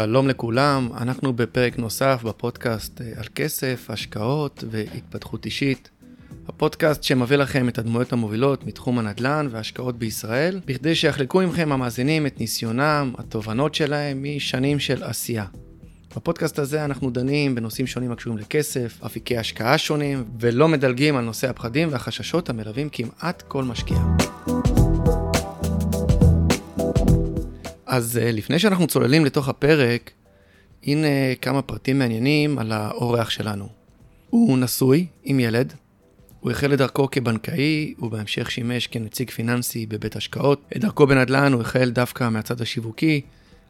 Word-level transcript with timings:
שלום 0.00 0.28
לכולם, 0.28 0.88
אנחנו 0.96 1.32
בפרק 1.32 1.78
נוסף 1.78 2.22
בפודקאסט 2.24 3.00
אה, 3.00 3.06
על 3.16 3.24
כסף, 3.34 3.86
השקעות 3.88 4.64
והתפתחות 4.70 5.44
אישית. 5.44 5.90
הפודקאסט 6.48 7.02
שמביא 7.02 7.36
לכם 7.36 7.68
את 7.68 7.78
הדמויות 7.78 8.12
המובילות 8.12 8.66
מתחום 8.66 8.98
הנדל"ן 8.98 9.48
וההשקעות 9.50 9.98
בישראל, 9.98 10.60
בכדי 10.66 10.94
שיחלקו 10.94 11.40
עמכם 11.40 11.72
המאזינים 11.72 12.26
את 12.26 12.40
ניסיונם, 12.40 13.12
התובנות 13.18 13.74
שלהם 13.74 14.24
משנים 14.36 14.78
של 14.78 15.02
עשייה. 15.02 15.44
בפודקאסט 16.16 16.58
הזה 16.58 16.84
אנחנו 16.84 17.10
דנים 17.10 17.54
בנושאים 17.54 17.86
שונים 17.86 18.12
הקשורים 18.12 18.38
לכסף, 18.38 18.98
אפיקי 19.06 19.38
השקעה 19.38 19.78
שונים, 19.78 20.24
ולא 20.40 20.68
מדלגים 20.68 21.16
על 21.16 21.24
נושא 21.24 21.50
הפחדים 21.50 21.88
והחששות 21.92 22.50
המלווים 22.50 22.88
כמעט 22.92 23.42
כל 23.48 23.64
משקיע. 23.64 23.98
אז 27.90 28.18
אה, 28.22 28.32
לפני 28.32 28.58
שאנחנו 28.58 28.86
צוללים 28.86 29.24
לתוך 29.24 29.48
הפרק, 29.48 30.10
הנה 30.84 31.06
כמה 31.42 31.62
פרטים 31.62 31.98
מעניינים 31.98 32.58
על 32.58 32.72
האורח 32.72 33.30
שלנו. 33.30 33.68
הוא 34.30 34.58
נשוי 34.58 35.06
עם 35.24 35.40
ילד, 35.40 35.72
הוא 36.40 36.50
החל 36.50 36.72
את 36.72 36.78
דרכו 36.78 37.10
כבנקאי, 37.10 37.94
ובהמשך 37.98 38.50
שימש 38.50 38.86
כנציג 38.86 39.30
פיננסי 39.30 39.86
בבית 39.86 40.16
השקעות. 40.16 40.62
את 40.76 40.80
דרכו 40.80 41.06
בנדל"ן 41.06 41.52
הוא 41.52 41.60
החל 41.60 41.90
דווקא 41.90 42.28
מהצד 42.28 42.60
השיווקי, 42.60 43.20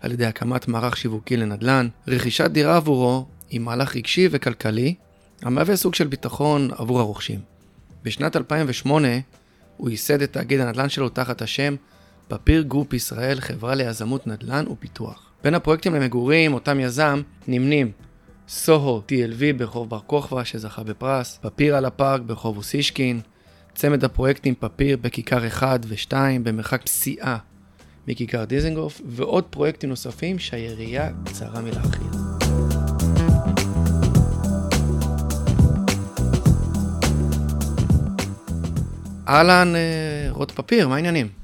על 0.01 0.13
ידי 0.13 0.27
הקמת 0.27 0.69
מערך 0.69 0.97
שיווקי 0.97 1.37
לנדל"ן. 1.37 1.89
רכישת 2.09 2.51
דירה 2.51 2.77
עבורו 2.77 3.27
היא 3.51 3.61
מהלך 3.61 3.97
רגשי 3.97 4.29
וכלכלי, 4.31 4.95
המהווה 5.43 5.77
סוג 5.77 5.95
של 5.95 6.07
ביטחון 6.07 6.71
עבור 6.77 7.01
הרוכשים. 7.01 7.41
בשנת 8.03 8.37
2008 8.37 9.09
הוא 9.77 9.91
ייסד 9.91 10.23
את 10.23 10.33
תאגיד 10.33 10.61
הנדל"ן 10.61 10.89
שלו 10.89 11.09
תחת 11.09 11.43
השם 11.43 11.75
פפיר 12.31 12.63
Group 12.63 12.93
ישראל, 12.93 13.41
חברה 13.41 13.75
ליזמות 13.75 14.27
נדל"ן 14.27 14.65
ופיתוח. 14.69 15.31
בין 15.45 15.55
הפרויקטים 15.55 15.95
למגורים, 15.95 16.55
אותם 16.55 16.81
יזם, 16.81 17.23
נמנים 17.49 17.93
SOHO 18.49 19.03
TLV 19.09 19.59
ברחוב 19.59 19.91
בר 19.91 19.99
כוכבא 20.07 20.45
שזכה 20.45 20.83
בפרס, 20.83 21.39
פפיר 21.43 21.77
על 21.77 21.85
הפארק 21.85 22.21
ברחוב 22.21 22.57
אוסישקין, 22.57 23.21
צמד 23.75 24.05
הפרויקטים 24.05 24.55
פפיר 24.55 24.97
בכיכר 25.01 25.47
1 25.47 25.81
ו-2 25.87 26.13
במרחק 26.43 26.83
פסיעה 26.83 27.39
מכיכר 28.09 28.45
דיזנגוף, 28.45 29.01
ועוד 29.07 29.45
פרויקטים 29.45 29.91
נוספים 29.91 30.39
שהיריעה 30.39 31.09
קצרה 31.25 31.61
מלהכיל. 31.61 32.07
אהלן, 39.29 39.73
אה, 39.77 40.31
רות 40.31 40.51
פפיר, 40.51 40.89
מה 40.89 40.95
העניינים? 40.95 41.40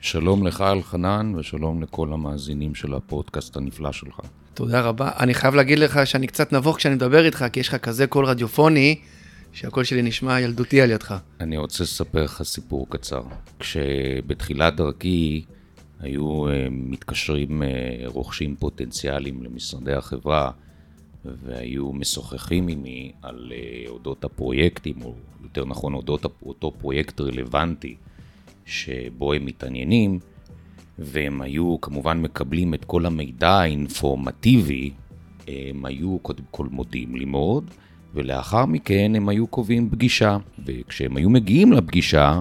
שלום 0.00 0.46
לך, 0.46 0.60
אלחנן, 0.60 1.32
ושלום 1.34 1.82
לכל 1.82 2.12
המאזינים 2.12 2.74
של 2.74 2.94
הפודקאסט 2.94 3.56
הנפלא 3.56 3.92
שלך. 3.92 4.20
תודה 4.54 4.80
רבה. 4.80 5.10
אני 5.18 5.34
חייב 5.34 5.54
להגיד 5.54 5.78
לך 5.78 6.00
שאני 6.04 6.26
קצת 6.26 6.52
נבוך 6.52 6.76
כשאני 6.76 6.94
מדבר 6.94 7.24
איתך, 7.24 7.44
כי 7.52 7.60
יש 7.60 7.68
לך 7.68 7.76
כזה 7.76 8.06
קול 8.06 8.24
רדיופוני, 8.24 9.00
שהקול 9.52 9.84
שלי 9.84 10.02
נשמע 10.02 10.40
ילדותי 10.40 10.80
על 10.80 10.90
ידך. 10.90 11.16
אני 11.40 11.56
רוצה 11.56 11.84
לספר 11.84 12.24
לך 12.24 12.42
סיפור 12.42 12.86
קצר. 12.90 13.22
כשבתחילת 13.58 14.76
דרכי 14.76 15.44
היו 16.00 16.48
uh, 16.48 16.50
מתקשרים 16.70 17.62
uh, 17.62 17.66
רוכשים 18.06 18.56
פוטנציאליים 18.56 19.42
למשרדי 19.42 19.92
החברה, 19.92 20.50
והיו 21.24 21.92
משוחחים 21.92 22.66
עימי 22.66 23.12
על 23.22 23.52
uh, 23.52 23.90
אודות 23.90 24.24
הפרויקטים, 24.24 24.96
או 25.02 25.14
יותר 25.42 25.64
נכון 25.64 25.94
אודות 25.94 26.24
אותו 26.42 26.72
פרויקט 26.78 27.20
רלוונטי 27.20 27.96
שבו 28.68 29.32
הם 29.32 29.44
מתעניינים, 29.44 30.18
והם 30.98 31.40
היו 31.40 31.80
כמובן 31.80 32.20
מקבלים 32.20 32.74
את 32.74 32.84
כל 32.84 33.06
המידע 33.06 33.50
האינפורמטיבי, 33.50 34.90
הם 35.48 35.84
היו 35.84 36.18
קודם 36.18 36.44
כל 36.50 36.66
מודים 36.70 37.16
לי 37.16 37.24
מאוד, 37.24 37.70
ולאחר 38.14 38.66
מכן 38.66 39.12
הם 39.14 39.28
היו 39.28 39.46
קובעים 39.46 39.90
פגישה. 39.90 40.36
וכשהם 40.66 41.16
היו 41.16 41.30
מגיעים 41.30 41.72
לפגישה, 41.72 42.40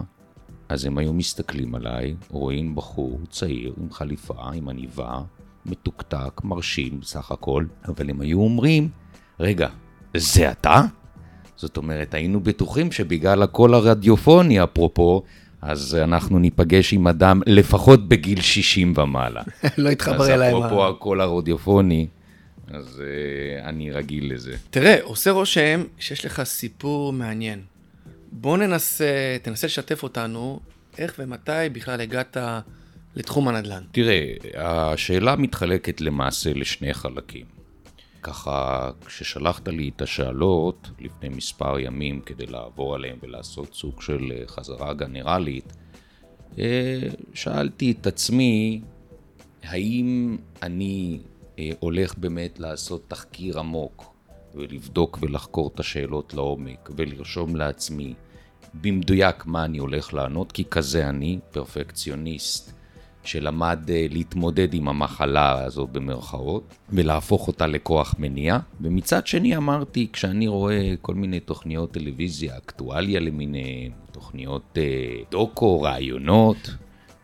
אז 0.69 0.85
הם 0.85 0.97
היו 0.97 1.13
מסתכלים 1.13 1.75
עליי, 1.75 2.15
רואים 2.29 2.75
בחור 2.75 3.19
צעיר 3.29 3.73
עם 3.81 3.91
חליפה, 3.91 4.51
עם 4.53 4.69
עניבה, 4.69 5.19
מתוקתק, 5.65 6.41
מרשים 6.43 6.99
בסך 6.99 7.31
הכל, 7.31 7.65
אבל 7.87 8.09
הם 8.09 8.21
היו 8.21 8.39
אומרים, 8.39 8.89
רגע, 9.39 9.67
זה 10.17 10.51
אתה? 10.51 10.81
זאת 11.55 11.77
אומרת, 11.77 12.13
היינו 12.13 12.39
בטוחים 12.39 12.91
שבגלל 12.91 13.43
הקול 13.43 13.73
הרדיופוני, 13.73 14.63
אפרופו, 14.63 15.23
אז 15.61 15.95
אנחנו 16.03 16.39
ניפגש 16.39 16.93
עם 16.93 17.07
אדם 17.07 17.41
לפחות 17.45 18.07
בגיל 18.07 18.41
60 18.41 18.93
ומעלה. 18.97 19.41
לא 19.77 19.89
יתחבר 19.89 20.33
אליי. 20.33 20.49
אז 20.49 20.57
אפרופו 20.57 20.87
הקול 20.87 21.21
הרדיופוני, 21.21 22.07
אז 22.67 23.01
uh, 23.01 23.65
אני 23.67 23.91
רגיל 23.91 24.33
לזה. 24.33 24.55
תראה, 24.69 24.97
עושה 25.01 25.31
רושם 25.31 25.83
שיש 25.99 26.25
לך 26.25 26.43
סיפור 26.43 27.13
מעניין. 27.13 27.61
בוא 28.31 28.57
ננסה, 28.57 29.37
תנסה 29.41 29.67
לשתף 29.67 30.03
אותנו, 30.03 30.59
איך 30.97 31.13
ומתי 31.19 31.51
בכלל 31.71 32.01
הגעת 32.01 32.37
לתחום 33.15 33.47
הנדל"ן. 33.47 33.83
תראה, 33.91 34.33
השאלה 34.55 35.35
מתחלקת 35.35 36.01
למעשה 36.01 36.53
לשני 36.53 36.93
חלקים. 36.93 37.56
ככה, 38.27 38.89
כששלחת 39.05 39.67
לי 39.67 39.91
את 39.95 40.01
השאלות 40.01 40.89
לפני 40.99 41.29
מספר 41.29 41.79
ימים 41.79 42.21
כדי 42.21 42.45
לעבור 42.45 42.95
עליהן 42.95 43.17
ולעשות 43.21 43.73
סוג 43.73 44.01
של 44.01 44.31
אה, 44.31 44.47
חזרה 44.47 44.93
גנרלית, 44.93 45.73
אה, 46.59 46.99
שאלתי 47.33 47.91
את 47.91 48.07
עצמי, 48.07 48.81
האם 49.63 50.37
אני 50.63 51.19
אה, 51.59 51.69
הולך 51.79 52.17
באמת 52.17 52.59
לעשות 52.59 53.03
תחקיר 53.07 53.59
עמוק 53.59 54.13
ולבדוק 54.55 55.19
ולחקור 55.21 55.71
את 55.73 55.79
השאלות 55.79 56.33
לעומק 56.33 56.89
ולרשום 56.95 57.55
לעצמי 57.55 58.13
במדויק 58.73 59.45
מה 59.45 59.65
אני 59.65 59.77
הולך 59.77 60.13
לענות, 60.13 60.51
כי 60.51 60.65
כזה 60.65 61.09
אני, 61.09 61.39
פרפקציוניסט, 61.51 62.76
שלמד 63.27 63.79
אה, 63.89 64.05
להתמודד 64.09 64.73
עם 64.73 64.87
המחלה 64.87 65.65
הזו 65.65 65.87
במרכאות, 65.87 66.75
ולהפוך 66.89 67.47
אותה 67.47 67.67
לכוח 67.67 68.15
מניע. 68.19 68.57
ומצד 68.81 69.27
שני 69.27 69.57
אמרתי, 69.57 70.07
כשאני 70.13 70.47
רואה 70.47 70.93
כל 71.01 71.15
מיני 71.15 71.39
תוכניות 71.39 71.91
טלוויזיה, 71.91 72.57
אקטואליה 72.57 73.19
למיניהן, 73.19 73.91
תוכניות 74.11 74.77
אה, 74.77 74.83
דוקו, 75.31 75.81
רעיונות, 75.81 76.69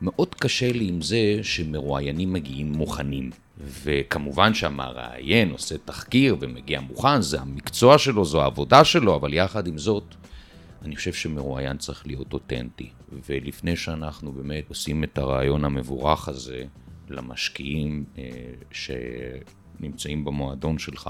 מאוד 0.01 0.35
קשה 0.35 0.71
לי 0.71 0.87
עם 0.87 1.01
זה 1.01 1.39
שמרואיינים 1.41 2.33
מגיעים 2.33 2.71
מוכנים. 2.71 3.29
וכמובן 3.57 4.53
שהמראיין 4.53 5.51
עושה 5.51 5.75
תחקיר 5.85 6.35
ומגיע 6.39 6.79
מוכן, 6.81 7.21
זה 7.21 7.41
המקצוע 7.41 7.97
שלו, 7.97 8.25
זו 8.25 8.41
העבודה 8.41 8.83
שלו, 8.83 9.15
אבל 9.15 9.33
יחד 9.33 9.67
עם 9.67 9.77
זאת, 9.77 10.15
אני 10.83 10.95
חושב 10.95 11.13
שמרואיין 11.13 11.77
צריך 11.77 12.07
להיות 12.07 12.33
אותנטי. 12.33 12.89
ולפני 13.25 13.75
שאנחנו 13.75 14.31
באמת 14.31 14.69
עושים 14.69 15.03
את 15.03 15.17
הרעיון 15.17 15.65
המבורך 15.65 16.27
הזה 16.27 16.63
למשקיעים 17.09 18.05
אה, 18.17 18.53
שנמצאים 18.71 20.25
במועדון 20.25 20.79
שלך, 20.79 21.09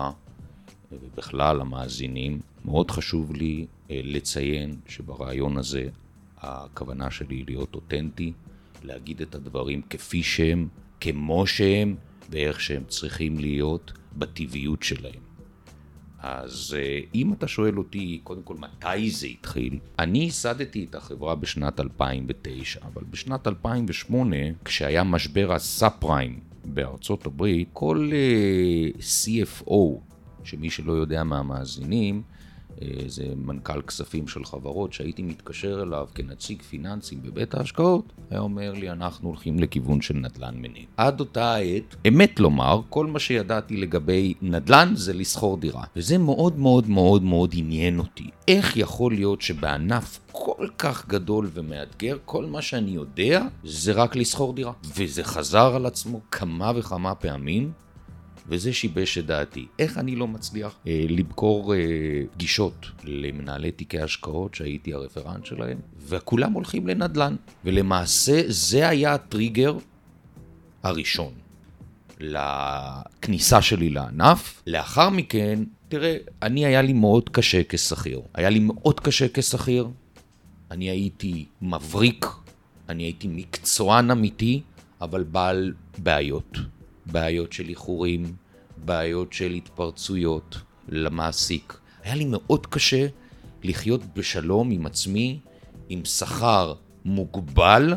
ובכלל 0.91 1.61
המאזינים, 1.61 2.39
מאוד 2.65 2.91
חשוב 2.91 3.35
לי 3.35 3.65
אה, 3.91 4.01
לציין 4.03 4.75
שברעיון 4.87 5.57
הזה 5.57 5.89
הכוונה 6.37 7.11
שלי 7.11 7.35
היא 7.35 7.45
להיות 7.47 7.75
אותנטי, 7.75 8.33
להגיד 8.83 9.21
את 9.21 9.35
הדברים 9.35 9.81
כפי 9.89 10.23
שהם, 10.23 10.67
כמו 11.01 11.47
שהם, 11.47 11.95
ואיך 12.29 12.61
שהם 12.61 12.83
צריכים 12.87 13.39
להיות 13.39 13.93
בטבעיות 14.17 14.83
שלהם. 14.83 15.32
אז 16.23 16.75
אה, 16.77 16.99
אם 17.15 17.33
אתה 17.33 17.47
שואל 17.47 17.77
אותי, 17.77 18.19
קודם 18.23 18.43
כל, 18.43 18.55
מתי 18.59 19.09
זה 19.09 19.27
התחיל? 19.27 19.79
אני 19.99 20.19
ייסדתי 20.19 20.85
את 20.89 20.95
החברה 20.95 21.35
בשנת 21.35 21.79
2009, 21.79 22.79
אבל 22.93 23.03
בשנת 23.09 23.47
2008, 23.47 24.35
כשהיה 24.65 25.03
משבר 25.03 25.53
הסאב 25.53 25.91
פריים 25.99 26.39
בארצות 26.65 27.25
הברית, 27.25 27.69
כל 27.73 28.09
uh, 28.11 28.13
אה, 28.13 29.41
CFO, 29.65 29.99
שמי 30.43 30.69
שלא 30.69 30.91
יודע 30.91 31.23
מהמאזינים, 31.23 32.21
אה, 32.81 32.87
זה 33.07 33.23
מנכ"ל 33.35 33.81
כספים 33.81 34.27
של 34.27 34.45
חברות 34.45 34.93
שהייתי 34.93 35.21
מתקשר 35.21 35.83
אליו 35.83 36.07
כנציג 36.15 36.61
פיננסים 36.61 37.19
בבית 37.23 37.53
ההשקעות, 37.53 38.13
היה 38.29 38.39
אומר 38.39 38.73
לי, 38.73 38.91
אנחנו 38.91 39.29
הולכים 39.29 39.59
לכיוון 39.59 40.01
של 40.01 40.13
נדל"ן 40.13 40.55
מניב. 40.57 40.85
עד 40.97 41.19
אותה 41.19 41.55
עת, 41.55 41.95
אמת 42.07 42.39
לומר, 42.39 42.81
כל 42.89 43.07
מה 43.07 43.19
שידעתי 43.19 43.77
לגבי 43.77 44.33
נדל"ן 44.41 44.91
זה 44.95 45.13
לסחור 45.13 45.57
דירה. 45.57 45.83
וזה 45.95 46.17
מאוד 46.17 46.59
מאוד 46.59 46.89
מאוד 46.89 47.23
מאוד 47.23 47.51
עניין 47.53 47.99
אותי. 47.99 48.29
איך 48.47 48.77
יכול 48.77 49.13
להיות 49.13 49.41
שבענף 49.41 50.19
כל 50.31 50.67
כך 50.77 51.07
גדול 51.07 51.49
ומאתגר, 51.53 52.17
כל 52.25 52.45
מה 52.45 52.61
שאני 52.61 52.91
יודע 52.91 53.45
זה 53.63 53.91
רק 53.91 54.15
לסחור 54.15 54.53
דירה. 54.53 54.71
וזה 54.97 55.23
חזר 55.23 55.75
על 55.75 55.85
עצמו 55.85 56.19
כמה 56.31 56.71
וכמה 56.75 57.15
פעמים, 57.15 57.71
וזה 58.47 58.73
שיבש 58.73 59.17
את 59.17 59.25
דעתי. 59.25 59.67
איך 59.79 59.97
אני 59.97 60.15
לא 60.15 60.27
מצליח 60.27 60.75
אה, 60.87 61.05
למכור 61.09 61.75
אה, 61.75 61.79
פגישות 62.33 62.85
למנהלי 63.03 63.71
תיקי 63.71 63.99
השקעות 63.99 64.55
שהייתי 64.55 64.93
הרפרנט 64.93 65.45
שלהם, 65.45 65.77
וכולם 66.07 66.53
הולכים 66.53 66.87
לנדל"ן. 66.87 67.35
ולמעשה 67.65 68.41
זה 68.47 68.89
היה 68.89 69.13
הטריגר 69.13 69.77
הראשון. 70.83 71.33
לכניסה 72.19 73.61
שלי 73.61 73.89
לענף. 73.89 74.63
לאחר 74.67 75.09
מכן, 75.09 75.63
תראה, 75.87 76.17
אני 76.41 76.65
היה 76.65 76.81
לי 76.81 76.93
מאוד 76.93 77.29
קשה 77.29 77.61
כשכיר. 77.69 78.21
היה 78.33 78.49
לי 78.49 78.59
מאוד 78.59 78.99
קשה 78.99 79.25
כשכיר. 79.33 79.87
אני 80.71 80.89
הייתי 80.89 81.45
מבריק, 81.61 82.25
אני 82.89 83.03
הייתי 83.03 83.27
מקצוען 83.27 84.11
אמיתי, 84.11 84.61
אבל 85.01 85.23
בעל 85.23 85.73
בעיות. 85.97 86.57
בעיות 87.05 87.53
של 87.53 87.69
איחורים, 87.69 88.35
בעיות 88.77 89.33
של 89.33 89.51
התפרצויות 89.51 90.57
למעסיק. 90.89 91.77
היה 92.03 92.15
לי 92.15 92.25
מאוד 92.25 92.67
קשה 92.67 93.07
לחיות 93.63 94.01
בשלום 94.15 94.71
עם 94.71 94.85
עצמי, 94.85 95.39
עם 95.89 96.05
שכר 96.05 96.73
מוגבל, 97.05 97.93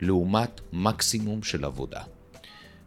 לעומת 0.00 0.60
מקסימום 0.72 1.42
של 1.42 1.64
עבודה. 1.64 2.02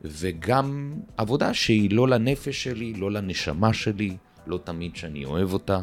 וגם 0.01 0.93
עבודה 1.17 1.53
שהיא 1.53 1.91
לא 1.91 2.07
לנפש 2.07 2.63
שלי, 2.63 2.93
לא 2.93 3.11
לנשמה 3.11 3.73
שלי, 3.73 4.17
לא 4.47 4.59
תמיד 4.63 4.95
שאני 4.95 5.25
אוהב 5.25 5.53
אותה, 5.53 5.79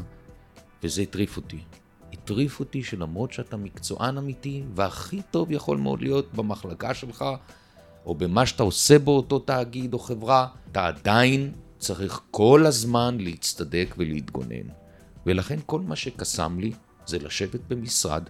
וזה 0.82 1.02
הטריף 1.02 1.36
אותי. 1.36 1.58
הטריף 2.12 2.60
אותי 2.60 2.82
שלמרות 2.82 3.32
שאתה 3.32 3.56
מקצוען 3.56 4.18
אמיתי, 4.18 4.62
והכי 4.74 5.20
טוב 5.30 5.52
יכול 5.52 5.78
מאוד 5.78 6.02
להיות 6.02 6.34
במחלקה 6.34 6.94
שלך, 6.94 7.24
או 8.06 8.14
במה 8.14 8.46
שאתה 8.46 8.62
עושה 8.62 8.98
באותו 8.98 9.38
תאגיד 9.38 9.94
או 9.94 9.98
חברה, 9.98 10.46
אתה 10.72 10.86
עדיין 10.86 11.52
צריך 11.78 12.20
כל 12.30 12.66
הזמן 12.66 13.16
להצטדק 13.20 13.94
ולהתגונן. 13.98 14.68
ולכן 15.26 15.58
כל 15.66 15.80
מה 15.80 15.96
שקסם 15.96 16.58
לי 16.58 16.72
זה 17.06 17.18
לשבת 17.18 17.60
במשרד 17.68 18.22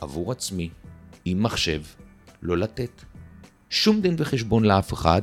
עבור 0.00 0.32
עצמי, 0.32 0.70
עם 1.24 1.42
מחשב, 1.42 1.82
לא 2.42 2.58
לתת 2.58 3.02
שום 3.70 4.00
דין 4.00 4.14
וחשבון 4.18 4.64
לאף 4.64 4.92
אחד, 4.92 5.22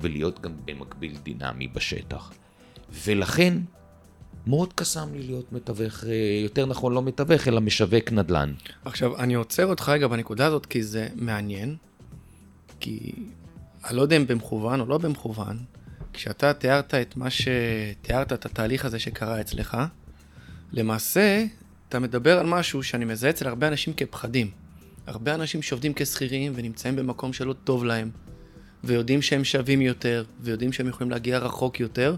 ולהיות 0.00 0.40
גם 0.40 0.52
במקביל 0.64 1.16
דינמי 1.22 1.68
בשטח. 1.68 2.32
ולכן, 3.04 3.58
מאוד 4.46 4.72
קסם 4.72 5.14
לי 5.14 5.22
להיות 5.22 5.52
מתווך, 5.52 6.04
אה, 6.04 6.40
יותר 6.42 6.66
נכון 6.66 6.92
לא 6.92 7.02
מתווך, 7.02 7.48
אלא 7.48 7.60
משווק 7.60 8.12
נדל"ן. 8.12 8.54
עכשיו, 8.84 9.18
אני 9.18 9.34
עוצר 9.34 9.66
אותך 9.66 9.88
רגע 9.88 10.06
בנקודה 10.06 10.46
הזאת, 10.46 10.66
כי 10.66 10.82
זה 10.82 11.08
מעניין, 11.14 11.76
כי 12.80 13.12
אני 13.88 13.96
לא 13.96 14.02
יודע 14.02 14.16
אם 14.16 14.26
במכוון 14.26 14.80
או 14.80 14.86
לא 14.86 14.98
במכוון, 14.98 15.58
כשאתה 16.12 16.52
תיארת 16.52 16.94
את 16.94 17.16
מה 17.16 17.28
שתיארת, 17.30 18.32
את 18.32 18.46
התהליך 18.46 18.84
הזה 18.84 18.98
שקרה 18.98 19.40
אצלך, 19.40 19.76
למעשה, 20.72 21.44
אתה 21.88 21.98
מדבר 21.98 22.38
על 22.38 22.46
משהו 22.46 22.82
שאני 22.82 23.04
מזהה 23.04 23.30
אצל 23.30 23.48
הרבה 23.48 23.68
אנשים 23.68 23.94
כפחדים. 23.94 24.50
הרבה 25.06 25.34
אנשים 25.34 25.62
שעובדים 25.62 25.92
כשכירים 25.96 26.52
ונמצאים 26.56 26.96
במקום 26.96 27.32
שלא 27.32 27.52
טוב 27.64 27.84
להם, 27.84 28.10
ויודעים 28.84 29.22
שהם 29.22 29.44
שווים 29.44 29.80
יותר, 29.80 30.24
ויודעים 30.40 30.72
שהם 30.72 30.88
יכולים 30.88 31.10
להגיע 31.10 31.38
רחוק 31.38 31.80
יותר, 31.80 32.16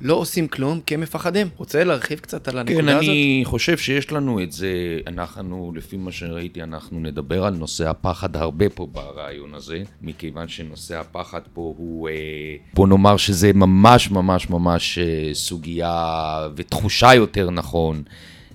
לא 0.00 0.14
עושים 0.14 0.48
כלום 0.48 0.80
כי 0.86 0.94
הם 0.94 1.00
מפחדים. 1.00 1.48
רוצה 1.56 1.84
להרחיב 1.84 2.18
קצת 2.18 2.48
על 2.48 2.58
הנקודה 2.58 2.80
כן, 2.80 2.88
הזאת? 2.88 3.02
כן, 3.02 3.10
אני 3.10 3.42
חושב 3.44 3.78
שיש 3.78 4.12
לנו 4.12 4.42
את 4.42 4.52
זה, 4.52 4.98
אנחנו, 5.06 5.72
לפי 5.76 5.96
מה 5.96 6.12
שראיתי, 6.12 6.62
אנחנו 6.62 7.00
נדבר 7.00 7.44
על 7.44 7.54
נושא 7.54 7.88
הפחד 7.88 8.36
הרבה 8.36 8.68
פה 8.68 8.86
ברעיון 8.92 9.54
הזה, 9.54 9.82
מכיוון 10.02 10.48
שנושא 10.48 10.98
הפחד 10.98 11.40
פה 11.54 11.74
הוא, 11.76 12.08
אה, 12.08 12.14
בוא 12.74 12.88
נאמר 12.88 13.16
שזה 13.16 13.52
ממש 13.52 14.10
ממש 14.10 14.50
ממש 14.50 14.98
אה, 14.98 15.30
סוגיה 15.34 16.48
ותחושה 16.56 17.14
יותר 17.14 17.50
נכון. 17.50 18.02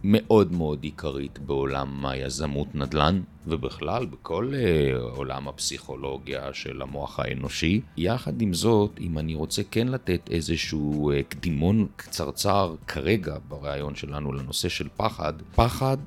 מאוד 0.07 0.51
מאוד 0.51 0.83
עיקרית 0.83 1.39
בעולם 1.39 2.05
היזמות 2.05 2.75
נדל"ן, 2.75 3.21
ובכלל 3.47 4.05
בכל 4.05 4.51
uh, 4.53 5.17
עולם 5.17 5.47
הפסיכולוגיה 5.47 6.53
של 6.53 6.81
המוח 6.81 7.19
האנושי. 7.19 7.81
יחד 7.97 8.41
עם 8.41 8.53
זאת, 8.53 8.99
אם 9.01 9.17
אני 9.17 9.35
רוצה 9.35 9.61
כן 9.71 9.87
לתת 9.87 10.29
איזשהו 10.31 11.11
uh, 11.11 11.23
קדימון 11.29 11.87
קצרצר 11.95 12.75
כרגע 12.87 13.37
ברעיון 13.47 13.95
שלנו 13.95 14.33
לנושא 14.33 14.69
של 14.69 14.87
פחד, 14.97 15.33
פחד 15.55 15.97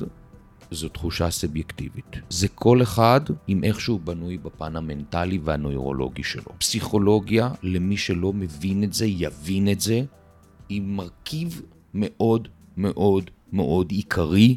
זו 0.71 0.89
תחושה 0.89 1.31
סובייקטיבית. 1.31 2.17
זה 2.29 2.49
כל 2.49 2.83
אחד 2.83 3.21
עם 3.47 3.65
איך 3.65 3.81
שהוא 3.81 4.01
בנוי 4.01 4.39
בפן 4.39 4.77
המנטלי 4.77 5.39
והנוירולוגי 5.45 6.23
שלו. 6.23 6.53
פסיכולוגיה, 6.59 7.51
למי 7.63 7.97
שלא 7.97 8.33
מבין 8.33 8.85
את 8.85 8.93
זה, 8.93 9.07
יבין 9.07 9.69
את 9.69 9.81
זה, 9.81 10.03
היא 10.69 10.83
מרכיב 10.83 11.63
מאוד 11.95 12.49
מאוד 12.77 13.31
מאוד 13.53 13.91
עיקרי 13.91 14.57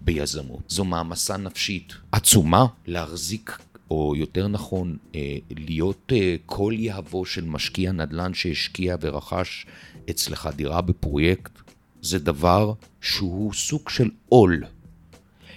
ביזמות. 0.00 0.62
זו 0.68 0.84
מעמסה 0.84 1.36
נפשית 1.36 1.94
עצומה 2.12 2.66
להחזיק, 2.86 3.58
או 3.90 4.16
יותר 4.16 4.48
נכון, 4.48 4.96
אה, 5.14 5.36
להיות 5.50 6.12
אה, 6.12 6.36
כל 6.46 6.74
יהבו 6.76 7.24
של 7.24 7.44
משקיע 7.44 7.92
נדל"ן 7.92 8.34
שהשקיע 8.34 8.96
ורכש 9.00 9.66
אצלך 10.10 10.48
דירה 10.56 10.80
בפרויקט, 10.80 11.52
זה 12.02 12.18
דבר 12.18 12.72
שהוא 13.00 13.52
סוג 13.52 13.88
של 13.88 14.10
עול. 14.28 14.64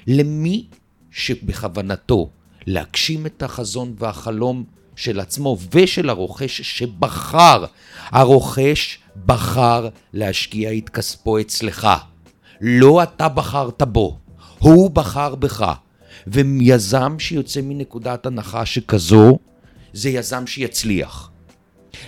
למי 0.07 0.67
שבכוונתו 1.11 2.29
להגשים 2.67 3.25
את 3.25 3.43
החזון 3.43 3.93
והחלום 3.97 4.63
של 4.95 5.19
עצמו 5.19 5.57
ושל 5.73 6.09
הרוכש 6.09 6.61
שבחר, 6.61 7.65
הרוכש 8.05 8.99
בחר 9.25 9.89
להשקיע 10.13 10.77
את 10.77 10.89
כספו 10.89 11.39
אצלך. 11.39 11.87
לא 12.67 13.03
אתה 13.03 13.29
בחרת 13.29 13.81
בו, 13.81 14.19
הוא 14.59 14.91
בחר 14.91 15.35
בך. 15.35 15.73
ויזם 16.27 17.19
שיוצא 17.19 17.61
מנקודת 17.63 18.25
הנחה 18.25 18.65
שכזו, 18.65 19.39
זה 19.93 20.09
יזם 20.09 20.47
שיצליח. 20.47 21.31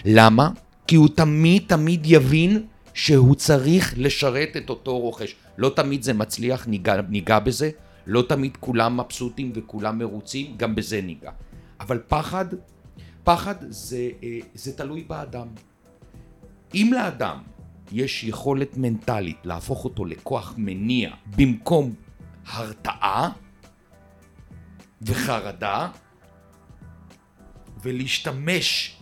למה? 0.06 0.50
כי 0.88 0.96
הוא 0.96 1.10
תמיד 1.16 1.64
תמיד 1.68 2.02
יבין 2.06 2.66
שהוא 2.94 3.36
צריך 3.36 3.94
לשרת 3.98 4.58
את 4.58 4.70
אותו 4.70 5.00
רוכש. 5.00 5.36
לא 5.58 5.72
תמיד 5.76 6.04
זה 6.04 6.14
מצליח, 6.14 6.68
ניגע, 6.68 7.02
ניגע 7.10 7.40
בזה. 7.40 7.70
לא 8.08 8.22
תמיד 8.22 8.58
כולם 8.60 8.98
מבסוטים 9.00 9.52
וכולם 9.56 9.98
מרוצים, 9.98 10.54
גם 10.58 10.76
בזה 10.76 11.02
ניגע. 11.02 11.32
אבל 11.80 12.00
פחד, 12.08 12.46
פחד 13.24 13.56
זה, 13.70 14.10
אה, 14.24 14.40
זה 14.56 14.78
תלוי 14.78 15.04
באדם. 15.08 15.48
אם 16.74 16.92
לאדם 16.94 17.38
יש 17.92 18.24
יכולת 18.24 18.78
מנטלית 18.78 19.38
להפוך 19.44 19.84
אותו 19.86 20.06
לכוח 20.06 20.54
מניע 20.58 21.12
במקום 21.38 21.94
הרתעה 22.46 23.30
וחרדה 25.02 25.90
ולהשתמש 27.82 28.98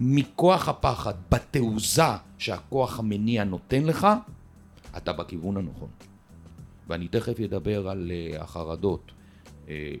מכוח 0.00 0.68
הפחד 0.68 1.14
בתעוזה 1.30 2.02
שהכוח 2.38 2.98
המניע 2.98 3.44
נותן 3.44 3.84
לך, 3.84 4.06
אתה 4.96 5.12
בכיוון 5.12 5.56
הנכון. 5.56 5.88
ואני 6.88 7.08
תכף 7.08 7.40
אדבר 7.40 7.88
על 7.88 8.10
uh, 8.10 8.42
החרדות 8.42 9.12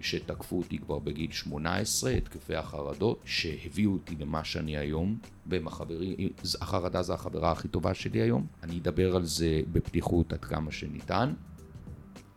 שתקפו 0.00 0.58
אותי 0.58 0.78
כבר 0.78 0.98
בגיל 0.98 1.32
18, 1.32 2.10
התקפי 2.10 2.54
החרדות 2.54 3.20
שהביאו 3.24 3.92
אותי 3.92 4.14
למה 4.20 4.44
שאני 4.44 4.76
היום, 4.76 5.18
והם 5.46 5.66
החברים, 5.66 6.28
החרדה 6.60 7.02
זה 7.02 7.14
החברה 7.14 7.52
הכי 7.52 7.68
טובה 7.68 7.94
שלי 7.94 8.20
היום. 8.20 8.46
אני 8.62 8.78
אדבר 8.78 9.16
על 9.16 9.24
זה 9.24 9.60
בפתיחות 9.72 10.32
עד 10.32 10.44
כמה 10.44 10.72
שניתן, 10.72 11.32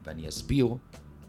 ואני 0.06 0.30
אסביר 0.30 0.68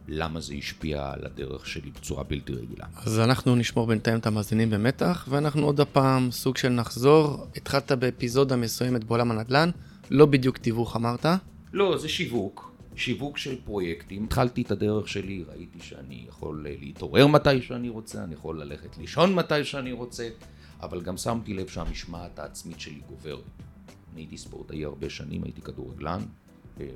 למה 0.08 0.40
זה 0.40 0.54
השפיע 0.54 1.10
על 1.10 1.26
הדרך 1.26 1.66
שלי 1.66 1.90
בצורה 1.90 2.24
בלתי 2.24 2.52
רגילה. 2.52 2.86
אז 2.96 3.20
אנחנו 3.20 3.56
נשמור 3.56 3.86
בינתיים 3.86 4.18
את 4.18 4.26
המאזינים 4.26 4.70
במתח, 4.70 5.26
ואנחנו 5.28 5.66
עוד 5.66 5.80
הפעם 5.80 6.30
סוג 6.30 6.56
של 6.56 6.68
נחזור. 6.68 7.46
התחלת 7.56 7.92
באפיזודה 7.92 8.56
מסוימת 8.56 9.04
בעולם 9.04 9.30
הנדל"ן, 9.30 9.70
לא 10.10 10.26
בדיוק 10.26 10.58
תיווך 10.58 10.96
אמרת. 10.96 11.26
לא, 11.72 11.98
זה 11.98 12.08
שיווק. 12.08 12.67
שיווק 12.98 13.38
של 13.38 13.60
פרויקטים. 13.64 14.24
התחלתי 14.24 14.62
את 14.62 14.70
הדרך 14.70 15.08
שלי, 15.08 15.44
ראיתי 15.48 15.78
שאני 15.80 16.24
יכול 16.28 16.66
להתעורר 16.80 17.26
מתי 17.26 17.62
שאני 17.62 17.88
רוצה, 17.88 18.24
אני 18.24 18.34
יכול 18.34 18.60
ללכת 18.60 18.98
לישון 18.98 19.34
מתי 19.34 19.64
שאני 19.64 19.92
רוצה, 19.92 20.28
אבל 20.80 21.00
גם 21.00 21.16
שמתי 21.16 21.54
לב 21.54 21.68
שהמשמעת 21.68 22.38
העצמית 22.38 22.80
שלי 22.80 23.00
גוברת. 23.08 23.44
אני 24.12 24.20
הייתי 24.20 24.38
ספורטאי 24.38 24.84
הרבה 24.84 25.10
שנים, 25.10 25.44
הייתי 25.44 25.60
כדורגלן, 25.60 26.20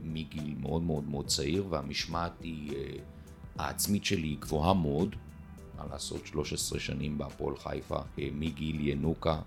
מגיל 0.02 0.54
מאוד 0.60 0.82
מאוד 0.82 1.08
מאוד 1.08 1.26
צעיר, 1.26 1.66
והמשמעת 1.70 2.32
היא, 2.40 2.72
אה, 2.76 2.92
העצמית 3.58 4.04
שלי 4.04 4.26
היא 4.26 4.38
גבוהה 4.40 4.74
מאוד, 4.74 5.16
מה 5.78 5.84
לעשות, 5.92 6.26
13 6.26 6.80
שנים 6.80 7.18
בהפועל 7.18 7.56
חיפה, 7.56 7.98
אה, 8.18 8.28
מגיל 8.32 8.88
ינוקה, 8.88 9.40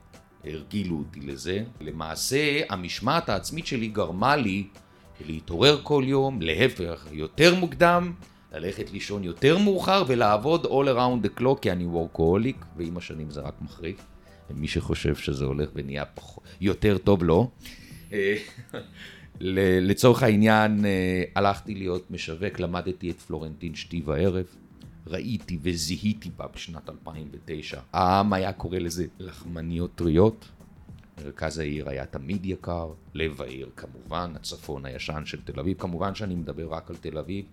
הרגילו 0.43 0.97
אותי 0.97 1.19
לזה. 1.19 1.63
למעשה, 1.81 2.61
המשמעת 2.69 3.29
העצמית 3.29 3.67
שלי 3.67 3.87
גרמה 3.87 4.35
לי 4.35 4.67
להתעורר 5.25 5.79
כל 5.83 6.03
יום, 6.05 6.41
להפך, 6.41 7.07
יותר 7.11 7.55
מוקדם, 7.55 8.13
ללכת 8.53 8.91
לישון 8.91 9.23
יותר 9.23 9.57
מאוחר 9.57 10.03
ולעבוד 10.07 10.65
all 10.65 10.87
around 10.95 11.25
the 11.25 11.39
clock 11.39 11.59
כי 11.61 11.71
אני 11.71 11.85
וורקוהוליק, 11.85 12.65
ועם 12.77 12.97
השנים 12.97 13.31
זה 13.31 13.41
רק 13.41 13.53
מחריף. 13.61 14.05
ומי 14.49 14.67
שחושב 14.67 15.15
שזה 15.15 15.45
הולך 15.45 15.69
ונהיה 15.75 16.05
פחות, 16.05 16.43
יותר 16.61 16.97
טוב 16.97 17.23
לא. 17.23 17.47
לצורך 19.81 20.23
העניין, 20.23 20.85
הלכתי 21.35 21.75
להיות 21.75 22.11
משווק, 22.11 22.59
למדתי 22.59 23.09
את 23.09 23.19
פלורנטין 23.19 23.75
שתי 23.75 24.01
וערב. 24.05 24.45
ראיתי 25.07 25.57
וזיהיתי 25.61 26.29
בה 26.37 26.45
בשנת 26.55 26.89
2009. 26.89 27.79
העם 27.93 28.33
היה 28.33 28.53
קורא 28.53 28.77
לזה 28.77 29.05
לחמניות 29.19 29.95
טריות. 29.95 30.45
מרכז 31.23 31.59
העיר 31.59 31.89
היה 31.89 32.05
תמיד 32.05 32.45
יקר, 32.45 32.93
לב 33.13 33.41
העיר 33.41 33.69
כמובן, 33.75 34.33
הצפון 34.35 34.85
הישן 34.85 35.21
של 35.25 35.41
תל 35.41 35.59
אביב. 35.59 35.77
כמובן 35.77 36.15
שאני 36.15 36.35
מדבר 36.35 36.73
רק 36.73 36.89
על 36.89 36.95
תל 36.95 37.17
אביב, 37.17 37.45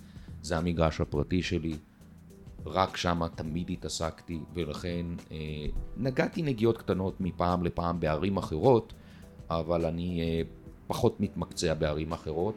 זה 0.42 0.56
המגרש 0.56 1.00
הפרטי 1.00 1.42
שלי. 1.42 1.76
רק 2.66 2.96
שם 2.96 3.20
תמיד 3.34 3.70
התעסקתי, 3.70 4.40
ולכן 4.54 5.06
אה, 5.32 5.36
נגעתי 5.96 6.42
נגיעות 6.42 6.78
קטנות 6.78 7.20
מפעם 7.20 7.64
לפעם 7.64 8.00
בערים 8.00 8.36
אחרות, 8.36 8.92
אבל 9.50 9.84
אני 9.84 10.20
אה, 10.20 10.42
פחות 10.86 11.20
מתמקצע 11.20 11.74
בערים 11.74 12.12
אחרות. 12.12 12.54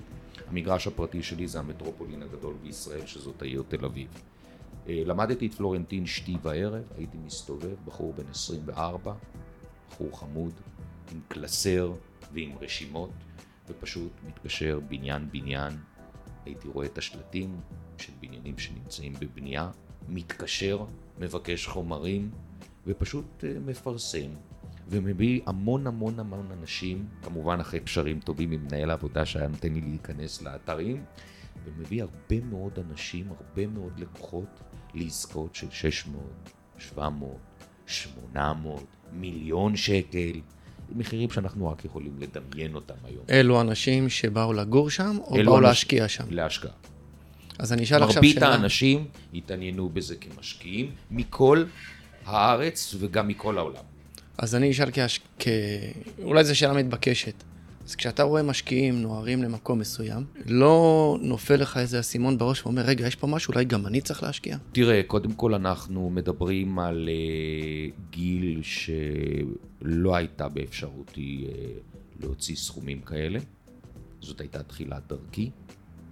המגרש 0.47 0.87
הפרטי 0.87 1.23
שלי 1.23 1.47
זה 1.47 1.59
המטרופולין 1.59 2.23
הגדול 2.23 2.53
בישראל, 2.63 3.05
שזאת 3.05 3.41
העיר 3.41 3.63
תל 3.67 3.85
אביב. 3.85 4.07
אה, 4.87 5.03
למדתי 5.05 5.47
את 5.47 5.53
פלורנטין 5.53 6.05
שתי 6.05 6.37
בערב, 6.41 6.83
הייתי 6.97 7.17
מסתובב, 7.25 7.75
בחור 7.85 8.13
בן 8.13 8.29
24, 8.31 9.13
בחור 9.89 10.19
חמוד, 10.19 10.53
עם 11.11 11.19
קלסר 11.27 11.93
ועם 12.33 12.51
רשימות, 12.61 13.11
ופשוט 13.69 14.11
מתקשר 14.27 14.79
בניין 14.87 15.29
בניין. 15.31 15.73
הייתי 16.45 16.67
רואה 16.67 16.85
את 16.85 16.97
השלטים 16.97 17.59
של 17.97 18.13
בניינים 18.19 18.57
שנמצאים 18.57 19.13
בבנייה, 19.19 19.71
מתקשר, 20.09 20.85
מבקש 21.19 21.67
חומרים, 21.67 22.31
ופשוט 22.87 23.43
אה, 23.43 23.59
מפרסם, 23.65 24.29
ומביא 24.89 25.41
המון 25.45 25.87
המון 25.87 26.19
המון 26.19 26.51
אנשים, 26.51 27.07
כמובן 27.23 27.59
אחרי 27.59 27.79
קשרים 27.79 28.19
טובים 28.19 28.51
עם 28.51 28.63
מנהל 28.63 28.89
העבודה 28.89 29.25
שהיה 29.25 29.47
נותן 29.47 29.73
לי 29.73 29.81
להיכנס 29.81 30.41
לאתרים, 30.41 31.03
ומביא 31.65 32.01
הרבה 32.01 32.45
מאוד 32.49 32.79
אנשים, 32.89 33.27
הרבה 33.31 33.67
מאוד 33.67 33.99
לקוחות 33.99 34.61
לעסקאות 34.93 35.55
של 35.55 35.69
600, 35.71 36.23
700, 36.77 37.37
800, 37.85 38.83
מיליון 39.11 39.75
שקל. 39.75 40.39
מחירים 40.95 41.29
שאנחנו 41.29 41.67
רק 41.67 41.85
יכולים 41.85 42.11
לדמיין 42.19 42.75
אותם 42.75 42.93
היום. 43.03 43.23
אלו 43.29 43.61
אנשים 43.61 44.09
שבאו 44.09 44.53
לגור 44.53 44.89
שם, 44.89 45.17
או 45.21 45.31
באו 45.31 45.39
אנשים- 45.39 45.61
להשקיע 45.61 46.07
שם? 46.07 46.23
להשקעה. 46.29 46.71
אז 47.59 47.73
אני 47.73 47.83
אשאל 47.83 48.03
עכשיו 48.03 48.15
מרבית 48.15 48.35
שאלה. 48.35 48.47
האנשים 48.49 49.05
התעניינו 49.33 49.89
בזה 49.89 50.15
כמשקיעים 50.15 50.91
מכל 51.11 51.63
הארץ 52.25 52.95
וגם 52.99 53.27
מכל 53.27 53.57
העולם. 53.57 53.83
אז 54.37 54.55
אני 54.55 54.71
אשאל 54.71 54.89
כהש... 54.93 55.19
כ... 55.39 55.47
אולי 56.23 56.43
זו 56.43 56.55
שאלה 56.57 56.73
מתבקשת. 56.73 57.43
אז 57.85 57.95
כשאתה 57.95 58.23
רואה 58.23 58.43
משקיעים 58.43 59.01
נוהרים 59.01 59.43
למקום 59.43 59.79
מסוים, 59.79 60.25
לא 60.45 61.17
נופל 61.21 61.55
לך 61.55 61.77
איזה 61.77 61.99
אסימון 61.99 62.37
בראש 62.37 62.65
ואומר, 62.65 62.81
רגע, 62.81 63.07
יש 63.07 63.15
פה 63.15 63.27
משהו, 63.27 63.53
אולי 63.53 63.65
גם 63.65 63.87
אני 63.87 64.01
צריך 64.01 64.23
להשקיע? 64.23 64.57
תראה, 64.71 65.01
קודם 65.07 65.33
כל 65.33 65.53
אנחנו 65.53 66.09
מדברים 66.09 66.79
על 66.79 67.09
uh, 67.09 68.11
גיל 68.11 68.61
שלא 68.63 70.15
הייתה 70.15 70.49
באפשרותי 70.49 71.47
uh, 71.47 72.23
להוציא 72.23 72.55
סכומים 72.55 73.01
כאלה. 73.01 73.39
זאת 74.21 74.41
הייתה 74.41 74.63
תחילת 74.63 75.03
דרכי, 75.07 75.49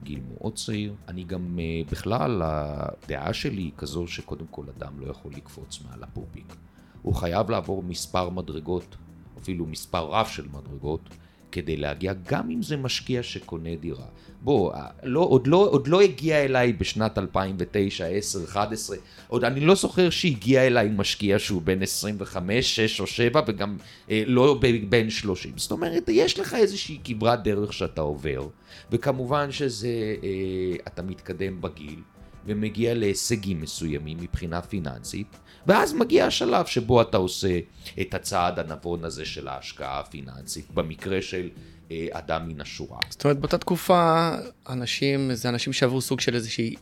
גיל 0.03 0.19
מאוד 0.33 0.55
צעיר. 0.55 0.93
אני 1.07 1.23
גם, 1.23 1.59
uh, 1.59 1.91
בכלל, 1.91 2.41
הדעה 2.43 3.33
שלי 3.33 3.61
היא 3.61 3.71
כזו 3.77 4.07
שקודם 4.07 4.45
כל 4.51 4.65
אדם 4.77 4.99
לא 4.99 5.11
יכול 5.11 5.31
לקפוץ 5.33 5.79
מעל 5.89 6.03
הפופיק. 6.03 6.55
הוא 7.01 7.15
חייב 7.15 7.51
לעבור 7.51 7.83
מספר 7.83 8.29
מדרגות, 8.29 8.95
אפילו 9.41 9.65
מספר 9.65 10.05
רב 10.05 10.25
של 10.27 10.47
מדרגות, 10.47 11.09
כדי 11.53 11.77
להגיע, 11.77 12.13
גם 12.27 12.49
אם 12.49 12.61
זה 12.61 12.77
משקיע 12.77 13.23
שקונה 13.23 13.75
דירה. 13.75 14.05
בוא, 14.41 14.73
לא, 15.03 15.19
עוד, 15.19 15.47
לא, 15.47 15.67
עוד 15.71 15.87
לא 15.87 16.01
הגיע 16.01 16.43
אליי 16.43 16.73
בשנת 16.73 17.17
2009, 17.17 18.05
10, 18.05 18.43
11, 18.43 18.97
עוד 19.27 19.43
אני 19.43 19.59
לא 19.59 19.75
זוכר 19.75 20.09
שהגיע 20.09 20.67
אליי 20.67 20.89
משקיע 20.95 21.39
שהוא 21.39 21.61
בן 21.61 21.81
25, 21.81 22.75
6 22.75 22.99
או 22.99 23.07
7 23.07 23.41
וגם 23.47 23.77
אה, 24.09 24.23
לא 24.27 24.59
בן 24.89 25.09
30. 25.09 25.53
זאת 25.55 25.71
אומרת, 25.71 26.09
יש 26.09 26.39
לך 26.39 26.53
איזושהי 26.53 26.99
כברת 27.03 27.43
דרך 27.43 27.73
שאתה 27.73 28.01
עובר, 28.01 28.47
וכמובן 28.91 29.51
שזה, 29.51 30.15
אה, 30.23 30.75
אתה 30.87 31.01
מתקדם 31.01 31.61
בגיל. 31.61 31.99
ומגיע 32.45 32.93
להישגים 32.93 33.61
מסוימים 33.61 34.17
מבחינה 34.21 34.61
פיננסית, 34.61 35.27
ואז 35.67 35.93
מגיע 35.93 36.25
השלב 36.25 36.65
שבו 36.65 37.01
אתה 37.01 37.17
עושה 37.17 37.59
את 38.01 38.13
הצעד 38.13 38.59
הנבון 38.59 39.03
הזה 39.03 39.25
של 39.25 39.47
ההשקעה 39.47 39.99
הפיננסית, 39.99 40.71
במקרה 40.71 41.21
של 41.21 41.49
אה, 41.91 42.07
אדם 42.11 42.47
מן 42.47 42.61
השורה. 42.61 42.99
זאת 43.09 43.23
אומרת, 43.23 43.39
באותה 43.39 43.57
תקופה, 43.57 44.31
אנשים, 44.69 45.33
זה 45.33 45.49
אנשים 45.49 45.73
שעברו 45.73 46.01
סוג 46.01 46.19
של 46.19 46.35
איזושהי 46.35 46.75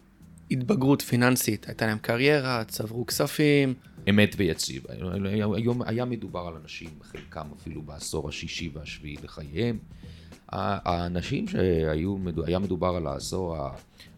התבגרות 0.52 1.02
פיננסית. 1.02 1.68
הייתה 1.68 1.86
להם 1.86 1.98
קריירה, 1.98 2.64
צברו 2.64 3.06
כספים. 3.06 3.74
אמת 4.10 4.36
ויציב. 4.38 4.84
היום 5.56 5.82
היה 5.86 6.06
מדובר 6.06 6.48
על 6.48 6.54
אנשים, 6.64 6.90
חלקם 7.02 7.48
אפילו 7.62 7.82
בעשור 7.82 8.30
השישי 8.30 8.72
והשביעי 8.74 9.16
לחייהם. 9.24 9.78
האנשים 10.52 11.48
שהיו, 11.48 12.18
היה 12.46 12.60
מדובר 12.60 12.88
על 12.88 13.08
העשור 13.08 13.58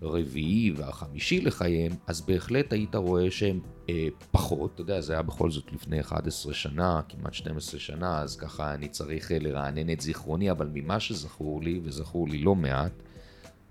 הרביעי 0.01 0.71
והחמישי 0.75 1.41
לחייהם, 1.41 1.91
אז 2.07 2.21
בהחלט 2.21 2.73
היית 2.73 2.95
רואה 2.95 3.31
שהם 3.31 3.59
אה, 3.89 4.07
פחות, 4.31 4.71
אתה 4.73 4.81
יודע, 4.81 5.01
זה 5.01 5.13
היה 5.13 5.21
בכל 5.21 5.51
זאת 5.51 5.71
לפני 5.73 6.01
11 6.01 6.53
שנה, 6.53 7.01
כמעט 7.09 7.33
12 7.33 7.79
שנה, 7.79 8.21
אז 8.21 8.35
ככה 8.35 8.73
אני 8.73 8.87
צריך 8.87 9.31
אה, 9.31 9.39
לרענן 9.39 9.89
את 9.89 10.01
זיכרוני, 10.01 10.51
אבל 10.51 10.69
ממה 10.73 10.99
שזכור 10.99 11.61
לי, 11.61 11.79
וזכור 11.83 12.27
לי 12.27 12.37
לא 12.37 12.55
מעט, 12.55 12.91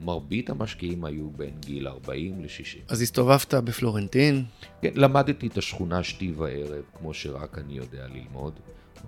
מרבית 0.00 0.50
המשקיעים 0.50 1.04
היו 1.04 1.30
בין 1.30 1.54
גיל 1.60 1.88
40 1.88 2.40
ל-60. 2.40 2.78
אז 2.88 3.02
הסתובבת 3.02 3.54
בפלורנטין, 3.54 4.44
כן, 4.82 4.92
למדתי 4.94 5.46
את 5.46 5.58
השכונה 5.58 6.02
שתי 6.02 6.32
וערב, 6.36 6.84
כמו 6.98 7.14
שרק 7.14 7.58
אני 7.58 7.72
יודע 7.72 8.06
ללמוד. 8.06 8.52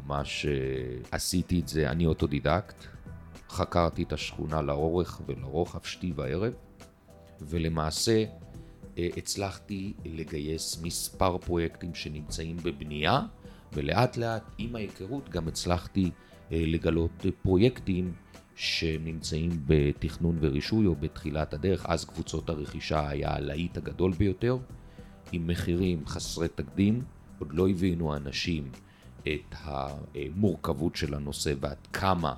ממש 0.06 0.46
uh, 0.46 1.08
עשיתי 1.10 1.60
את 1.60 1.68
זה, 1.68 1.90
אני 1.90 2.06
אוטודידקט. 2.06 2.93
חקרתי 3.54 4.02
את 4.02 4.12
השכונה 4.12 4.62
לאורך 4.62 5.20
ולרוחב 5.26 5.82
שתי 5.82 6.12
וערב, 6.16 6.54
ולמעשה 7.40 8.24
uh, 8.24 8.98
הצלחתי 9.16 9.92
לגייס 10.04 10.82
מספר 10.82 11.38
פרויקטים 11.38 11.94
שנמצאים 11.94 12.56
בבנייה, 12.56 13.20
ולאט 13.72 14.16
לאט 14.16 14.42
עם 14.58 14.76
ההיכרות 14.76 15.28
גם 15.28 15.48
הצלחתי 15.48 16.10
uh, 16.10 16.52
לגלות 16.52 17.26
פרויקטים 17.42 18.12
שנמצאים 18.54 19.50
בתכנון 19.66 20.38
ורישוי 20.40 20.86
או 20.86 20.94
בתחילת 20.94 21.54
הדרך, 21.54 21.86
אז 21.88 22.04
קבוצות 22.04 22.48
הרכישה 22.48 23.08
היה 23.08 23.34
הלהיט 23.34 23.76
הגדול 23.76 24.12
ביותר. 24.12 24.58
עם 25.32 25.46
מחירים 25.46 26.06
חסרי 26.06 26.48
תקדים, 26.48 27.02
עוד 27.38 27.52
לא 27.52 27.68
הבינו 27.68 28.14
האנשים 28.14 28.70
את 29.22 29.54
המורכבות 29.62 30.96
של 30.96 31.14
הנושא 31.14 31.54
ועד 31.60 31.86
כמה 31.92 32.34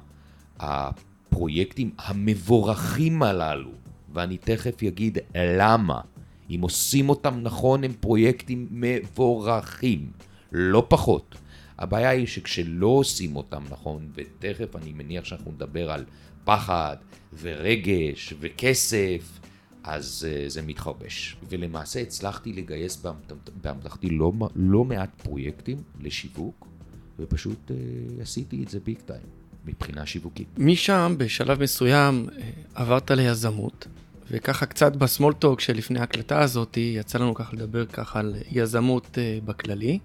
הפרויקטים 0.61 1.91
המבורכים 1.99 3.23
הללו, 3.23 3.71
ואני 4.15 4.39
תכף 4.39 4.83
אגיד 4.83 5.19
למה, 5.35 6.01
אם 6.51 6.61
עושים 6.63 7.09
אותם 7.09 7.41
נכון 7.43 7.85
הם 7.85 7.93
פרויקטים 8.01 8.67
מבורכים, 8.71 10.11
לא 10.53 10.87
פחות. 10.89 11.35
הבעיה 11.79 12.11
היא 12.11 12.27
שכשלא 12.27 12.87
עושים 12.87 13.37
אותם 13.37 13.63
נכון, 13.71 14.09
ותכף 14.15 14.77
אני 14.77 14.93
מניח 14.93 15.25
שאנחנו 15.25 15.53
נדבר 15.53 15.91
על 15.91 16.05
פחד 16.45 16.97
ורגש 17.41 18.35
וכסף, 18.41 19.41
אז 19.85 20.27
uh, 20.29 20.51
זה 20.51 20.63
מתחרבש. 20.63 21.37
ולמעשה 21.49 22.01
הצלחתי 22.01 22.53
לגייס 22.53 23.03
באמתחתי 23.63 24.11
לא, 24.11 24.33
לא 24.57 24.85
מעט 24.85 25.23
פרויקטים 25.23 25.83
לשיווק, 26.01 26.67
ופשוט 27.19 27.71
uh, 27.71 28.23
עשיתי 28.23 28.63
את 28.63 28.69
זה 28.69 28.81
ביג 28.81 28.99
טיים, 29.07 29.27
מבחינה 29.67 30.07
שיווקית. 30.07 30.49
משם, 30.59 31.15
בשלב 31.19 31.63
מסוים, 31.63 32.27
אה, 32.39 32.51
עברת 32.75 33.11
ליזמות, 33.11 33.87
וככה 34.31 34.67
קצת 34.67 34.97
בסמולטוק 34.97 35.61
שלפני 35.61 36.01
ההקלטה 36.01 36.41
הזאת, 36.41 36.77
יצא 36.77 37.19
לנו 37.19 37.35
ככה 37.35 37.57
לדבר 37.57 37.87
ככה 37.87 38.19
על 38.19 38.35
יזמות 38.51 39.19
אה, 39.19 39.39
בכללי. 39.45 39.99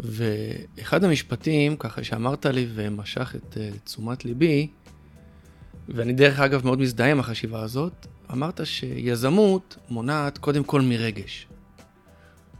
ואחד 0.00 1.04
המשפטים, 1.04 1.76
ככה 1.76 2.04
שאמרת 2.04 2.46
לי 2.46 2.66
ומשך 2.74 3.34
את 3.36 3.56
אה, 3.60 3.70
תשומת 3.84 4.24
ליבי, 4.24 4.68
ואני 5.88 6.12
דרך 6.12 6.40
אגב 6.40 6.64
מאוד 6.64 6.80
מזדהה 6.80 7.10
עם 7.10 7.20
החשיבה 7.20 7.62
הזאת, 7.62 8.06
אמרת 8.32 8.60
שיזמות 8.64 9.76
מונעת 9.88 10.38
קודם 10.38 10.64
כל 10.64 10.80
מרגש. 10.80 11.46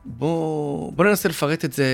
בוא, 0.05 0.93
בוא 0.93 1.05
ננסה 1.05 1.29
לפרט 1.29 1.65
את 1.65 1.73
זה, 1.73 1.87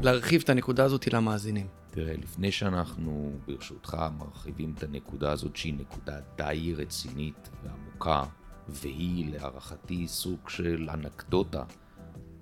להרחיב 0.00 0.42
את 0.44 0.50
הנקודה 0.50 0.84
הזאת 0.84 1.12
למאזינים. 1.12 1.66
תראה, 1.96 2.16
לפני 2.16 2.52
שאנחנו, 2.52 3.38
ברשותך, 3.46 3.96
מרחיבים 4.18 4.74
את 4.78 4.82
הנקודה 4.82 5.32
הזאת, 5.32 5.56
שהיא 5.56 5.74
נקודה 5.74 6.20
די 6.36 6.74
רצינית 6.76 7.50
ועמוקה, 7.64 8.24
והיא 8.68 9.32
להערכתי 9.32 10.08
סוג 10.08 10.48
של 10.48 10.90
אנקדוטה 10.90 11.64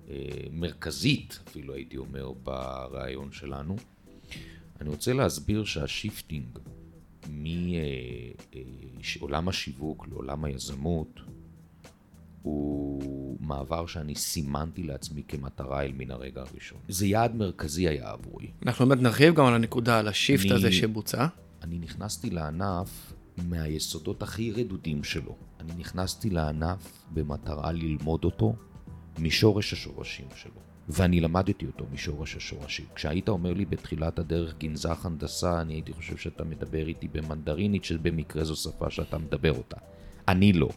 אה, 0.09 0.15
מרכזית, 0.51 1.39
אפילו 1.47 1.73
הייתי 1.73 1.97
אומר, 1.97 2.31
ברעיון 2.43 3.31
שלנו, 3.31 3.75
אני 4.81 4.89
רוצה 4.89 5.13
להסביר 5.13 5.65
שה 5.65 5.91
shifting 5.91 6.59
מעולם 9.19 9.49
השיווק 9.49 10.07
לעולם 10.07 10.43
היזמות 10.43 11.19
הוא 12.45 13.37
מעבר 13.39 13.85
שאני 13.85 14.15
סימנתי 14.15 14.83
לעצמי 14.83 15.23
כמטרה 15.27 15.83
אל 15.83 15.91
מן 15.97 16.11
הרגע 16.11 16.41
הראשון. 16.51 16.79
זה 16.87 17.07
יעד 17.07 17.35
מרכזי 17.35 17.87
היה 17.89 18.11
עבורי. 18.11 18.47
אנחנו 18.65 18.85
באמת 18.85 19.01
נרחיב 19.01 19.35
גם 19.35 19.45
על 19.45 19.53
הנקודה, 19.53 19.99
על 19.99 20.07
ה 20.07 20.13
shift 20.13 20.45
אני- 20.45 20.53
הזה 20.53 20.71
שבוצע. 20.71 21.27
אני 21.63 21.79
נכנסתי 21.79 22.29
לענף 22.29 23.13
מהיסודות 23.37 24.23
הכי 24.23 24.51
רדודים 24.51 25.03
שלו. 25.03 25.35
אני 25.59 25.71
נכנסתי 25.77 26.29
לענף 26.29 27.05
במטרה 27.13 27.71
ללמוד 27.71 28.25
אותו 28.25 28.55
משורש 29.19 29.73
השורשים 29.73 30.25
שלו. 30.35 30.65
ואני 30.89 31.19
למדתי 31.21 31.65
אותו 31.65 31.85
משורש 31.93 32.35
השורשים. 32.35 32.85
כשהיית 32.95 33.29
אומר 33.29 33.53
לי 33.53 33.65
בתחילת 33.65 34.19
הדרך 34.19 34.57
גנזך 34.57 35.05
הנדסה, 35.05 35.61
אני 35.61 35.73
הייתי 35.73 35.93
חושב 35.93 36.17
שאתה 36.17 36.43
מדבר 36.43 36.87
איתי 36.87 37.07
במנדרינית, 37.07 37.83
שבמקרה 37.83 38.43
זו 38.43 38.55
שפה 38.55 38.89
שאתה 38.89 39.17
מדבר 39.17 39.51
אותה. 39.57 39.77
אני 40.27 40.53
לא. 40.53 40.69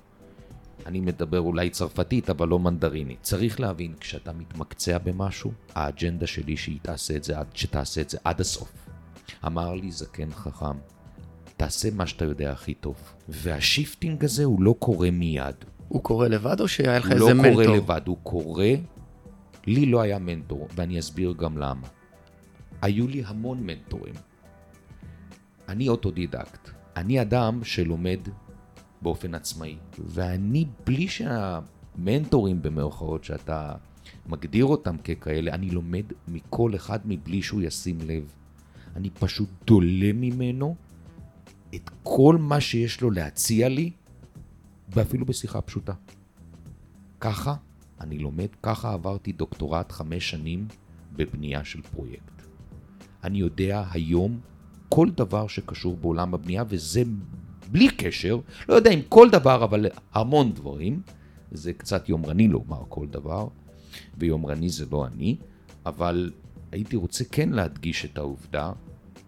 אני 0.86 1.00
מדבר 1.00 1.40
אולי 1.40 1.70
צרפתית, 1.70 2.30
אבל 2.30 2.48
לא 2.48 2.58
מנדרינית. 2.58 3.18
צריך 3.22 3.60
להבין, 3.60 3.94
כשאתה 4.00 4.32
מתמקצע 4.32 4.98
במשהו, 4.98 5.52
האג'נדה 5.74 6.26
שלי 6.26 6.56
שהיא 6.56 6.78
תעשה 6.82 7.16
את 7.16 7.24
זה, 7.24 7.38
עד- 7.38 7.46
שתעשה 7.56 8.00
את 8.00 8.10
זה 8.10 8.18
עד 8.24 8.40
הסוף. 8.40 8.72
אמר 9.46 9.74
לי 9.74 9.90
זקן 9.92 10.30
חכם, 10.30 10.76
תעשה 11.56 11.88
מה 11.90 12.06
שאתה 12.06 12.24
יודע 12.24 12.52
הכי 12.52 12.74
טוב. 12.74 12.96
וה 13.28 13.48
shifting 13.48 14.24
הזה 14.24 14.44
הוא 14.44 14.62
לא 14.62 14.74
קורה 14.78 15.10
מיד. 15.10 15.54
הוא 15.88 16.02
קורה 16.02 16.28
לבד 16.28 16.60
או 16.60 16.68
שהיה 16.68 16.98
לך 16.98 17.04
הוא 17.06 17.12
איזה 17.14 17.24
לא 17.24 17.34
מנטור? 17.34 17.52
קורה 17.64 17.76
לבד, 17.76 18.00
הוא 18.06 18.16
קורה... 18.22 18.70
לי 19.66 19.86
לא 19.86 20.00
היה 20.00 20.18
מנטור, 20.18 20.68
ואני 20.74 20.98
אסביר 20.98 21.32
גם 21.38 21.58
למה. 21.58 21.86
היו 22.82 23.08
לי 23.08 23.22
המון 23.26 23.58
מנטורים. 23.66 24.14
אני 25.68 25.88
אוטודידקט. 25.88 26.70
אני 26.96 27.20
אדם 27.22 27.60
שלומד 27.64 28.18
באופן 29.02 29.34
עצמאי. 29.34 29.76
ואני, 29.98 30.64
בלי 30.86 31.08
שהמנטורים 31.08 32.62
במרכאות 32.62 33.24
שאתה 33.24 33.74
מגדיר 34.26 34.64
אותם 34.64 34.96
ככאלה, 34.98 35.54
אני 35.54 35.70
לומד 35.70 36.04
מכל 36.28 36.74
אחד 36.74 36.98
מבלי 37.04 37.42
שהוא 37.42 37.62
ישים 37.62 37.98
לב. 38.06 38.32
אני 38.96 39.10
פשוט 39.10 39.48
דולה 39.66 40.12
ממנו 40.14 40.76
את 41.74 41.90
כל 42.02 42.36
מה 42.40 42.60
שיש 42.60 43.00
לו 43.00 43.10
להציע 43.10 43.68
לי, 43.68 43.90
ואפילו 44.88 45.26
בשיחה 45.26 45.60
פשוטה. 45.60 45.92
ככה 47.20 47.54
אני 48.00 48.18
לומד, 48.18 48.48
ככה 48.62 48.92
עברתי 48.92 49.32
דוקטורט 49.32 49.92
חמש 49.92 50.30
שנים 50.30 50.68
בבנייה 51.12 51.64
של 51.64 51.82
פרויקט. 51.82 52.42
אני 53.24 53.38
יודע 53.38 53.84
היום 53.90 54.40
כל 54.88 55.10
דבר 55.10 55.46
שקשור 55.46 55.96
בעולם 55.96 56.34
הבנייה, 56.34 56.64
וזה 56.68 57.02
בלי 57.70 57.88
קשר, 57.88 58.38
לא 58.68 58.74
יודע 58.74 58.90
אם 58.90 59.00
כל 59.08 59.30
דבר, 59.30 59.64
אבל 59.64 59.86
המון 60.12 60.52
דברים. 60.52 61.02
זה 61.52 61.72
קצת 61.72 62.08
יומרני 62.08 62.48
לומר 62.48 62.82
כל 62.88 63.06
דבר, 63.06 63.48
ויומרני 64.18 64.68
זה 64.68 64.86
לא 64.90 65.06
אני, 65.06 65.36
אבל 65.86 66.30
הייתי 66.72 66.96
רוצה 66.96 67.24
כן 67.24 67.48
להדגיש 67.48 68.04
את 68.04 68.18
העובדה 68.18 68.72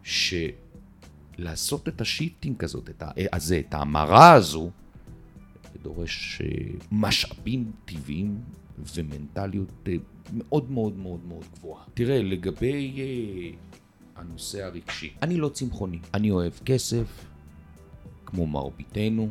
שלעשות 0.03 1.89
את 1.89 2.01
ה 2.01 2.08
shifting 2.08 2.65
הזאת, 2.65 2.91
את 2.91 3.03
הזה, 3.33 3.63
את 3.69 3.75
ההמרה 3.75 4.33
הזו, 4.33 4.71
דורש 5.83 6.43
אה, 6.45 6.49
משאבים 6.93 7.73
טבעיים 7.85 8.39
ומנטליות 8.95 9.69
אה, 9.89 9.95
מאוד 10.33 10.71
מאוד 10.71 10.97
מאוד 10.97 11.21
מאוד 11.29 11.45
גבוהה. 11.55 11.85
תראה, 11.95 12.23
לגבי 12.23 12.95
אה, 12.99 13.51
הנושא 14.23 14.65
הרגשי, 14.65 15.15
אני 15.23 15.37
לא 15.37 15.49
צמחוני. 15.49 15.99
אני 16.15 16.31
אוהב 16.31 16.53
כסף, 16.65 17.25
כמו 18.31 18.47
מרביתנו, 18.47 19.31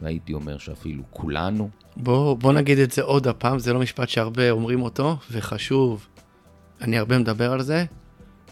והייתי 0.00 0.32
אומר 0.32 0.58
שאפילו 0.58 1.02
כולנו. 1.10 1.70
בוא, 1.96 2.36
בוא 2.36 2.52
נגיד 2.52 2.78
את 2.78 2.90
זה 2.90 3.02
עוד 3.02 3.26
הפעם, 3.26 3.58
זה 3.58 3.72
לא 3.72 3.80
משפט 3.80 4.08
שהרבה 4.08 4.50
אומרים 4.50 4.82
אותו, 4.82 5.16
וחשוב, 5.30 6.08
אני 6.80 6.98
הרבה 6.98 7.18
מדבר 7.18 7.52
על 7.52 7.62
זה. 7.62 7.84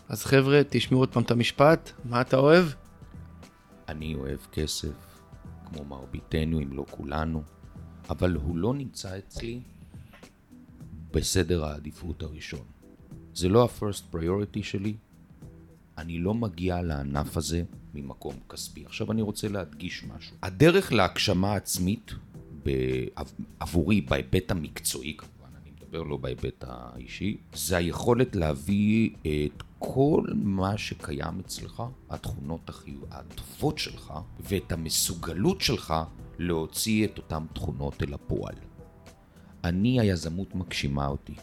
אז 0.09 0.25
חבר'ה, 0.25 0.61
תשמעו 0.69 1.01
עוד 1.01 1.13
פעם 1.13 1.23
את 1.23 1.31
המשפט, 1.31 1.93
מה 2.05 2.21
אתה 2.21 2.37
אוהב? 2.37 2.67
אני 3.89 4.15
אוהב 4.15 4.39
כסף, 4.53 5.21
כמו 5.65 5.85
מרביתנו, 5.85 6.61
אם 6.61 6.73
לא 6.73 6.85
כולנו, 6.91 7.43
אבל 8.11 8.35
הוא 8.35 8.57
לא 8.57 8.75
נמצא 8.75 9.19
אצלי 9.19 9.61
בסדר 11.11 11.65
העדיפות 11.65 12.23
הראשון. 12.23 12.65
זה 13.35 13.49
לא 13.49 13.65
ה-first 13.65 14.15
priority 14.15 14.63
שלי, 14.63 14.95
אני 15.99 16.19
לא 16.19 16.35
מגיע 16.35 16.83
לענף 16.83 17.37
הזה 17.37 17.63
ממקום 17.95 18.35
כספי. 18.49 18.87
עכשיו 18.87 19.13
אני 19.13 19.23
רוצה 19.23 19.49
להדגיש 19.49 20.05
משהו. 20.05 20.37
הדרך 20.43 20.93
להגשמה 20.93 21.55
עצמית, 21.55 22.13
עבורי, 23.61 24.01
בהיבט 24.01 24.51
המקצועי 24.51 25.17
כמובן, 25.17 25.57
אני 25.63 25.71
מדבר 25.71 26.03
לא 26.03 26.17
בהיבט 26.17 26.65
האישי, 26.67 27.37
זה 27.55 27.77
היכולת 27.77 28.37
להביא 28.37 29.11
את 29.21 29.63
כל 29.79 30.25
מה 30.35 30.79
שקיים 30.79 31.41
אצלך, 31.41 31.83
התכונות 32.11 32.69
החיוב, 32.69 33.05
הטובות 33.11 33.79
שלך, 33.79 34.15
ואת 34.41 34.73
המסוגלות 34.73 35.61
שלך 35.61 35.95
להוציא 36.39 37.05
את 37.05 37.19
אותן 37.19 37.45
תכונות 37.53 38.03
אל 38.03 38.15
הפועל. 38.15 38.55
אני, 39.65 40.01
היזמות 40.01 40.55
מגשימה 40.55 41.07
אותי. 41.07 41.35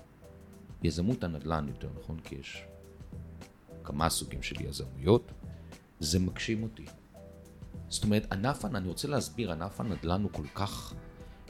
יזמות 0.83 1.23
הנדל"ן 1.23 1.67
יותר 1.67 1.89
נכון, 1.99 2.19
כי 2.23 2.35
יש 2.35 2.63
כמה 3.83 4.09
סוגים 4.09 4.43
של 4.43 4.61
יזמויות, 4.61 5.31
זה 5.99 6.19
מגשים 6.19 6.63
אותי. 6.63 6.85
זאת 7.89 8.03
אומרת, 8.03 8.31
ענף, 8.31 8.65
אני 8.65 8.87
רוצה 8.87 9.07
להסביר, 9.07 9.51
ענף 9.51 9.79
הנדל"ן 9.79 10.23
הוא 10.23 10.31
כל 10.31 10.47
כך 10.55 10.93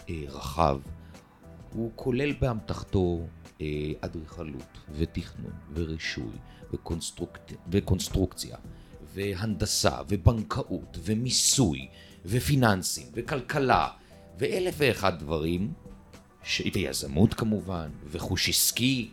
אה, 0.10 0.24
רחב. 0.28 0.80
הוא 1.74 1.92
כולל 1.96 2.34
באמתחתו 2.34 3.28
אה, 3.62 3.66
אדריכלות 4.02 4.78
ותכנון 4.92 5.54
ורישוי 5.74 6.34
וקונסטרוקט... 6.74 7.52
וקונסטרוקציה 7.72 8.58
והנדסה 9.14 9.98
ובנקאות 10.10 10.98
ומיסוי 11.04 11.88
ופיננסים 12.26 13.08
וכלכלה 13.14 13.88
ואלף 14.40 14.76
ואחד 14.78 15.20
דברים, 15.20 15.74
ש... 16.44 16.62
ויזמות 16.74 17.34
כמובן, 17.34 17.90
וחוש 18.06 18.50
עסקי. 18.50 19.10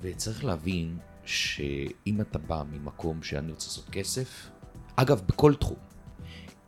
וצריך 0.00 0.44
להבין 0.44 0.98
שאם 1.26 2.20
אתה 2.20 2.38
בא 2.38 2.62
ממקום 2.72 3.22
שאני 3.22 3.52
רוצה 3.52 3.66
לעשות 3.66 3.90
כסף, 3.90 4.50
אגב, 4.96 5.22
בכל 5.26 5.54
תחום, 5.54 5.76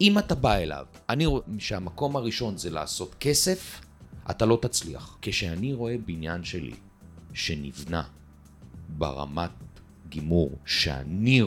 אם 0.01 0.19
אתה 0.19 0.35
בא 0.35 0.55
אליו, 0.55 0.87
אני 1.09 1.27
רואה 1.27 1.43
שהמקום 1.59 2.17
הראשון 2.17 2.57
זה 2.57 2.71
לעשות 2.71 3.15
כסף, 3.21 3.81
אתה 4.31 4.47
לא 4.47 4.59
תצליח. 4.63 5.19
כשאני 5.23 5.73
רואה 5.73 5.97
בניין 6.07 6.45
שלי 6.45 6.75
שנבנה 7.33 8.03
ברמת 8.89 9.51
גימור 10.09 10.51
שאני 10.65 11.43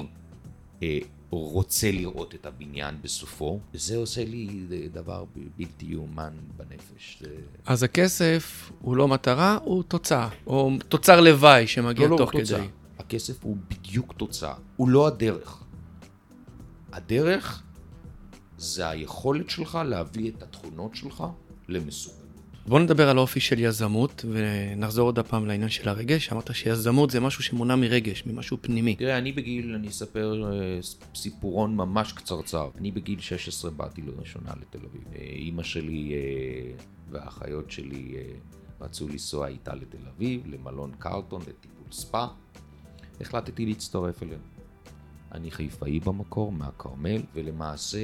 אה, 0.83 0.99
רוצה 1.29 1.91
לראות 1.91 2.35
את 2.35 2.45
הבניין 2.45 2.95
בסופו, 3.01 3.59
זה 3.73 3.97
עושה 3.97 4.25
לי 4.25 4.67
דבר 4.93 5.23
ב- 5.23 5.47
בלתי 5.57 5.85
יאומן 5.85 6.33
בנפש. 6.57 7.23
אז 7.65 7.83
הכסף 7.83 8.71
הוא 8.81 8.95
לא 8.97 9.07
מטרה, 9.07 9.57
הוא 9.63 9.83
תוצאה, 9.83 10.29
או 10.47 10.71
תוצר 10.87 11.21
לוואי 11.21 11.67
שמגיע 11.67 12.05
לא, 12.07 12.11
לא, 12.11 12.17
תוך 12.17 12.33
הוא 12.33 12.41
תוצאה. 12.41 12.59
כדי. 12.59 12.67
הכסף 13.11 13.43
הוא 13.43 13.57
בדיוק 13.69 14.13
תוצאה, 14.17 14.53
הוא 14.75 14.89
לא 14.89 15.07
הדרך. 15.07 15.63
הדרך 16.91 17.63
זה 18.57 18.89
היכולת 18.89 19.49
שלך 19.49 19.79
להביא 19.85 20.31
את 20.31 20.43
התכונות 20.43 20.95
שלך 20.95 21.23
למסוגלות. 21.67 22.21
בוא 22.67 22.79
נדבר 22.79 23.09
על 23.09 23.17
האופי 23.17 23.39
של 23.39 23.59
יזמות, 23.59 24.25
ונחזור 24.31 25.05
עוד 25.05 25.19
הפעם 25.19 25.45
לעניין 25.45 25.69
של 25.69 25.89
הרגש. 25.89 26.31
אמרת 26.31 26.55
שיזמות 26.55 27.09
זה 27.09 27.19
משהו 27.19 27.43
שמונע 27.43 27.75
מרגש, 27.75 28.23
ממשהו 28.25 28.57
פנימי. 28.61 28.95
תראה, 28.95 29.17
אני 29.17 29.31
בגיל, 29.31 29.75
אני 29.75 29.87
אספר 29.87 30.51
אה, 30.53 30.79
סיפורון 31.15 31.75
ממש 31.75 32.13
קצרצר. 32.13 32.69
אני 32.77 32.91
בגיל 32.91 33.19
16 33.19 33.71
באתי 33.71 34.01
לראשונה 34.01 34.51
לתל 34.61 34.85
אביב. 34.85 35.01
אה, 35.15 35.21
אימא 35.21 35.63
שלי 35.63 36.13
אה, 36.13 36.71
והאחיות 37.09 37.71
שלי 37.71 38.15
רצו 38.81 39.07
לנסוע 39.07 39.47
איתה 39.47 39.75
לתל 39.75 40.07
אביב, 40.15 40.41
למלון 40.45 40.91
קרלטון, 40.99 41.41
לטיפול 41.41 41.91
ספא. 41.91 42.25
החלטתי 43.21 43.65
להצטרף 43.65 44.23
אליהם. 44.23 44.41
אני 45.31 45.51
חיפאי 45.51 45.99
במקור, 45.99 46.51
מהכרמל, 46.51 47.21
ולמעשה 47.33 47.99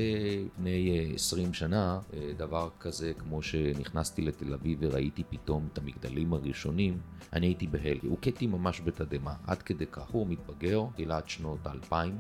לפני 0.45 0.99
אה, 1.10 1.15
20 1.15 1.53
שנה, 1.53 1.99
אה, 2.13 2.32
דבר 2.38 2.69
כזה 2.80 3.13
כמו 3.13 3.41
שנכנסתי 3.41 4.21
לתל 4.21 4.53
אביב 4.53 4.77
וראיתי 4.82 5.23
פתאום 5.30 5.67
את 5.73 5.77
המגדלים 5.77 6.34
הראשונים, 6.34 6.99
אני 7.34 7.47
הייתי 7.47 7.67
בהלם. 7.67 8.10
הוכיתי 8.10 8.47
ממש 8.47 8.82
בתדהמה, 8.86 9.34
עד 9.47 9.62
כדי 9.62 9.86
כך. 9.86 10.10
הוא 10.10 10.27
מתבגר, 10.27 10.84
תחילת 10.93 11.30
שנות 11.30 11.67
האלפיים, 11.67 12.19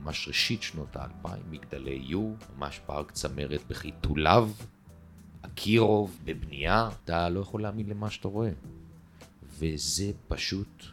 ממש 0.00 0.28
ראשית 0.28 0.62
שנות 0.62 0.96
האלפיים, 0.96 1.42
מגדלי 1.50 2.02
יו, 2.06 2.32
ממש 2.56 2.80
פארק 2.86 3.10
צמרת 3.10 3.60
בחיתוליו, 3.68 4.50
אקירוב 5.42 6.18
בבנייה, 6.24 6.88
אתה 7.04 7.28
לא 7.28 7.40
יכול 7.40 7.62
להאמין 7.62 7.88
למה 7.88 8.10
שאתה 8.10 8.28
רואה. 8.28 8.50
וזה 9.58 10.12
פשוט 10.28 10.84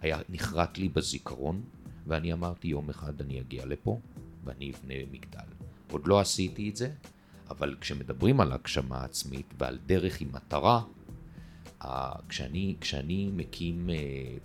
היה 0.00 0.18
נחרט 0.28 0.78
לי 0.78 0.88
בזיכרון, 0.88 1.62
ואני 2.06 2.32
אמרתי 2.32 2.68
יום 2.68 2.90
אחד 2.90 3.20
אני 3.20 3.40
אגיע 3.40 3.66
לפה 3.66 4.00
ואני 4.44 4.70
אבנה 4.70 4.94
מגדל. 5.12 5.40
עוד 5.90 6.06
לא 6.06 6.20
עשיתי 6.20 6.70
את 6.70 6.76
זה, 6.76 6.90
אבל 7.50 7.76
כשמדברים 7.80 8.40
על 8.40 8.52
הגשמה 8.52 9.04
עצמית 9.04 9.54
ועל 9.58 9.78
דרך 9.86 10.20
עם 10.20 10.28
מטרה, 10.32 10.82
כשאני, 12.28 12.76
כשאני 12.80 13.30
מקים 13.36 13.90
אה, 13.90 13.94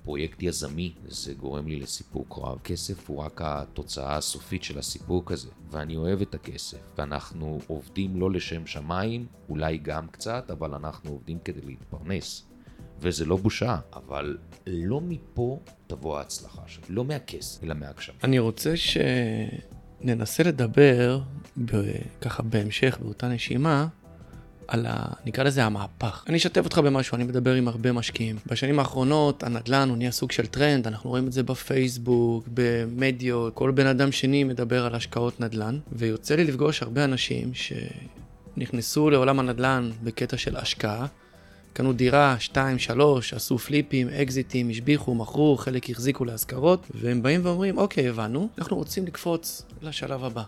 פרויקט 0.04 0.44
יזמי, 0.44 0.94
זה 1.08 1.34
גורם 1.34 1.68
לי 1.68 1.80
לסיפוק 1.80 2.40
רב. 2.42 2.60
כסף 2.60 3.10
הוא 3.10 3.24
רק 3.24 3.42
התוצאה 3.44 4.18
הסופית 4.18 4.64
של 4.64 4.80
הסיפוק 4.80 5.32
הזה, 5.32 5.50
ואני 5.72 5.96
אוהב 5.96 6.22
את 6.22 6.36
הכסף, 6.36 6.78
ואנחנו 6.98 7.60
עובדים 7.68 8.20
לא 8.20 8.32
לשם 8.32 8.68
שמיים, 8.68 9.26
אולי 9.50 9.78
גם 9.78 10.08
קצת, 10.08 10.52
אבל 10.52 10.74
אנחנו 10.74 11.12
עובדים 11.12 11.40
כדי 11.40 11.62
להתפרנס. 11.62 12.46
וזה 13.00 13.26
לא 13.26 13.36
בושה, 13.36 13.78
אבל 13.94 14.38
לא 14.68 15.02
מפה 15.02 15.60
תבוא 15.88 16.18
ההצלחה 16.18 16.62
שלי, 16.68 16.84
לא 16.90 17.06
מהכסף, 17.06 17.64
אלא 17.64 17.74
מהגשמה. 17.74 18.16
אני 18.24 18.40
רוצה 18.40 18.74
שננסה 20.02 20.44
לדבר, 20.44 21.22
ככה 22.22 22.44
בהמשך, 22.44 22.98
באותה 23.02 23.28
נשימה, 23.28 23.88
על 24.68 24.86
ה... 24.86 25.06
נקרא 25.26 25.44
לזה 25.44 25.66
המהפך. 25.66 26.24
אני 26.28 26.38
אשתף 26.38 26.66
אותך 26.66 26.78
במשהו, 26.78 27.16
אני 27.16 27.24
מדבר 27.24 27.54
עם 27.54 27.68
הרבה 27.68 27.92
משקיעים. 27.92 28.36
בשנים 28.46 28.80
האחרונות 28.80 29.44
הנדל"ן 29.44 29.90
הוא 29.90 29.98
נהיה 29.98 30.12
סוג 30.12 30.32
של 30.32 30.46
טרנד, 30.46 30.88
אנחנו 30.88 31.10
רואים 31.10 31.28
את 31.28 31.34
זה 31.34 31.44
בפייסבוק, 31.44 32.48
במדיות, 32.54 33.54
כל 33.54 33.72
בן 33.72 33.88
אדם 33.88 34.12
שני 34.12 34.44
מדבר 34.44 34.86
על 34.86 34.96
השקעות 34.96 35.40
נדל"ן, 35.40 35.80
ויוצא 35.92 36.36
לי 36.36 36.44
לפגוש 36.44 36.82
הרבה 36.82 37.04
אנשים 37.04 37.52
שנכנסו 37.54 39.10
לעולם 39.10 39.40
הנדל"ן 39.40 39.92
בקטע 40.04 40.38
של 40.38 40.58
השקעה. 40.58 41.06
קנו 41.76 41.94
דירה, 41.94 42.36
שתיים, 42.40 42.80
שלוש, 42.80 43.34
עשו 43.34 43.58
פליפים, 43.58 44.10
אקזיטים, 44.10 44.70
השביחו, 44.70 45.16
מכרו, 45.16 45.58
חלק 45.58 45.90
החזיקו 45.90 46.26
להשכרות, 46.26 46.88
והם 46.94 47.24
באים 47.24 47.42
ואומרים, 47.44 47.78
אוקיי, 47.78 48.10
הבנו, 48.10 48.50
אנחנו 48.58 48.78
רוצים 48.78 49.06
לקפוץ 49.06 49.66
לשלב 49.82 50.24
הבא, 50.24 50.44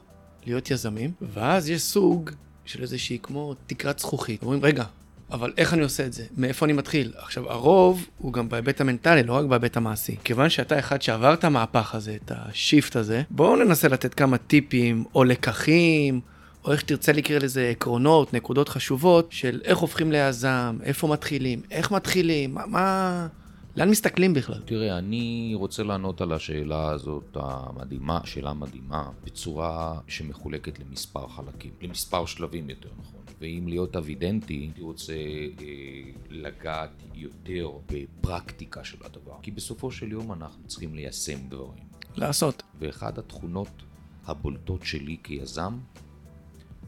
להיות 0.45 0.71
יזמים, 0.71 1.11
ואז 1.33 1.69
יש 1.69 1.81
סוג 1.81 2.29
של 2.65 2.81
איזושהי 2.81 3.17
כמו 3.23 3.53
תקרת 3.67 3.99
זכוכית. 3.99 4.43
אומרים, 4.43 4.63
רגע, 4.63 4.83
אבל 5.31 5.53
איך 5.57 5.73
אני 5.73 5.83
עושה 5.83 6.05
את 6.05 6.13
זה? 6.13 6.25
מאיפה 6.37 6.65
אני 6.65 6.73
מתחיל? 6.73 7.13
עכשיו, 7.17 7.51
הרוב 7.51 8.05
הוא 8.17 8.33
גם 8.33 8.49
בהיבט 8.49 8.81
המנטלי, 8.81 9.23
לא 9.23 9.33
רק 9.33 9.45
בהיבט 9.45 9.77
המעשי. 9.77 10.15
כיוון 10.23 10.49
שאתה 10.49 10.79
אחד 10.79 11.01
שעבר 11.01 11.33
את 11.33 11.43
המהפך 11.43 11.95
הזה, 11.95 12.17
את 12.25 12.31
השיפט 12.35 12.95
הזה, 12.95 13.21
בואו 13.29 13.55
ננסה 13.55 13.87
לתת 13.87 14.13
כמה 14.13 14.37
טיפים 14.37 15.03
או 15.15 15.23
לקחים. 15.23 16.21
או 16.67 16.71
איך 16.71 16.81
שתרצה 16.81 17.11
לקרוא 17.11 17.39
לזה 17.39 17.69
עקרונות, 17.69 18.33
נקודות 18.33 18.69
חשובות, 18.69 19.31
של 19.31 19.61
איך 19.63 19.77
הופכים 19.77 20.11
ליזם, 20.11 20.77
איפה 20.83 21.07
מתחילים, 21.07 21.61
איך 21.71 21.91
מתחילים, 21.91 22.53
מה, 22.53 22.65
מה... 22.65 23.27
לאן 23.75 23.89
מסתכלים 23.89 24.33
בכלל? 24.33 24.61
תראה, 24.65 24.97
אני 24.97 25.51
רוצה 25.55 25.83
לענות 25.83 26.21
על 26.21 26.31
השאלה 26.33 26.89
הזאת 26.89 27.37
המדהימה, 27.39 28.19
שאלה 28.25 28.53
מדהימה, 28.53 29.09
בצורה 29.23 29.99
שמחולקת 30.07 30.79
למספר 30.79 31.27
חלקים, 31.27 31.71
למספר 31.81 32.25
שלבים 32.25 32.69
יותר 32.69 32.89
נכון. 32.99 33.19
ואם 33.41 33.65
להיות 33.67 33.95
אבידנטי, 33.95 34.53
הייתי 34.53 34.81
רוצה 34.81 35.13
אה, 35.13 35.67
לגעת 36.29 37.03
יותר 37.15 37.69
בפרקטיקה 37.91 38.83
של 38.83 38.97
הדבר. 39.05 39.35
כי 39.41 39.51
בסופו 39.51 39.91
של 39.91 40.11
יום 40.11 40.31
אנחנו 40.31 40.67
צריכים 40.67 40.95
ליישם 40.95 41.39
דברים. 41.49 41.87
לעשות. 42.15 42.63
ואחת 42.79 43.17
התכונות 43.17 43.83
הבולטות 44.25 44.83
שלי 44.83 45.17
כיזם, 45.23 45.73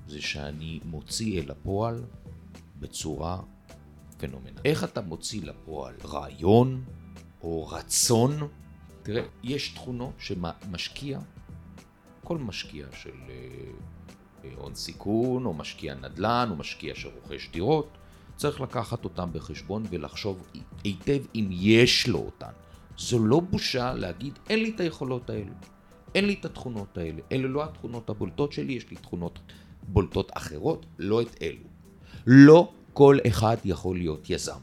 זה 0.10 0.22
שאני 0.22 0.80
מוציא 0.86 1.42
אל 1.42 1.52
הפועל 1.52 2.04
בצורה 2.80 3.40
פנומנלית. 4.18 4.60
איך 4.66 4.84
אתה 4.84 5.02
מוציא 5.02 5.42
לפועל 5.44 5.96
רעיון 6.06 6.84
או 7.42 7.68
רצון? 7.68 8.48
תראה, 9.04 9.24
יש 9.44 9.70
תכונות 9.70 10.14
שמשקיע, 10.18 11.20
כל 12.24 12.38
משקיע 12.38 12.86
של 12.92 13.10
אה, 13.30 13.36
אה, 14.44 14.50
הון 14.56 14.76
סיכון, 14.76 15.46
או 15.46 15.54
משקיע 15.54 15.96
נדל"ן, 15.96 16.48
או 16.52 16.56
משקיע 16.56 16.96
שרוכש 16.96 17.50
דירות, 17.52 17.98
צריך 18.36 18.62
לקחת 18.62 19.04
אותם 19.04 19.30
בחשבון 19.34 19.84
ולחשוב 19.90 20.48
היטב 20.84 21.22
אם 21.36 21.50
יש 21.52 22.08
לו 22.08 22.20
אותן. 22.20 22.52
זו 22.98 23.20
לא 23.20 23.40
בושה 23.40 23.94
להגיד, 23.94 24.40
אין 24.50 24.60
לי 24.60 24.70
את 24.70 24.80
היכולות 24.80 25.30
האלו, 25.30 25.54
אין 26.16 26.26
לי 26.26 26.34
את 26.40 26.46
התכונות 26.46 26.98
האלה, 26.98 27.22
אלה 27.32 27.48
לא 27.48 27.64
התכונות 27.64 28.10
הבולטות 28.10 28.54
שלי, 28.54 28.74
יש 28.74 28.90
לי 28.90 28.96
תכונות 28.96 29.40
בולטות 29.94 30.32
אחרות, 30.34 30.86
לא 31.00 31.22
את 31.22 31.36
אלו. 31.42 31.64
לא 32.28 32.72
כל 32.94 33.18
אחד 33.28 33.58
יכול 33.66 33.98
להיות 33.98 34.30
יזם. 34.30 34.60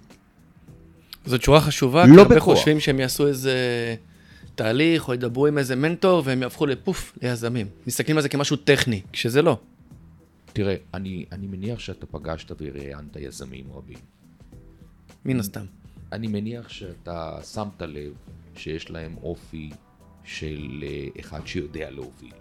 זאת 1.27 1.43
שורה 1.43 1.61
חשובה, 1.61 2.07
לא 2.07 2.15
כי 2.15 2.21
הרבה 2.21 2.41
חושבים 2.41 2.81
שהם 2.81 3.01
יעשו 3.01 3.27
איזה 3.27 3.55
תהליך 4.55 5.09
או 5.09 5.15
ידברו 5.15 5.47
עם 5.47 5.59
איזה 5.59 5.77
מנטור 5.77 6.23
והם 6.25 6.43
יהפכו 6.43 6.67
לפוף 6.67 7.19
ליזמים. 7.23 7.67
מסתכלים 7.87 8.17
על 8.17 8.23
זה 8.23 8.29
כמשהו 8.29 8.57
טכני, 8.57 9.03
כשזה 9.13 9.43
לא. 9.43 9.59
תראה, 10.53 10.75
אני, 10.95 11.25
אני 11.33 11.47
מניח 11.47 11.79
שאתה 11.79 12.07
פגשת 12.07 12.53
וראיינת 12.61 13.17
יזמים 13.17 13.65
רבים. 13.75 13.99
מן 15.25 15.41
הסתם. 15.41 15.65
אני 16.13 16.27
מניח 16.27 16.69
שאתה 16.69 17.39
שמת 17.55 17.83
לב 17.83 18.13
שיש 18.57 18.91
להם 18.91 19.17
אופי 19.23 19.71
של 20.25 20.85
אה, 20.87 21.07
אחד 21.21 21.47
שיודע 21.47 21.91
להוביל. 21.91 22.33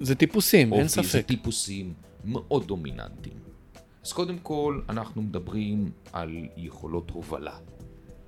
זה 0.00 0.14
טיפוסים, 0.14 0.72
אופי, 0.72 0.80
אין 0.80 0.88
ספק. 0.88 1.04
זה 1.04 1.22
טיפוסים 1.22 1.94
מאוד 2.24 2.66
דומיננטיים. 2.66 3.38
אז 4.04 4.12
קודם 4.12 4.38
כל, 4.38 4.80
אנחנו 4.88 5.22
מדברים 5.22 5.90
על 6.12 6.30
יכולות 6.56 7.10
הובלה, 7.10 7.56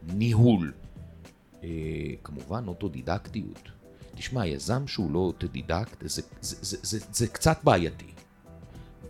ניהול, 0.03 0.73
אה, 1.65 1.69
כמובן 2.25 2.65
אוטודידקטיות. 2.67 3.69
תשמע, 4.15 4.47
יזם 4.47 4.87
שהוא 4.87 5.13
לא 5.13 5.19
אוטודידקט 5.19 5.97
זה, 6.01 6.23
זה, 6.41 6.57
זה, 6.63 6.77
זה, 6.83 6.99
זה 7.13 7.27
קצת 7.27 7.59
בעייתי. 7.65 8.07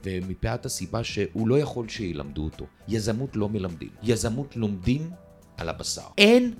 ומפאת 0.04 0.66
הסיבה 0.66 1.04
שהוא 1.04 1.48
לא 1.48 1.58
יכול 1.58 1.88
שילמדו 1.88 2.44
אותו. 2.44 2.66
יזמות 2.88 3.36
לא 3.36 3.48
מלמדים. 3.48 3.88
יזמות 4.02 4.56
לומדים 4.56 5.10
על 5.56 5.68
הבשר. 5.68 6.06
אין 6.18 6.54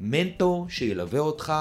מנטור 0.00 0.68
שילווה 0.68 1.20
אותך 1.20 1.52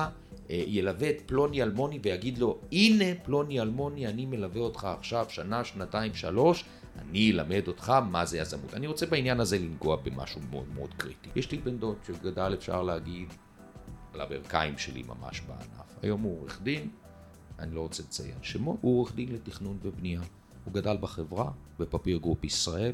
ילווה 0.49 1.09
את 1.09 1.21
פלוני 1.25 1.63
אלמוני 1.63 1.99
ויגיד 2.03 2.37
לו, 2.37 2.59
הנה 2.71 3.05
פלוני 3.23 3.61
אלמוני, 3.61 4.07
אני 4.07 4.25
מלווה 4.25 4.61
אותך 4.61 4.87
עכשיו 4.97 5.25
שנה, 5.29 5.63
שנתיים, 5.63 6.13
שלוש, 6.13 6.65
אני 6.99 7.31
אלמד 7.31 7.67
אותך 7.67 7.89
מה 7.89 8.25
זה 8.25 8.37
יזמות. 8.37 8.73
אני 8.73 8.87
רוצה 8.87 9.05
בעניין 9.05 9.39
הזה 9.39 9.59
לנגוע 9.59 9.95
במשהו 9.95 10.41
מאוד 10.49 10.65
מאוד 10.75 10.93
קריטי. 10.97 11.29
יש 11.35 11.51
לי 11.51 11.57
בן 11.57 11.77
דוד 11.77 11.95
שגדל, 12.07 12.53
אפשר 12.53 12.83
להגיד, 12.83 13.27
על 14.13 14.21
הברכיים 14.21 14.77
שלי 14.77 15.03
ממש 15.03 15.41
בענף. 15.41 15.97
היום 16.01 16.21
הוא 16.21 16.39
עורך 16.39 16.61
דין, 16.61 16.89
אני 17.59 17.75
לא 17.75 17.81
רוצה 17.81 18.03
לציין 18.03 18.37
שמו, 18.41 18.77
הוא 18.81 18.99
עורך 18.99 19.15
דין 19.15 19.31
לתכנון 19.31 19.77
ובנייה. 19.83 20.21
הוא 20.65 20.73
גדל 20.73 20.97
בחברה, 21.01 21.51
בפפיר 21.79 22.17
גרופ 22.17 22.43
ישראל, 22.43 22.93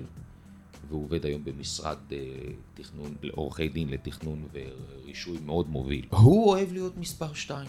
והוא 0.91 1.03
עובד 1.03 1.25
היום 1.25 1.43
במשרד 1.43 1.97
אה, 2.09 2.13
תכנון, 2.73 3.15
עורכי 3.31 3.69
דין 3.69 3.89
לתכנון 3.89 4.43
ורישוי 4.53 5.37
מאוד 5.45 5.69
מוביל. 5.69 6.05
הוא 6.09 6.49
אוהב 6.49 6.73
להיות 6.73 6.97
מספר 6.97 7.33
2, 7.33 7.67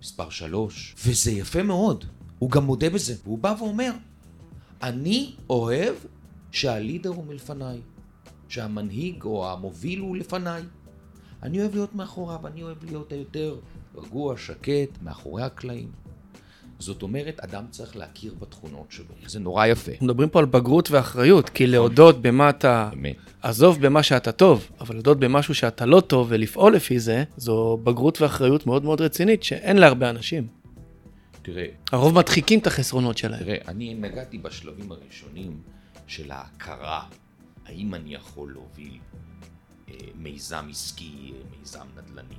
מספר 0.00 0.30
3, 0.30 0.94
וזה 1.06 1.30
יפה 1.30 1.62
מאוד. 1.62 2.04
הוא 2.38 2.50
גם 2.50 2.64
מודה 2.64 2.90
בזה. 2.90 3.14
והוא 3.24 3.38
בא 3.38 3.54
ואומר, 3.58 3.92
אני 4.82 5.34
אוהב 5.50 5.94
שה 6.52 6.71
leader 6.71 7.10
הוא 7.10 7.24
מלפניי, 7.24 7.80
שהמנהיג 8.48 9.22
או 9.22 9.50
המוביל 9.50 10.00
הוא 10.00 10.16
לפניי. 10.16 10.62
אני 11.42 11.60
אוהב 11.60 11.74
להיות 11.74 11.94
מאחוריו, 11.94 12.46
אני 12.46 12.62
אוהב 12.62 12.84
להיות 12.84 13.12
היותר 13.12 13.56
רגוע, 13.94 14.36
שקט, 14.36 15.02
מאחורי 15.02 15.42
הקלעים. 15.42 15.90
זאת 16.78 17.02
אומרת, 17.02 17.40
אדם 17.40 17.64
צריך 17.70 17.96
להכיר 17.96 18.34
בתכונות 18.38 18.86
שלו. 18.90 19.14
זה 19.26 19.40
נורא 19.40 19.66
יפה. 19.66 19.92
מדברים 20.00 20.28
פה 20.28 20.38
על 20.38 20.44
בגרות 20.44 20.90
ואחריות, 20.90 21.48
כי 21.48 21.66
להודות 21.66 22.22
במה 22.22 22.50
אתה... 22.50 22.90
אמת. 22.94 23.16
עזוב 23.42 23.80
במה 23.80 24.02
שאתה 24.02 24.32
טוב, 24.32 24.68
אבל 24.80 24.94
להודות 24.94 25.18
במשהו 25.18 25.54
שאתה 25.54 25.86
לא 25.86 26.00
טוב 26.00 26.26
ולפעול 26.30 26.74
לפי 26.74 26.98
זה, 26.98 27.24
זו 27.36 27.80
בגרות 27.84 28.20
ואחריות 28.20 28.66
מאוד 28.66 28.84
מאוד 28.84 29.00
רצינית, 29.00 29.42
שאין 29.42 29.76
להרבה 29.76 30.10
אנשים. 30.10 30.46
תראה... 31.42 31.66
הרוב 31.92 32.14
מדחיקים 32.14 32.58
את 32.58 32.66
החסרונות 32.66 33.18
שלהם. 33.18 33.44
תראה, 33.44 33.56
אני 33.68 33.94
נגעתי 33.94 34.38
בשלבים 34.38 34.92
הראשונים 34.92 35.60
של 36.06 36.30
ההכרה, 36.30 37.02
האם 37.66 37.94
אני 37.94 38.14
יכול 38.14 38.52
להוביל 38.52 38.98
אה, 39.88 39.94
מיזם 40.14 40.66
עסקי, 40.70 41.32
אה, 41.34 41.40
מיזם 41.58 41.86
נדל"ני. 41.96 42.38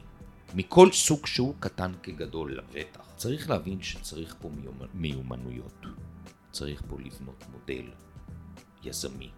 מכל 0.55 0.91
סוג 0.91 1.25
שהוא, 1.25 1.53
קטן 1.59 1.91
כגדול 2.03 2.57
לבטח. 2.57 3.08
צריך 3.19 3.49
להבין 3.49 3.81
שצריך 3.81 4.35
פה 4.41 4.49
מיומנויות. 4.93 5.85
צריך 6.51 6.83
פה 6.87 6.97
לבנות 6.99 7.43
מודל 7.51 7.85
יזמי, 8.83 9.29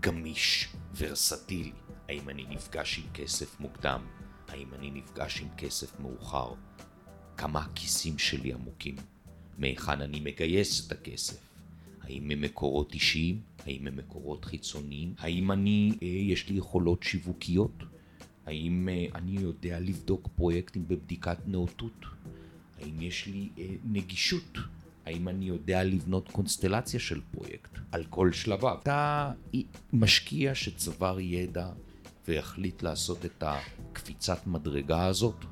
גמיש, 0.00 0.68
ורסטילי. 0.96 1.72
האם 2.08 2.28
אני 2.28 2.44
נפגש 2.48 2.98
עם 2.98 3.04
כסף 3.14 3.60
מוקדם? 3.60 4.00
האם 4.48 4.74
אני 4.74 4.90
נפגש 4.90 5.40
עם 5.40 5.48
כסף 5.56 6.00
מאוחר? 6.00 6.54
כמה 7.36 7.60
הכיסים 7.60 8.18
שלי 8.18 8.52
עמוקים? 8.52 8.96
מהיכן 9.58 10.00
אני 10.00 10.20
מגייס 10.20 10.86
את 10.86 10.92
הכסף? 10.92 11.50
האם 12.00 12.30
הם 12.30 12.40
מקורות 12.40 12.94
אישיים? 12.94 13.40
האם 13.66 13.86
הם 13.86 13.96
מקורות 13.96 14.44
חיצוניים? 14.44 15.14
האם 15.18 15.52
אני, 15.52 15.92
אה, 16.02 16.08
יש 16.08 16.48
לי 16.48 16.58
יכולות 16.58 17.02
שיווקיות? 17.02 17.82
האם 18.46 18.88
אה, 18.88 19.06
אני 19.14 19.40
יודע 19.40 19.80
לבדוק 19.80 20.28
פרויקטים 20.36 20.88
בבדיקת 20.88 21.38
נאותות? 21.46 22.04
האם 22.80 23.00
יש 23.00 23.26
לי 23.26 23.48
אה, 23.58 23.66
נגישות 23.84 24.58
האם 25.06 25.28
אני 25.28 25.44
יודע 25.44 25.84
לבנות 25.84 26.28
קונסטלציה 26.28 27.00
של 27.00 27.20
פרויקט 27.30 27.70
על 27.92 28.04
כל 28.10 28.32
שלביו? 28.32 28.76
אתה 28.82 29.32
משקיע 29.92 30.54
שצבר 30.54 31.20
ידע 31.20 31.68
והחליט 32.28 32.82
לעשות 32.82 33.24
את 33.24 33.44
הקפיצת 33.46 34.46
מדרגה 34.46 35.06
הזאת, 35.06 35.44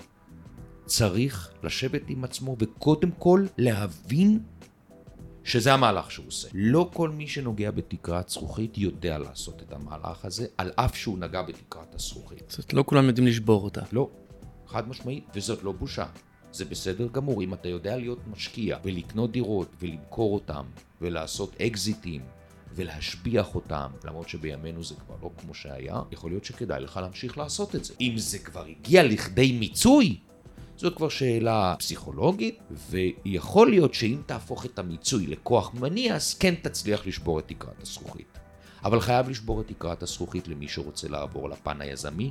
צריך 0.86 1.52
לשבת 1.62 2.02
עם 2.08 2.24
עצמו 2.24 2.56
וקודם 2.58 3.10
כל 3.10 3.46
להבין 3.58 4.40
שזה 5.44 5.74
המהלך 5.74 6.10
שהוא 6.10 6.26
עושה. 6.26 6.48
לא 6.54 6.90
כל 6.92 7.08
מי 7.08 7.26
שנוגע 7.26 7.70
בתקרת 7.70 8.28
זכוכית 8.28 8.78
יודע 8.78 9.18
לעשות 9.18 9.62
את 9.62 9.72
המהלך 9.72 10.24
הזה, 10.24 10.46
על 10.58 10.72
אף 10.76 10.96
שהוא 10.96 11.18
נגע 11.18 11.42
בתקרת 11.42 11.94
הזכוכית. 11.94 12.50
זאת 12.50 12.72
לא 12.72 12.84
כולם 12.86 13.06
יודעים 13.06 13.26
לשבור 13.26 13.64
אותה. 13.64 13.80
לא, 13.92 14.10
חד 14.66 14.88
משמעית, 14.88 15.24
וזאת 15.34 15.62
לא 15.62 15.72
בושה. 15.72 16.06
זה 16.52 16.64
בסדר 16.64 17.08
גמור, 17.12 17.42
אם 17.42 17.54
אתה 17.54 17.68
יודע 17.68 17.96
להיות 17.96 18.18
משקיע 18.32 18.78
ולקנות 18.84 19.32
דירות 19.32 19.68
ולמכור 19.80 20.34
אותם 20.34 20.64
ולעשות 21.00 21.56
אקזיטים 21.60 22.20
ולהשביח 22.74 23.54
אותם, 23.54 23.90
למרות 24.04 24.28
שבימינו 24.28 24.84
זה 24.84 24.94
כבר 24.94 25.14
לא 25.22 25.30
כמו 25.38 25.54
שהיה, 25.54 26.00
יכול 26.12 26.30
להיות 26.30 26.44
שכדאי 26.44 26.80
לך 26.80 26.96
להמשיך 26.96 27.38
לעשות 27.38 27.74
את 27.76 27.84
זה. 27.84 27.94
אם 28.00 28.12
זה 28.16 28.38
כבר 28.38 28.64
הגיע 28.64 29.02
לכדי 29.02 29.52
מיצוי, 29.52 30.16
זאת 30.76 30.96
כבר 30.96 31.08
שאלה 31.08 31.74
פסיכולוגית, 31.78 32.58
ויכול 32.90 33.70
להיות 33.70 33.94
שאם 33.94 34.18
תהפוך 34.26 34.66
את 34.66 34.78
המיצוי 34.78 35.26
לכוח 35.26 35.74
מניע, 35.74 36.14
אז 36.14 36.34
כן 36.34 36.54
תצליח 36.62 37.06
לשבור 37.06 37.38
את 37.38 37.48
תקרת 37.48 37.82
הזכוכית. 37.82 38.38
אבל 38.84 39.00
חייב 39.00 39.28
לשבור 39.28 39.60
את 39.60 39.68
תקרת 39.68 40.02
הזכוכית 40.02 40.48
למי 40.48 40.68
שרוצה 40.68 41.08
לעבור 41.08 41.48
לפן 41.48 41.80
היזמי, 41.80 42.30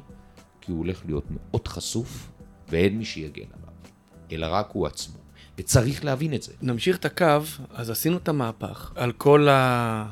כי 0.62 0.72
הוא 0.72 0.80
הולך 0.80 1.06
להיות 1.06 1.26
מאוד 1.30 1.68
חשוף, 1.68 2.32
ואין 2.70 2.98
מי 2.98 3.06
שיגן 3.06 3.46
עליו, 3.54 3.71
אלא 4.34 4.48
רק 4.50 4.70
הוא 4.74 4.88
עצמו. 4.88 5.16
וצריך 5.58 6.06
להבין 6.06 6.34
את 6.34 6.44
זה. 6.44 6.52
נמשיך 6.62 6.98
את 6.98 7.06
הקו, 7.06 7.26
אז 7.74 7.90
עשינו 7.90 8.18
את 8.18 8.30
המהפך 8.30 8.92
על 8.96 9.12
כל 9.12 9.48
ה... 9.50 10.06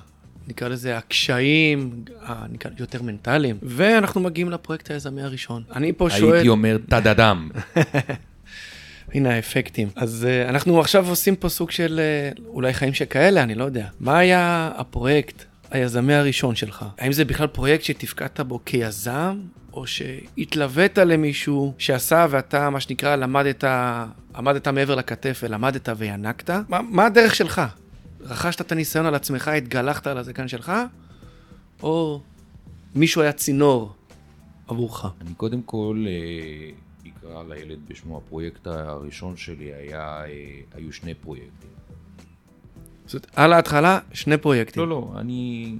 נקרא 0.48 0.68
לזה 0.68 0.98
הקשיים, 0.98 2.04
נקרא 2.50 2.72
יותר 2.80 3.02
מנטליים, 3.02 3.58
ואנחנו 3.62 4.22
מגיעים 4.22 4.50
לפרויקט 4.50 4.92
היזמי 4.92 5.22
הראשון. 5.22 5.64
אני 5.76 5.94
פה 5.94 6.10
שואל... 6.10 6.34
הייתי 6.34 6.50
אומר 6.50 6.78
טדדם. 6.90 7.50
הנה 9.14 9.36
האפקטים. 9.36 9.90
אז 9.96 10.28
uh, 10.28 10.50
אנחנו 10.50 10.80
עכשיו 10.80 11.10
עושים 11.10 11.36
פה 11.36 11.50
סוג 11.50 11.72
של 11.72 12.00
uh, 12.38 12.42
אולי 12.48 12.74
חיים 12.74 12.94
שכאלה, 12.94 13.44
אני 13.44 13.56
לא 13.56 13.64
יודע. 13.64 13.88
מה 14.00 14.18
היה 14.18 14.72
הפרויקט 14.76 15.44
היזמי 15.72 16.14
הראשון 16.14 16.56
שלך? 16.56 16.86
האם 16.98 17.12
זה 17.12 17.26
בכלל 17.26 17.48
פרויקט 17.48 17.84
שתפקדת 17.84 18.40
בו 18.40 18.60
כיזם, 18.66 19.40
או 19.74 19.88
שהתלווית 19.88 20.98
למישהו 20.98 21.74
שעשה 21.78 22.28
ואתה, 22.30 22.70
מה 22.70 22.80
שנקרא, 22.80 23.16
למדת, 23.16 23.64
עמדת 24.36 24.68
מעבר 24.68 24.96
לכתף 24.96 25.40
ולמדת 25.44 25.90
וינקת? 25.98 26.50
מה, 26.70 26.82
מה 26.82 27.06
הדרך 27.06 27.36
שלך? 27.36 27.62
רכשת 28.22 28.62
את 28.62 28.72
הניסיון 28.72 29.06
על 29.06 29.16
עצמך, 29.16 29.48
התגלחת 29.48 30.08
על 30.08 30.18
הזקן 30.18 30.48
שלך, 30.48 30.72
או 31.84 32.22
מישהו 32.96 33.22
היה 33.22 33.32
צינור 33.32 33.94
עבורך? 34.68 35.06
אני 35.22 35.34
קודם 35.38 35.62
כל 35.62 36.06
אה, 36.08 36.72
אקרא 37.12 37.44
לילד 37.50 37.80
בשמו, 37.88 38.18
הפרויקט 38.18 38.68
הראשון 38.68 39.38
שלי 39.38 39.74
היה, 39.74 40.24
אה, 40.26 40.26
היו 40.76 40.94
שני 40.94 41.14
פרויקטים. 41.14 41.70
זאת 43.06 43.14
אומרת, 43.14 43.32
על 43.36 43.54
ההתחלה, 43.54 44.00
שני 44.14 44.38
פרויקטים. 44.38 44.84
לא, 44.84 44.90
לא, 44.90 45.12
אני... 45.18 45.76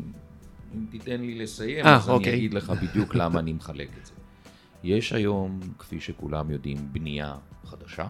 אם 0.76 0.86
תיתן 0.90 1.22
לי 1.22 1.36
לסיים, 1.36 1.86
아, 1.86 1.90
אז 1.90 2.10
אוקיי. 2.10 2.30
אני 2.30 2.38
אגיד 2.38 2.54
לך 2.54 2.70
בדיוק 2.70 3.16
למה 3.16 3.40
אני 3.40 3.54
מחלק 3.54 3.90
את 4.02 4.06
זה. 4.06 4.14
יש 4.84 5.14
היום, 5.14 5.60
כפי 5.80 6.00
שכולם 6.00 6.52
יודעים, 6.52 6.94
בנייה 6.94 7.36
חדשה, 7.66 8.08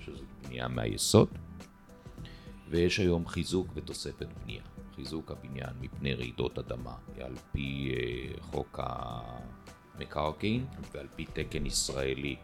שזו 0.00 0.22
בנייה 0.42 0.68
מהיסוד, 0.68 1.28
ויש 2.70 2.98
היום 2.98 3.26
חיזוק 3.26 3.68
ותוספת 3.74 4.26
בנייה. 4.44 4.62
חיזוק 4.96 5.30
הבניין 5.30 5.72
מפני 5.80 6.14
רעידות 6.14 6.58
אדמה, 6.58 6.94
על 7.20 7.34
פי 7.52 7.94
uh, 7.94 8.42
חוק 8.42 8.80
המקרקעין 9.94 10.64
ועל 10.94 11.06
פי 11.16 11.24
תקן 11.32 11.66
ישראלי 11.66 12.36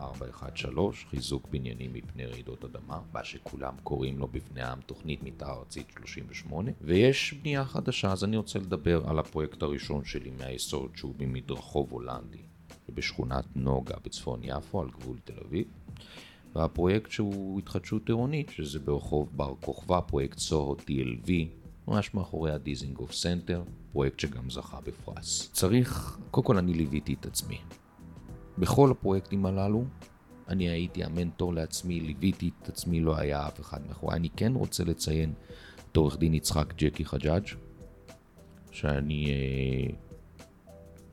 413, 0.00 1.10
חיזוק 1.10 1.48
בניינים 1.50 1.92
מפני 1.92 2.26
רעידות 2.26 2.64
אדמה, 2.64 3.00
מה 3.12 3.24
שכולם 3.24 3.74
קוראים 3.82 4.18
לו 4.18 4.28
בבני 4.28 4.62
העם 4.62 4.80
תוכנית 4.80 5.22
מתאר 5.22 5.58
ארצית 5.58 5.86
38, 5.98 6.70
ויש 6.80 7.34
בנייה 7.42 7.64
חדשה, 7.64 8.12
אז 8.12 8.24
אני 8.24 8.36
רוצה 8.36 8.58
לדבר 8.58 9.08
על 9.08 9.18
הפרויקט 9.18 9.62
הראשון 9.62 10.04
שלי 10.04 10.30
מהיסוד 10.38 10.90
שהוא 10.96 11.14
במדרחוב 11.16 11.92
הולנדי, 11.92 12.42
בשכונת 12.94 13.44
נוגה 13.56 13.94
בצפון 14.04 14.40
יפו 14.42 14.80
על 14.80 14.90
גבול 14.90 15.18
תל 15.24 15.38
אביב. 15.46 15.66
והפרויקט 16.54 17.10
שהוא 17.10 17.58
התחדשות 17.58 18.08
עירונית, 18.08 18.50
שזה 18.50 18.78
ברחוב 18.78 19.28
בר 19.36 19.54
כוכבא, 19.60 20.00
פרויקט 20.00 20.38
סוהו 20.38 20.76
TLV, 20.76 21.30
ממש 21.88 22.14
מאחורי 22.14 22.52
הדיזינגוף 22.52 23.12
סנטר, 23.12 23.62
פרויקט 23.92 24.20
שגם 24.20 24.50
זכה 24.50 24.80
בפרס. 24.80 25.50
צריך, 25.52 26.18
קודם 26.30 26.46
כל 26.46 26.58
אני 26.58 26.74
ליוויתי 26.74 27.14
את 27.20 27.26
עצמי. 27.26 27.58
בכל 28.58 28.90
הפרויקטים 28.90 29.46
הללו, 29.46 29.84
אני 30.48 30.68
הייתי 30.68 31.04
המנטור 31.04 31.54
לעצמי, 31.54 32.00
ליוויתי 32.00 32.50
את 32.62 32.68
עצמי, 32.68 33.00
לא 33.00 33.16
היה 33.16 33.46
אף 33.46 33.60
אחד 33.60 33.86
מאחורי. 33.88 34.16
אני 34.16 34.28
כן 34.36 34.52
רוצה 34.54 34.84
לציין 34.84 35.32
את 35.92 35.96
עורך 35.96 36.18
דין 36.18 36.34
יצחק 36.34 36.74
ג'קי 36.78 37.04
חג'אג', 37.04 37.46
שאני 38.70 39.30
אה, 39.30 39.94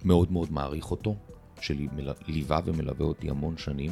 מאוד 0.05 0.31
מאוד 0.31 0.51
מעריך 0.51 0.91
אותו, 0.91 1.15
שליווה 1.61 2.59
ומלווה 2.65 3.05
אותי 3.05 3.29
המון 3.29 3.57
שנים. 3.57 3.91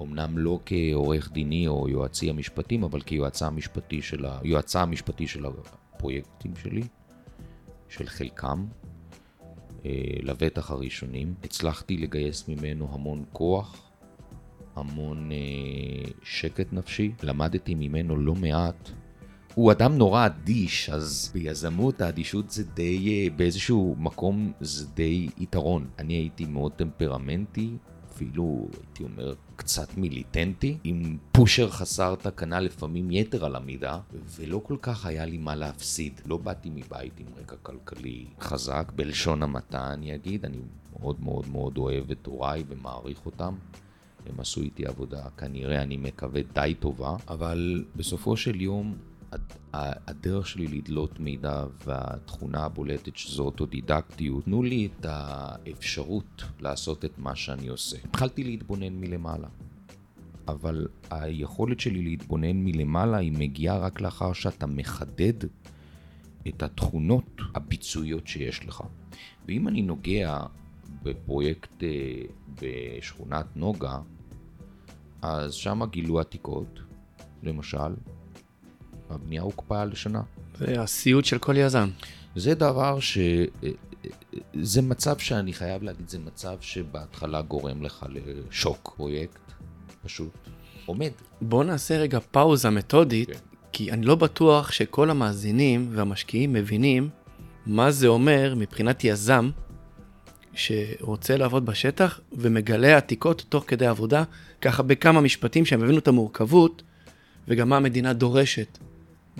אמנם 0.00 0.38
לא 0.38 0.60
כעורך 0.66 1.32
דיני 1.32 1.68
או 1.68 1.88
יועצי 1.88 2.30
המשפטים, 2.30 2.84
אבל 2.84 3.00
כיועצה 3.00 3.46
המשפטי 3.46 4.02
של, 4.02 4.26
ה... 4.26 4.40
המשפטי 4.74 5.26
של 5.26 5.46
הפרויקטים 5.46 6.56
שלי, 6.56 6.82
של 7.88 8.06
חלקם, 8.06 8.66
לבטח 10.22 10.70
הראשונים. 10.70 11.34
הצלחתי 11.44 11.96
לגייס 11.96 12.48
ממנו 12.48 12.88
המון 12.92 13.24
כוח, 13.32 13.88
המון 14.76 15.32
אה, 15.32 16.10
שקט 16.22 16.72
נפשי. 16.72 17.12
למדתי 17.22 17.74
ממנו 17.74 18.16
לא 18.16 18.34
מעט. 18.34 18.90
הוא 19.54 19.72
אדם 19.72 19.98
נורא 19.98 20.26
אדיש, 20.26 20.90
אז 20.90 21.30
ביזמות 21.34 22.00
האדישות 22.00 22.50
זה 22.50 22.64
די, 22.64 23.08
אה, 23.08 23.36
באיזשהו 23.36 23.96
מקום 23.98 24.52
זה 24.60 24.86
די 24.86 25.28
יתרון. 25.38 25.88
אני 25.98 26.14
הייתי 26.14 26.44
מאוד 26.44 26.72
טמפרמנטי, 26.72 27.70
אפילו, 28.12 28.68
הייתי 28.72 29.02
אומר, 29.02 29.34
קצת 29.58 29.96
מיליטנטי, 29.96 30.78
עם 30.84 31.18
פושר 31.32 31.70
חסר 31.70 32.14
תקנה 32.14 32.60
לפעמים 32.60 33.10
יתר 33.10 33.44
על 33.44 33.56
המידה, 33.56 33.98
ולא 34.36 34.60
כל 34.64 34.76
כך 34.82 35.06
היה 35.06 35.24
לי 35.26 35.38
מה 35.38 35.54
להפסיד. 35.54 36.20
לא 36.26 36.36
באתי 36.36 36.70
מבית 36.70 37.20
עם 37.20 37.26
רקע 37.36 37.56
כלכלי 37.62 38.26
חזק, 38.40 38.92
בלשון 38.96 39.42
המעטה 39.42 39.92
אני 39.92 40.14
אגיד, 40.14 40.44
אני 40.44 40.58
מאוד 41.00 41.20
מאוד 41.20 41.48
מאוד 41.48 41.78
אוהב 41.78 42.10
את 42.10 42.26
הוריי 42.26 42.64
ומעריך 42.68 43.26
אותם. 43.26 43.54
הם 44.26 44.40
עשו 44.40 44.60
איתי 44.60 44.86
עבודה, 44.86 45.22
כנראה 45.36 45.82
אני 45.82 45.96
מקווה 45.96 46.40
די 46.52 46.74
טובה, 46.80 47.16
אבל 47.28 47.84
בסופו 47.96 48.36
של 48.36 48.60
יום 48.60 48.96
הדרך 49.72 50.46
שלי 50.46 50.66
לדלות 50.66 51.20
מידע 51.20 51.64
והתכונה 51.86 52.64
הבולטת 52.64 53.16
שזו 53.16 53.44
אוטודידקטיות, 53.44 54.44
תנו 54.44 54.62
לי 54.62 54.86
את 54.86 55.06
האפשרות 55.08 56.44
לעשות 56.60 57.04
את 57.04 57.18
מה 57.18 57.36
שאני 57.36 57.68
עושה. 57.68 57.96
התחלתי 58.04 58.44
להתבונן 58.44 58.92
מלמעלה, 59.00 59.48
אבל 60.48 60.86
היכולת 61.10 61.80
שלי 61.80 62.02
להתבונן 62.02 62.64
מלמעלה 62.64 63.16
היא 63.16 63.32
מגיעה 63.32 63.78
רק 63.78 64.00
לאחר 64.00 64.32
שאתה 64.32 64.66
מחדד 64.66 65.44
את 66.48 66.62
התכונות 66.62 67.40
הביצועיות 67.54 68.26
שיש 68.26 68.66
לך. 68.66 68.82
ואם 69.48 69.68
אני 69.68 69.82
נוגע 69.82 70.40
בפרויקט 71.02 71.82
אה, 71.82 72.22
בשכונת 72.62 73.56
נוגה, 73.56 73.98
אז 75.22 75.54
שם 75.54 75.80
גילו 75.90 76.20
עתיקות, 76.20 76.80
למשל, 77.42 77.94
הבנייה 79.10 79.42
הוקפאה 79.42 79.84
לשנה. 79.84 80.22
זה 80.58 80.80
הסיוט 80.82 81.24
של 81.24 81.38
כל 81.38 81.56
יזם. 81.56 81.88
זה 82.36 82.54
דבר 82.54 83.00
ש... 83.00 83.18
זה 84.54 84.82
מצב 84.82 85.18
שאני 85.18 85.52
חייב 85.52 85.82
להגיד, 85.82 86.08
זה 86.08 86.18
מצב 86.18 86.56
שבהתחלה 86.60 87.42
גורם 87.42 87.82
לך 87.82 88.06
לשוק. 88.08 88.92
פרויקט 88.96 89.52
פשוט 90.04 90.32
עומד. 90.86 91.10
בוא 91.40 91.64
נעשה 91.64 91.98
רגע 91.98 92.18
פאוזה 92.30 92.70
מתודית, 92.70 93.28
כן. 93.28 93.38
כי 93.72 93.92
אני 93.92 94.06
לא 94.06 94.14
בטוח 94.14 94.72
שכל 94.72 95.10
המאזינים 95.10 95.88
והמשקיעים 95.92 96.52
מבינים 96.52 97.08
מה 97.66 97.90
זה 97.90 98.06
אומר 98.06 98.54
מבחינת 98.56 99.04
יזם 99.04 99.50
שרוצה 100.54 101.36
לעבוד 101.36 101.66
בשטח 101.66 102.20
ומגלה 102.32 102.96
עתיקות 102.96 103.44
תוך 103.48 103.64
כדי 103.66 103.86
עבודה, 103.86 104.24
ככה 104.60 104.82
בכמה 104.82 105.20
משפטים 105.20 105.64
שהם 105.64 105.82
הבינו 105.82 105.98
את 105.98 106.08
המורכבות 106.08 106.82
וגם 107.48 107.68
מה 107.68 107.76
המדינה 107.76 108.12
דורשת 108.12 108.78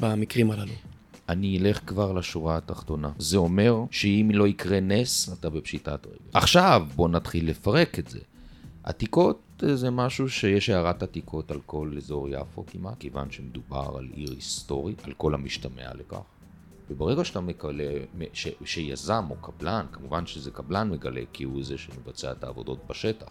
במקרים 0.01 0.51
הללו. 0.51 0.73
אני 1.29 1.59
אלך 1.59 1.81
כבר 1.87 2.13
לשורה 2.13 2.57
התחתונה. 2.57 3.11
זה 3.19 3.37
אומר 3.37 3.85
שאם 3.91 4.31
לא 4.35 4.49
יקרה 4.49 4.81
נס, 4.81 5.33
אתה 5.33 5.51
בפשיטת 5.51 6.07
רגל. 6.07 6.17
עכשיו 6.33 6.87
בוא 6.95 7.09
נתחיל 7.09 7.51
לפרק 7.51 7.99
את 7.99 8.09
זה. 8.09 8.19
עתיקות 8.83 9.63
זה 9.75 9.91
משהו 9.91 10.29
שיש 10.29 10.71
הערת 10.71 11.03
עתיקות 11.03 11.51
על 11.51 11.61
כל 11.67 11.93
אזור 11.97 12.29
יפו 12.29 12.67
כמעט, 12.67 12.99
כיוון 12.99 13.31
שמדובר 13.31 13.95
על 13.99 14.09
עיר 14.15 14.31
היסטורית, 14.31 15.05
על 15.05 15.13
כל 15.13 15.35
המשתמע 15.35 15.95
לכך. 15.95 16.21
וברגע 16.91 17.25
שאתה 17.25 17.41
מגלה, 17.41 17.91
ש, 18.33 18.49
שיזם 18.65 19.25
או 19.31 19.37
קבלן, 19.37 19.87
כמובן 19.93 20.27
שזה 20.27 20.51
קבלן 20.51 20.91
מגלה 20.91 21.21
כי 21.33 21.45
הוא 21.45 21.65
זה 21.65 21.79
שמבצע 21.79 22.33
את 22.33 22.45
העבודות 22.45 22.79
בשטח, 22.87 23.29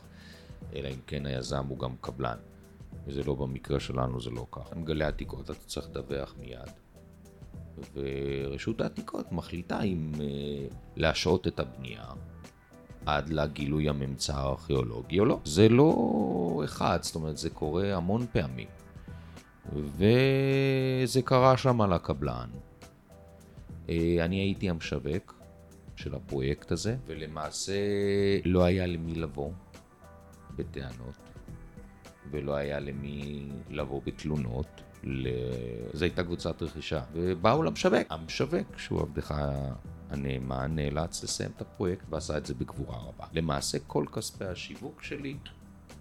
אלא 0.76 0.88
אם 0.88 1.00
כן 1.08 1.26
היזם 1.26 1.66
הוא 1.68 1.80
גם 1.80 1.92
קבלן. 2.02 2.38
וזה 3.08 3.24
לא 3.24 3.36
במקרה 3.36 3.80
שלנו, 3.80 4.22
זה 4.22 4.30
לא 4.30 4.46
ככה. 4.52 4.76
מגלה 4.76 5.08
עתיקות, 5.08 5.52
אתה 5.52 5.54
צריך 5.54 5.88
לדווח 5.90 6.36
מיד. 6.40 6.72
ורשות 7.94 8.82
העתיקות 8.82 9.32
מחליטה 9.32 9.82
אם 9.82 10.12
uh, 10.16 10.20
להשעות 10.96 11.48
את 11.48 11.60
הבנייה 11.60 12.06
עד 13.06 13.30
לגילוי 13.30 13.90
הממצא 13.90 14.36
הארכיאולוגי 14.36 15.20
או 15.20 15.26
לא. 15.26 15.40
זה 15.46 15.70
לא 15.70 16.62
אחד, 16.66 17.00
זאת 17.02 17.16
אומרת, 17.16 17.38
זה 17.38 17.50
קורה 17.50 17.96
המון 17.96 18.26
פעמים. 18.32 18.68
וזה 19.74 21.22
קרה 21.26 21.58
שם 21.58 21.82
על 21.82 21.94
הקבלן. 21.94 22.50
אה, 23.90 24.18
אני 24.26 24.36
הייתי 24.36 24.70
המשווק 24.70 25.42
של 25.96 26.16
הפרויקט 26.16 26.72
הזה, 26.72 26.96
ולמעשה 27.06 27.74
לא 28.46 28.64
היה 28.64 28.86
למי 28.86 29.16
לבוא 29.16 29.52
בטענות, 30.56 31.16
ולא 32.32 32.56
היה 32.56 32.80
למי 32.80 33.50
לבוא 33.70 34.02
בתלונות. 34.06 34.68
ל... 35.04 35.28
זו 35.94 36.06
הייתה 36.06 36.24
קבוצת 36.24 36.62
רכישה, 36.62 37.02
ובאו 37.14 37.64
למשווק. 37.64 38.08
המשווק, 38.10 38.78
שהוא 38.78 39.02
עבדך 39.02 39.36
הנאמן, 40.10 40.72
נאלץ 40.76 41.24
לסיים 41.24 41.52
את 41.56 41.62
הפרויקט 41.62 42.06
ועשה 42.10 42.38
את 42.38 42.46
זה 42.46 42.54
בגבורה 42.54 42.98
רבה. 42.98 43.26
למעשה 43.34 43.78
כל 43.88 44.06
כספי 44.14 44.46
השיווק 44.46 45.04
שלי 45.04 45.38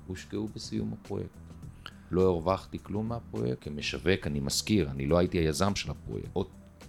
הושקעו 0.07 0.49
בסיום 0.55 0.93
הפרויקט. 0.93 1.31
לא 2.11 2.23
הרווחתי 2.23 2.79
כלום 2.83 3.09
מהפרויקט, 3.09 3.65
כמשווק, 3.65 4.27
אני 4.27 4.41
מזכיר, 4.41 4.91
אני 4.91 5.07
לא 5.07 5.19
הייתי 5.19 5.39
היזם 5.39 5.75
של 5.75 5.91
הפרויקט. 5.91 6.29
עוד 6.33 6.47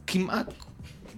כמעט 0.07 0.53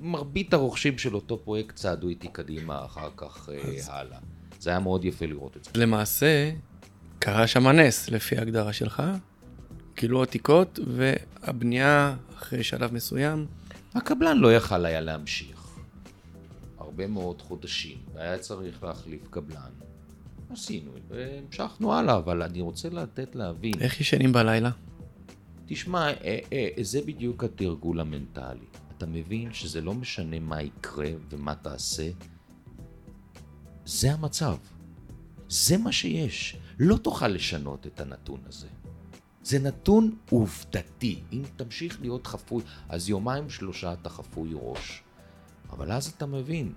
מרבית 0.01 0.53
הרוכשים 0.53 0.97
של 0.97 1.15
אותו 1.15 1.37
פרויקט 1.43 1.75
צעדו 1.75 2.07
איתי 2.07 2.27
קדימה 2.27 2.85
אחר 2.85 3.09
כך 3.17 3.49
אה, 3.49 3.77
אז... 3.77 3.89
הלאה. 3.91 4.19
זה 4.59 4.69
היה 4.69 4.79
מאוד 4.79 5.05
יפה 5.05 5.25
לראות 5.25 5.57
את 5.57 5.63
זה. 5.63 5.71
למעשה, 5.75 6.51
קרה 7.19 7.47
שם 7.47 7.67
נס, 7.67 8.09
לפי 8.09 8.37
ההגדרה 8.37 8.73
שלך. 8.73 9.03
גילו 9.97 10.23
עתיקות, 10.23 10.79
והבנייה 10.87 12.15
אחרי 12.37 12.63
שלב 12.63 12.93
מסוים. 12.93 13.45
הקבלן 13.95 14.37
לא 14.37 14.53
יכל 14.53 14.85
היה 14.85 15.01
להמשיך. 15.01 15.67
הרבה 16.77 17.07
מאוד 17.07 17.41
חודשים, 17.41 17.97
והיה 18.13 18.37
צריך 18.37 18.83
להחליף 18.83 19.27
קבלן. 19.29 19.71
עשינו, 20.49 20.91
והמשכנו 21.09 21.93
הלאה, 21.93 22.17
אבל 22.17 22.41
אני 22.41 22.61
רוצה 22.61 22.89
לתת 22.89 23.35
להבין. 23.35 23.73
איך 23.79 24.01
ישנים 24.01 24.31
בלילה? 24.31 24.69
תשמע, 25.65 26.07
אה, 26.07 26.39
אה, 26.53 26.69
זה 26.81 27.01
בדיוק 27.01 27.43
התרגול 27.43 27.99
המנטלי. 27.99 28.65
אתה 28.97 29.05
מבין 29.05 29.53
שזה 29.53 29.81
לא 29.81 29.93
משנה 29.93 30.39
מה 30.39 30.61
יקרה 30.61 31.09
ומה 31.29 31.55
תעשה, 31.55 32.09
זה 33.85 34.13
המצב. 34.13 34.55
זה 35.49 35.77
מה 35.77 35.91
שיש. 35.91 36.57
לא 36.79 36.97
תוכל 36.97 37.27
לשנות 37.27 37.87
את 37.87 37.99
הנתון 37.99 38.39
הזה. 38.47 38.67
זה 39.43 39.59
נתון 39.59 40.15
עובדתי. 40.29 41.19
אם 41.31 41.41
תמשיך 41.55 42.01
להיות 42.01 42.27
חפוי, 42.27 42.63
אז 42.89 43.09
יומיים 43.09 43.49
שלושה 43.49 43.93
אתה 43.93 44.09
חפוי 44.09 44.49
ראש. 44.53 45.03
אבל 45.69 45.91
אז 45.91 46.07
אתה 46.17 46.25
מבין, 46.25 46.73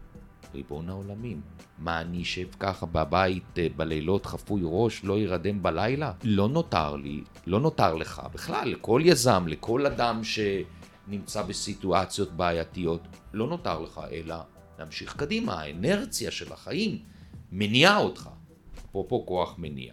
ריבון 0.55 0.88
העולמים, 0.88 1.41
מה 1.79 2.01
אני 2.01 2.23
אשב 2.23 2.47
ככה 2.61 2.87
בבית 2.87 3.59
אה, 3.59 3.67
בלילות 3.77 4.27
חפוי 4.27 4.61
ראש, 4.65 5.05
לא 5.05 5.19
ירדם 5.19 5.62
בלילה? 5.62 6.12
לא 6.25 6.49
נותר 6.49 6.97
לי, 6.97 7.25
לא 7.47 7.61
נותר 7.61 7.95
לך 7.95 8.23
בכלל, 8.35 8.69
לכל 8.69 9.03
יזם, 9.05 9.45
לכל 9.47 9.87
אדם 9.87 10.21
שנמצא 10.25 11.43
בסיטואציות 11.43 12.33
בעייתיות, 12.33 13.09
לא 13.33 13.47
נותר 13.47 13.81
לך 13.81 14.01
אלא 14.12 14.37
להמשיך 14.79 15.17
קדימה. 15.17 15.61
האנרציה 15.61 16.31
של 16.31 16.53
החיים 16.53 16.99
מניעה 17.53 17.97
אותך. 17.99 18.29
אפרופו 18.93 19.27
כוח 19.27 19.55
מניע. 19.59 19.93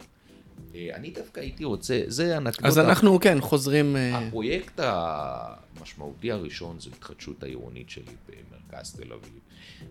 אה, 0.76 0.90
אני 0.96 1.12
דווקא 1.12 1.40
הייתי 1.40 1.64
רוצה, 1.64 2.02
זה 2.08 2.38
אנקדוטה. 2.38 2.68
אז 2.68 2.80
אנחנו, 2.80 3.20
כן, 3.20 3.42
חוזרים... 3.42 3.96
אה, 3.96 4.18
הפרויקט 4.18 4.80
המשמעותי 4.84 6.32
הראשון 6.32 6.80
זה 6.80 6.90
התחדשות 6.98 7.44
העירונית 7.44 7.90
שלי 7.90 8.12
במרכז 8.28 8.94
תל 8.94 9.14
אביב. 9.14 9.40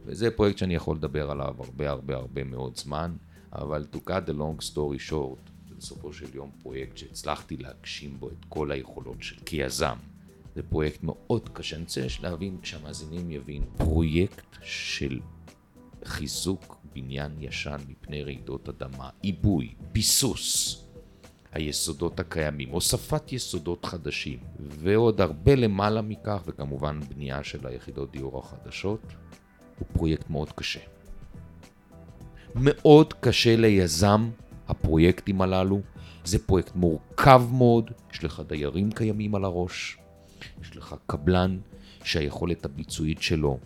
וזה 0.07 0.31
פרויקט 0.31 0.59
שאני 0.59 0.75
יכול 0.75 0.97
לדבר 0.97 1.31
עליו 1.31 1.55
הרבה 1.59 1.91
הרבה 1.91 2.17
הרבה 2.17 2.45
מאוד 2.45 2.77
זמן, 2.77 3.13
אבל 3.53 3.87
to 3.93 3.97
cut 3.97 4.29
the 4.29 4.33
long 4.39 4.73
story 4.73 5.11
short, 5.11 5.51
זה 5.69 5.75
בסופו 5.79 6.13
של 6.13 6.27
יום 6.35 6.51
פרויקט 6.63 6.97
שהצלחתי 6.97 7.57
להגשים 7.57 8.21
בו 8.21 8.29
את 8.29 8.45
כל 8.49 8.71
היכולות 8.71 9.23
שלי 9.23 9.41
כיזם. 9.47 9.97
זה 10.55 10.63
פרויקט 10.63 11.03
מאוד 11.03 11.49
קשה, 11.49 11.77
אני 11.77 11.85
רוצה 11.85 12.07
להבין, 12.23 12.59
שהמאזינים 12.63 13.31
יבינו, 13.31 13.67
פרויקט 13.77 14.57
של 14.63 15.21
חיזוק 16.05 16.78
בניין 16.95 17.33
ישן 17.41 17.77
מפני 17.89 18.23
רעידות 18.23 18.69
אדמה, 18.69 19.11
עיבוי, 19.23 19.75
ביסוס 19.93 20.85
היסודות 21.53 22.21
הקיימים, 22.21 22.69
הוספת 22.69 23.33
יסודות 23.33 23.85
חדשים, 23.85 24.39
ועוד 24.61 25.21
הרבה 25.21 25.55
למעלה 25.55 26.03
מכך, 26.03 26.43
וכמובן 26.47 27.01
בנייה 27.01 27.45
של 27.45 27.67
היחידות 27.67 28.13
דיור 28.13 28.39
החדשות, 28.39 29.01
הוא 29.79 29.87
פרויקט 29.93 30.31
מאוד 30.31 30.53
קשה. 30.53 30.81
מאוד 32.55 33.13
קשה 33.13 33.57
ליזם 33.57 34.31
הפרויקטים 34.69 35.43
הללו, 35.43 35.81
זה 36.25 36.39
פרויקט 36.39 36.75
מורכב 36.75 37.43
מאוד, 37.53 37.91
יש 38.13 38.25
לך 38.25 38.43
דיירים 38.47 38.93
קיימים 38.93 39.35
על 39.35 39.45
הראש, 39.45 39.99
יש 40.63 40.77
לך 40.77 40.95
קבלן 41.07 41.59
שהיכולת 42.05 42.65
הביצועית 42.65 43.23
שלו 43.23 43.59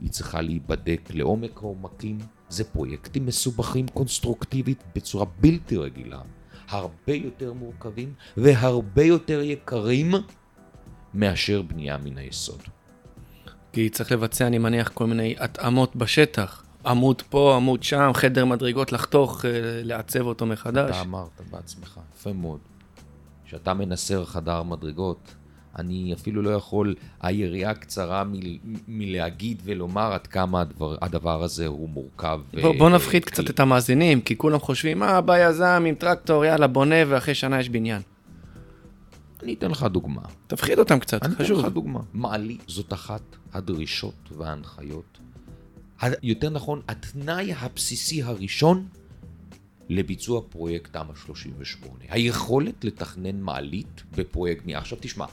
היא 0.00 0.10
צריכה 0.10 0.40
להיבדק 0.40 1.00
לעומק 1.10 1.56
העומקים, 1.56 2.18
זה 2.48 2.64
פרויקטים 2.64 3.26
מסובכים 3.26 3.88
קונסטרוקטיבית 3.88 4.82
בצורה 4.96 5.24
בלתי 5.40 5.76
רגילה, 5.76 6.20
הרבה 6.68 7.12
יותר 7.12 7.52
מורכבים 7.52 8.14
והרבה 8.36 9.02
יותר 9.04 9.40
יקרים 9.40 10.14
מאשר 11.14 11.62
בנייה 11.62 11.96
מן 11.96 12.18
היסוד. 12.18 12.62
כי 13.72 13.90
צריך 13.90 14.12
לבצע, 14.12 14.46
אני 14.46 14.58
מניח, 14.58 14.88
כל 14.88 15.06
מיני 15.06 15.34
התאמות 15.38 15.96
בשטח. 15.96 16.62
עמוד 16.86 17.22
פה, 17.22 17.56
עמוד 17.56 17.82
שם, 17.82 18.10
חדר 18.14 18.44
מדרגות 18.44 18.92
לחתוך, 18.92 19.44
אה, 19.44 19.50
לעצב 19.82 20.20
אותו 20.20 20.46
מחדש. 20.46 20.90
אתה 20.90 21.00
אמרת 21.00 21.40
בעצמך, 21.50 22.00
יפה 22.14 22.32
מאוד. 22.32 22.60
כשאתה 23.44 23.74
מנסר 23.74 24.24
חדר 24.24 24.62
מדרגות, 24.62 25.34
אני 25.78 26.12
אפילו 26.14 26.42
לא 26.42 26.50
יכול, 26.50 26.94
היריעה 27.20 27.74
קצרה 27.74 28.24
מ- 28.24 28.58
מלהגיד 28.88 29.62
ולומר 29.64 30.12
עד 30.12 30.26
כמה 30.26 30.60
הדבר, 30.60 30.96
הדבר 31.02 31.42
הזה 31.42 31.66
הוא 31.66 31.88
מורכב. 31.88 32.40
בוא, 32.62 32.74
בוא 32.78 32.90
נפחית 32.90 33.22
ו- 33.22 33.26
קצת 33.26 33.50
את 33.50 33.60
המאזינים, 33.60 34.20
כי 34.20 34.36
כולם 34.36 34.58
חושבים, 34.58 34.98
מה, 34.98 35.20
בא 35.20 35.48
יזם 35.48 35.84
עם 35.88 35.94
טרקטור, 35.94 36.44
יאללה, 36.44 36.66
בונה, 36.66 36.96
ואחרי 37.08 37.34
שנה 37.34 37.60
יש 37.60 37.68
בניין. 37.68 38.02
אני 39.42 39.54
אתן 39.54 39.70
לך 39.70 39.82
דוגמה. 39.82 40.22
תפחיד 40.46 40.78
אותם 40.78 40.98
קצת, 40.98 41.24
אני 41.24 41.34
חשוב. 41.34 41.50
אני 41.50 41.58
אתן 41.60 41.68
לך 41.68 41.74
דוגמה. 41.74 42.00
מעלית 42.12 42.62
זאת 42.66 42.92
אחת 42.92 43.22
הדרישות 43.52 44.14
וההנחיות. 44.36 45.18
יותר 46.22 46.50
נכון, 46.50 46.80
התנאי 46.88 47.52
הבסיסי 47.58 48.22
הראשון 48.22 48.86
לביצוע 49.88 50.40
פרויקט 50.48 50.92
תמ"א 50.92 51.14
38. 51.26 51.98
היכולת 52.08 52.84
לתכנן 52.84 53.40
מעלית 53.40 54.02
בפרויקט 54.16 54.62
בנייה. 54.62 54.78
עכשיו 54.78 54.98
תשמע, 55.00 55.24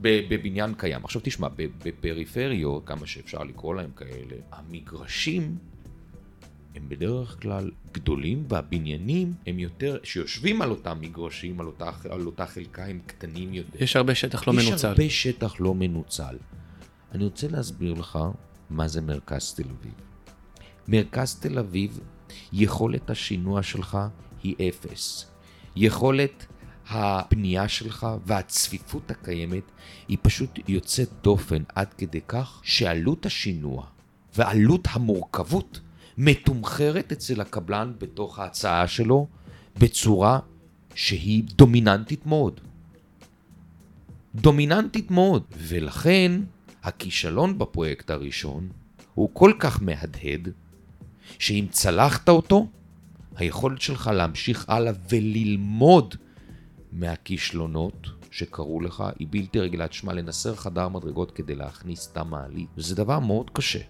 בבניין 0.00 0.74
קיים. 0.74 1.04
עכשיו 1.04 1.20
תשמע, 1.24 1.48
בפריפריות, 1.56 2.86
כמה 2.86 3.06
שאפשר 3.06 3.42
לקרוא 3.42 3.74
להם 3.74 3.90
כאלה, 3.96 4.36
המגרשים 4.52 5.58
הם 6.74 6.88
בדרך 6.88 7.42
כלל 7.42 7.70
גדולים 7.92 8.44
והבניינים 8.48 9.32
הם 9.46 9.58
יותר, 9.58 9.98
שיושבים 10.02 10.62
על 10.62 10.70
אותם 10.70 10.98
מגרשים, 11.00 11.60
על 11.60 11.66
אותה, 11.66 11.90
על 12.10 12.26
אותה 12.26 12.46
חלקה, 12.46 12.86
הם 12.86 13.00
קטנים 13.06 13.54
יותר. 13.54 13.82
יש 13.82 13.96
הרבה 13.96 14.14
שטח 14.14 14.48
לא 14.48 14.52
יש 14.52 14.68
מנוצל. 14.68 14.76
יש 14.76 14.84
הרבה 14.84 15.10
שטח 15.10 15.60
לא 15.60 15.74
מנוצל. 15.74 16.36
אני 17.12 17.24
רוצה 17.24 17.48
להסביר 17.48 17.92
לך 17.94 18.18
מה 18.70 18.88
זה 18.88 19.00
מרכז 19.00 19.54
תל 19.54 19.62
אביב. 19.62 19.92
מרכז 20.88 21.34
תל 21.40 21.58
אביב, 21.58 22.00
יכולת 22.52 23.10
השינוע 23.10 23.62
שלך 23.62 23.98
היא 24.42 24.54
אפס. 24.68 25.30
יכולת 25.76 26.46
הבנייה 26.88 27.68
שלך 27.68 28.06
והצפיפות 28.26 29.10
הקיימת 29.10 29.62
היא 30.08 30.18
פשוט 30.22 30.58
יוצאת 30.68 31.08
דופן 31.22 31.62
עד 31.74 31.94
כדי 31.98 32.20
כך 32.28 32.60
שעלות 32.62 33.26
השינוע 33.26 33.86
ועלות 34.36 34.88
המורכבות 34.90 35.80
מתומחרת 36.18 37.12
אצל 37.12 37.40
הקבלן 37.40 37.92
בתוך 37.98 38.38
ההצעה 38.38 38.88
שלו 38.88 39.26
בצורה 39.78 40.38
שהיא 40.94 41.44
דומיננטית 41.44 42.26
מאוד. 42.26 42.60
דומיננטית 44.34 45.10
מאוד. 45.10 45.42
ולכן 45.58 46.32
הכישלון 46.82 47.58
בפרויקט 47.58 48.10
הראשון 48.10 48.68
הוא 49.14 49.30
כל 49.32 49.52
כך 49.58 49.82
מהדהד, 49.82 50.48
שאם 51.38 51.66
צלחת 51.70 52.28
אותו, 52.28 52.66
היכולת 53.36 53.80
שלך 53.80 54.10
להמשיך 54.14 54.68
הלאה 54.68 54.92
וללמוד 55.10 56.14
מהכישלונות 56.92 58.06
שקרו 58.30 58.80
לך 58.80 59.04
היא 59.18 59.26
בלתי 59.30 59.60
רגילה. 59.60 59.88
תשמע, 59.88 60.12
לנסר 60.12 60.54
חדר 60.54 60.88
מדרגות 60.88 61.30
כדי 61.30 61.54
להכניס 61.54 62.12
תא 62.12 62.22
מעלית, 62.22 62.68
זה 62.76 62.96
דבר 62.96 63.18
מאוד 63.18 63.50
קשה. 63.50 63.80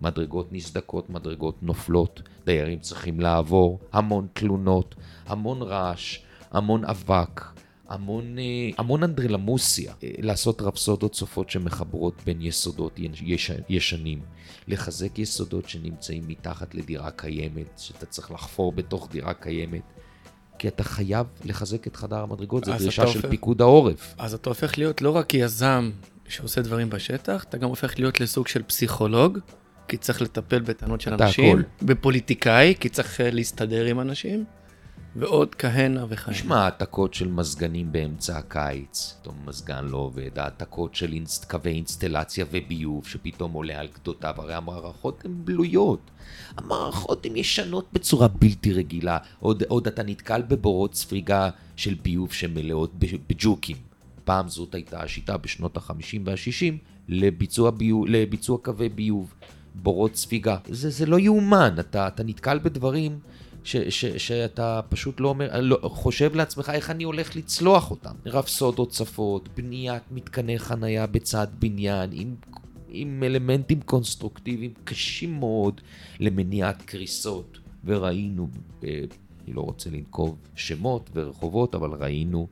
מדרגות 0.00 0.52
נסדקות, 0.52 1.10
מדרגות 1.10 1.62
נופלות, 1.62 2.22
דיירים 2.44 2.78
צריכים 2.78 3.20
לעבור, 3.20 3.80
המון 3.92 4.26
תלונות, 4.32 4.94
המון 5.26 5.62
רעש, 5.62 6.18
המון 6.50 6.84
אבק, 6.84 7.44
המון, 7.88 8.38
אה, 8.38 8.44
המון 8.78 9.02
אנדרלמוסיה, 9.02 9.92
אה, 10.04 10.10
לעשות 10.18 10.62
רפסודות 10.62 11.12
צופות 11.12 11.50
שמחברות 11.50 12.22
בין 12.24 12.42
יסודות 12.42 12.98
יש, 12.98 13.50
ישנים, 13.68 14.22
לחזק 14.68 15.18
יסודות 15.18 15.68
שנמצאים 15.68 16.28
מתחת 16.28 16.74
לדירה 16.74 17.10
קיימת, 17.10 17.78
שאתה 17.78 18.06
צריך 18.06 18.30
לחפור 18.30 18.72
בתוך 18.72 19.08
דירה 19.10 19.34
קיימת. 19.34 19.82
כי 20.58 20.68
אתה 20.68 20.84
חייב 20.84 21.26
לחזק 21.44 21.86
את 21.86 21.96
חדר 21.96 22.16
המדרגות, 22.22 22.64
זו 22.64 22.72
דרישה 22.78 23.06
של 23.06 23.18
הופך... 23.18 23.30
פיקוד 23.30 23.60
העורף. 23.60 24.14
אז 24.18 24.34
אתה 24.34 24.50
הופך 24.50 24.78
להיות 24.78 25.02
לא 25.02 25.10
רק 25.16 25.34
יזם 25.34 25.90
שעושה 26.28 26.62
דברים 26.62 26.90
בשטח, 26.90 27.44
אתה 27.48 27.58
גם 27.58 27.68
הופך 27.68 27.98
להיות 27.98 28.20
לסוג 28.20 28.48
של 28.48 28.62
פסיכולוג, 28.62 29.38
כי 29.88 29.96
צריך 29.96 30.22
לטפל 30.22 30.60
בטענות 30.60 31.00
של 31.00 31.14
אנשים, 31.14 31.58
הכל. 31.58 31.86
בפוליטיקאי, 31.86 32.74
כי 32.80 32.88
צריך 32.88 33.20
אה, 33.20 33.30
להסתדר 33.30 33.84
עם 33.84 34.00
אנשים, 34.00 34.44
ועוד 35.18 35.54
כהנה 35.54 36.04
וכהנה. 36.08 36.36
תשמע, 36.36 36.56
העתקות 36.56 37.14
של 37.14 37.28
מזגנים 37.28 37.92
באמצע 37.92 38.38
הקיץ, 38.38 39.14
פתאום 39.20 39.34
מזגן 39.44 39.84
לא 39.84 39.96
עובד, 39.96 40.38
העתקות 40.38 40.94
של 40.94 41.12
אינסט, 41.12 41.50
קווי 41.50 41.72
אינסטלציה 41.72 42.44
וביוב 42.50 43.06
שפתאום 43.06 43.52
עולה 43.52 43.80
על 43.80 43.88
גדותיו, 43.94 44.34
הרי 44.38 44.54
המערכות 44.54 45.24
הן 45.24 45.34
בלויות. 45.44 46.10
המערכות 46.56 47.26
הן 47.26 47.36
ישנות 47.36 47.88
בצורה 47.92 48.28
בלתי 48.28 48.72
רגילה. 48.72 49.18
עוד, 49.40 49.62
עוד 49.68 49.86
אתה 49.86 50.02
נתקל 50.02 50.42
בבורות 50.42 50.94
ספריגה 50.94 51.50
של 51.76 51.94
ביוב 52.02 52.32
שמלאות 52.32 52.92
בג'וקים. 53.28 53.76
פעם 54.24 54.48
זאת 54.48 54.74
הייתה 54.74 55.02
השיטה 55.02 55.36
בשנות 55.36 55.76
ה-50 55.76 56.18
וה-60 56.24 56.74
לביצוע, 57.08 57.70
ביוב, 57.70 58.06
לביצוע 58.06 58.58
קווי 58.58 58.88
ביוב, 58.88 59.34
בורות 59.74 60.16
ספיגה. 60.16 60.56
זה, 60.68 60.90
זה 60.90 61.06
לא 61.06 61.18
יאומן, 61.18 61.74
אתה, 61.80 62.08
אתה 62.08 62.22
נתקל 62.22 62.58
בדברים 62.58 63.18
ש, 63.64 63.76
ש, 63.76 64.04
שאתה 64.04 64.80
פשוט 64.88 65.20
לא 65.20 65.28
אומר, 65.28 65.60
לא, 65.60 65.78
חושב 65.82 66.34
לעצמך 66.34 66.70
איך 66.74 66.90
אני 66.90 67.04
הולך 67.04 67.36
לצלוח 67.36 67.90
אותם. 67.90 68.14
רפסודות 68.26 68.90
צפות, 68.90 69.48
בניית 69.56 70.02
מתקני 70.10 70.58
חנייה 70.58 71.06
בצד 71.06 71.46
בניין, 71.58 72.10
עם, 72.12 72.34
עם 72.88 73.22
אלמנטים 73.26 73.80
קונסטרוקטיביים 73.80 74.72
קשים 74.84 75.38
מאוד 75.40 75.80
למניעת 76.20 76.82
קריסות, 76.82 77.58
וראינו, 77.84 78.48
אה, 78.84 79.00
אני 79.44 79.52
לא 79.52 79.60
רוצה 79.60 79.90
לנקוב 79.90 80.36
שמות 80.54 81.10
ורחובות, 81.14 81.74
אבל 81.74 81.90
ראינו 81.90 82.46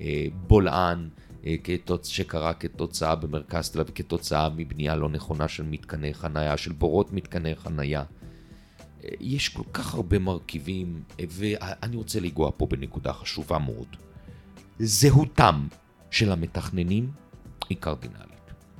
אה, 0.00 0.26
בולען. 0.46 1.08
אה, 1.46 1.56
שקרה 2.04 2.54
כתוצאה 2.54 3.14
במרכז 3.14 3.70
תל 3.70 3.80
אביב, 3.80 3.94
כתוצאה 3.94 4.48
מבנייה 4.56 4.96
לא 4.96 5.08
נכונה 5.08 5.48
של 5.48 5.62
מתקני 5.62 6.14
חנייה, 6.14 6.56
של 6.56 6.72
בורות 6.72 7.12
מתקני 7.12 7.56
חנייה. 7.56 8.04
יש 9.20 9.48
כל 9.48 9.62
כך 9.72 9.94
הרבה 9.94 10.18
מרכיבים, 10.18 11.02
ואני 11.28 11.96
רוצה 11.96 12.20
לנגוע 12.20 12.50
פה 12.56 12.66
בנקודה 12.66 13.12
חשובה 13.12 13.58
מאוד. 13.58 13.96
זהותם 14.78 15.68
של 16.10 16.32
המתכננים 16.32 17.10
היא 17.68 17.78
קרדינלית. 17.80 18.28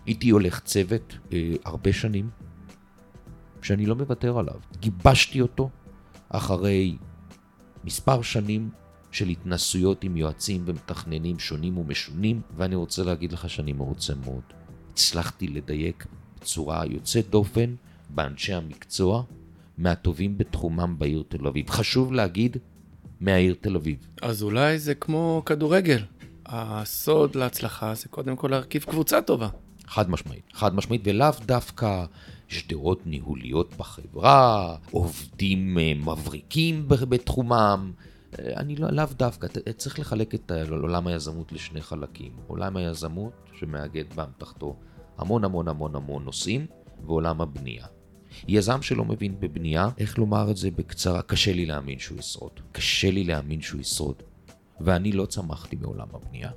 איתי 0.06 0.30
הולך 0.30 0.60
צוות 0.60 1.14
אה, 1.32 1.52
הרבה 1.64 1.92
שנים, 1.92 2.30
שאני 3.62 3.86
לא 3.86 3.94
מוותר 3.94 4.38
עליו. 4.38 4.60
גיבשתי 4.80 5.40
אותו 5.40 5.70
אחרי 6.28 6.96
מספר 7.84 8.22
שנים 8.22 8.70
של 9.10 9.28
התנסויות 9.28 10.04
עם 10.04 10.16
יועצים 10.16 10.62
ומתכננים 10.66 11.38
שונים 11.38 11.78
ומשונים, 11.78 12.40
ואני 12.56 12.74
רוצה 12.74 13.02
להגיד 13.04 13.32
לך 13.32 13.50
שאני 13.50 13.72
מרוצה 13.72 14.14
מאוד. 14.14 14.42
הצלחתי 14.92 15.48
לדייק 15.48 16.06
בצורה 16.40 16.86
יוצאת 16.86 17.30
דופן 17.30 17.74
באנשי 18.10 18.54
המקצוע 18.54 19.22
מהטובים 19.78 20.38
בתחומם 20.38 20.94
בעיר 20.98 21.22
תל 21.28 21.46
אביב. 21.46 21.70
חשוב 21.70 22.12
להגיד, 22.12 22.56
מהעיר 23.20 23.54
תל 23.60 23.76
אביב. 23.76 23.96
אז 24.22 24.42
אולי 24.42 24.78
זה 24.78 24.94
כמו 24.94 25.42
כדורגל. 25.46 26.02
הסוד 26.46 27.34
להצלחה 27.34 27.94
זה 27.94 28.08
קודם 28.08 28.36
כל 28.36 28.48
להרכיב 28.48 28.82
קבוצה 28.82 29.22
טובה. 29.22 29.48
חד 29.86 30.10
משמעית, 30.10 30.42
חד 30.52 30.74
משמעית, 30.74 31.02
ולאו 31.04 31.28
דווקא 31.46 32.04
שדרות 32.48 33.06
ניהוליות 33.06 33.74
בחברה, 33.76 34.76
עובדים 34.90 35.78
אה, 35.78 35.92
מבריקים 35.94 36.88
בתחומם. 36.88 37.92
אה, 38.38 38.52
אני 38.56 38.76
לא, 38.76 38.90
לאו 38.90 39.04
דווקא, 39.16 39.46
צריך 39.76 39.98
לחלק 39.98 40.34
את 40.34 40.52
עולם 40.70 41.06
היזמות 41.06 41.52
לשני 41.52 41.82
חלקים. 41.82 42.32
עולם 42.46 42.76
היזמות, 42.76 43.32
שמאגד 43.58 44.04
באמתחתו 44.14 44.76
המון 45.18 45.44
המון 45.44 45.68
המון 45.68 45.94
המון 45.94 46.24
נושאים, 46.24 46.66
ועולם 47.06 47.40
הבנייה. 47.40 47.86
יזם 48.48 48.82
שלא 48.82 49.04
מבין 49.04 49.40
בבנייה, 49.40 49.88
איך 49.98 50.18
לומר 50.18 50.50
את 50.50 50.56
זה 50.56 50.70
בקצרה, 50.70 51.22
קשה 51.22 51.52
לי 51.52 51.66
להאמין 51.66 51.98
שהוא 51.98 52.18
ישרוד. 52.18 52.52
קשה 52.72 53.10
לי 53.10 53.24
להאמין 53.24 53.60
שהוא 53.60 53.80
ישרוד. 53.80 54.22
ואני 54.80 55.12
לא 55.12 55.26
צמחתי 55.26 55.76
מעולם 55.76 56.06
הבנייה, 56.12 56.50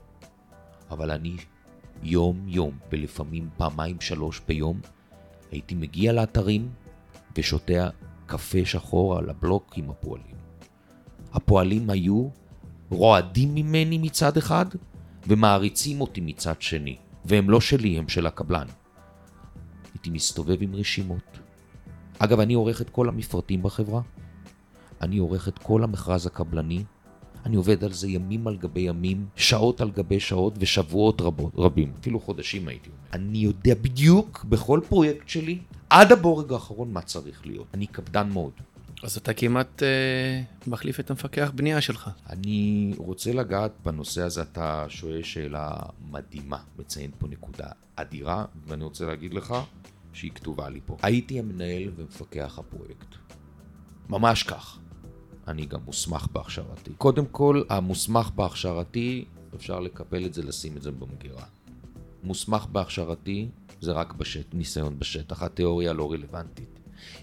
אבל 0.92 1.12
אני 1.12 1.36
יום-יום, 2.04 2.78
ולפעמים 2.92 3.50
פעמיים-שלוש 3.58 4.42
ביום, 4.48 4.82
הייתי 5.52 5.76
מגיע 5.76 6.14
לאתרים 6.14 6.70
ושותה 7.38 7.90
קפה 8.26 8.66
שחור 8.66 9.18
על 9.18 9.30
הבלוק 9.30 9.74
עם 9.76 9.90
הפועלים. 9.90 10.36
הפועלים 11.34 11.90
היו 11.90 12.30
רועדים 12.90 13.56
ממני 13.56 13.98
מצד 13.98 14.38
אחד 14.38 14.66
ומעריצים 15.28 16.02
אותי 16.02 16.22
מצד 16.22 16.62
שני, 16.62 16.98
והם 17.26 17.50
לא 17.50 17.62
שלי, 17.62 17.98
הם 17.98 18.10
של 18.10 18.28
הקבלן. 18.28 18.68
הייתי 19.94 20.10
מסתובב 20.10 20.58
עם 20.62 20.76
רשימות, 20.76 21.40
אגב, 22.24 22.40
אני 22.40 22.54
עורך 22.54 22.82
את 22.82 22.90
כל 22.90 23.10
המפרטים 23.10 23.64
בחברה, 23.64 24.02
אני 25.02 25.18
עורך 25.18 25.48
את 25.48 25.60
כל 25.60 25.84
המכרז 25.84 26.26
הקבלני, 26.26 26.84
אני 27.46 27.56
עובד 27.56 27.84
על 27.84 27.92
זה 27.92 28.08
ימים 28.08 28.48
על 28.48 28.58
גבי 28.58 28.82
ימים, 28.82 29.26
שעות 29.36 29.82
על 29.82 29.92
גבי 29.92 30.20
שעות 30.20 30.54
ושבועות 30.60 31.22
רבות, 31.22 31.54
רבים, 31.58 31.94
אפילו 32.00 32.20
חודשים 32.20 32.68
הייתי 32.68 32.90
אומר. 32.90 33.00
אני 33.14 33.38
יודע 33.38 33.74
בדיוק 33.76 34.46
בכל 34.50 34.80
פרויקט 34.90 35.30
שלי, 35.30 35.60
עד 35.90 36.12
הבורג 36.12 36.54
האחרון, 36.54 36.94
מה 36.94 37.02
צריך 37.02 37.46
להיות. 37.46 37.68
אני 37.74 37.88
קפדן 37.88 38.30
מאוד. 38.30 38.52
אז 39.04 39.18
אתה 39.18 39.34
כמעט 39.34 39.84
אה, 39.84 40.42
מחליף 40.68 41.00
את 41.00 41.10
המפקח 41.10 41.52
בנייה 41.56 41.82
שלך. 41.82 42.10
אני 42.30 42.94
רוצה 42.98 43.34
לגעת 43.34 43.72
בנושא 43.86 44.22
הזה, 44.22 44.42
אתה 44.42 44.86
שואל 44.90 45.24
שאלה 45.24 45.72
מדהימה, 46.12 46.58
מציין 46.80 47.12
פה 47.20 47.28
נקודה 47.28 47.68
אדירה, 47.96 48.46
ואני 48.68 48.84
רוצה 48.84 49.06
להגיד 49.06 49.34
לך 49.34 49.56
שהיא 50.14 50.32
כתובה 50.32 50.70
לי 50.70 50.80
פה. 50.86 50.98
הייתי 51.02 51.40
המנהל 51.40 51.92
ומפקח 51.96 52.60
הפרויקט. 52.60 53.16
ממש 54.10 54.44
כך. 54.44 54.80
אני 55.48 55.66
גם 55.66 55.80
מוסמך 55.86 56.28
בהכשרתי. 56.32 56.92
קודם 56.98 57.26
כל, 57.26 57.64
המוסמך 57.70 58.30
בהכשרתי, 58.36 59.26
אפשר 59.56 59.80
לקפל 59.80 60.26
את 60.26 60.34
זה, 60.34 60.44
לשים 60.44 60.78
את 60.78 60.82
זה 60.82 60.92
במגירה. 60.92 61.44
מוסמך 62.24 62.66
בהכשרתי 62.66 63.50
זה 63.82 63.92
רק 63.92 64.14
בשט, 64.14 64.54
ניסיון 64.54 65.00
בשטח, 65.00 65.44
התיאוריה 65.44 65.94
לא 65.94 66.12
רלוונטית. 66.12 66.80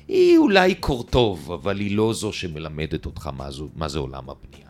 היא 0.09 0.39
אולי 0.39 0.75
קורטוב, 0.75 1.53
אבל 1.53 1.81
היא 1.81 1.97
לא 1.97 2.13
זו 2.13 2.33
שמלמדת 2.33 3.07
אותך 3.07 3.27
מה, 3.27 3.51
זו, 3.51 3.69
מה 3.75 3.89
זה 3.89 3.99
עולם 3.99 4.31
הבנייה. 4.31 4.69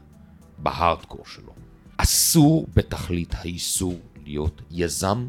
בהארדקור 0.59 1.27
שלו. 1.27 1.53
אסור 1.97 2.67
בתכלית 2.75 3.35
האיסור 3.35 3.95
להיות 4.25 4.63
יזם 4.71 5.29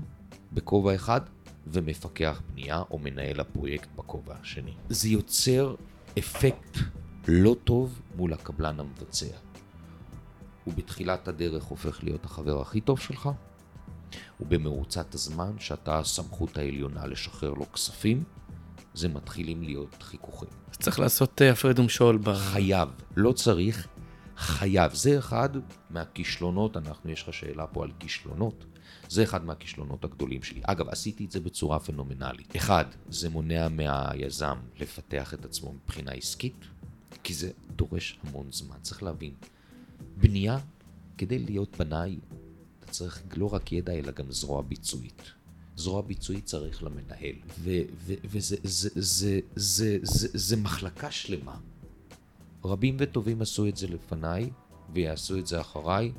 בכובע 0.53 0.95
אחד 0.95 1.21
ומפקח 1.67 2.41
בנייה 2.51 2.83
או 2.91 2.99
מנהל 2.99 3.39
הפרויקט 3.39 3.89
בכובע 3.95 4.35
השני. 4.41 4.73
זה 4.89 5.09
יוצר 5.09 5.75
אפקט 6.19 6.77
לא 7.27 7.55
טוב 7.63 8.01
מול 8.15 8.33
הקבלן 8.33 8.79
המבצע. 8.79 9.35
הוא 10.63 10.73
בתחילת 10.73 11.27
הדרך 11.27 11.63
הופך 11.63 12.03
להיות 12.03 12.25
החבר 12.25 12.61
הכי 12.61 12.81
טוב 12.81 12.99
שלך, 12.99 13.29
ובמרוצת 14.39 15.13
הזמן 15.13 15.51
שאתה 15.59 15.99
הסמכות 15.99 16.57
העליונה 16.57 17.07
לשחרר 17.07 17.53
לו 17.53 17.71
כספים, 17.71 18.23
זה 18.93 19.07
מתחילים 19.07 19.63
להיות 19.63 20.03
חיכוכים. 20.03 20.49
אז 20.71 20.77
צריך 20.77 20.99
לעשות 20.99 21.41
אה, 21.41 21.51
הפרד 21.51 21.79
ומשול 21.79 22.17
ב... 22.17 22.33
חייב, 22.33 22.89
לא 23.15 23.31
צריך, 23.31 23.87
חייב. 24.37 24.93
זה 24.93 25.19
אחד 25.19 25.49
מהכישלונות, 25.89 26.77
אנחנו, 26.77 27.11
יש 27.11 27.23
לך 27.23 27.33
שאלה 27.33 27.67
פה 27.67 27.83
על 27.83 27.91
כישלונות. 27.99 28.65
זה 29.09 29.23
אחד 29.23 29.45
מהכישלונות 29.45 30.03
הגדולים 30.03 30.43
שלי. 30.43 30.61
אגב, 30.63 30.89
עשיתי 30.89 31.25
את 31.25 31.31
זה 31.31 31.39
בצורה 31.39 31.79
פנומנלית. 31.79 32.55
אחד, 32.55 32.85
זה 33.09 33.29
מונע 33.29 33.69
מהיזם 33.69 34.57
לפתח 34.79 35.33
את 35.33 35.45
עצמו 35.45 35.73
מבחינה 35.73 36.11
עסקית, 36.11 36.65
כי 37.23 37.33
זה 37.33 37.51
דורש 37.75 38.19
המון 38.23 38.47
זמן. 38.51 38.77
צריך 38.81 39.03
להבין, 39.03 39.33
בנייה, 40.17 40.57
כדי 41.17 41.39
להיות 41.39 41.77
בנאי, 41.77 42.19
אתה 42.79 42.91
צריך 42.91 43.23
לא 43.35 43.53
רק 43.53 43.71
ידע, 43.71 43.93
אלא 43.93 44.11
גם 44.11 44.31
זרוע 44.31 44.61
ביצועית. 44.61 45.21
זרוע 45.75 46.01
ביצועית 46.01 46.45
צריך 46.45 46.83
למנהל, 46.83 47.35
וזה 47.59 47.85
זה, 48.33 48.57
זה, 48.63 48.89
זה, 48.95 49.39
זה, 49.55 49.97
זה, 50.01 50.27
זה 50.33 50.57
מחלקה 50.57 51.11
שלמה 51.11 51.57
רבים 52.65 52.97
וטובים 52.99 53.41
עשו 53.41 53.67
את 53.67 53.77
זה 53.77 53.87
לפניי, 53.87 54.49
ויעשו 54.93 55.37
את 55.37 55.47
זה 55.47 55.61
אחריי. 55.61 56.11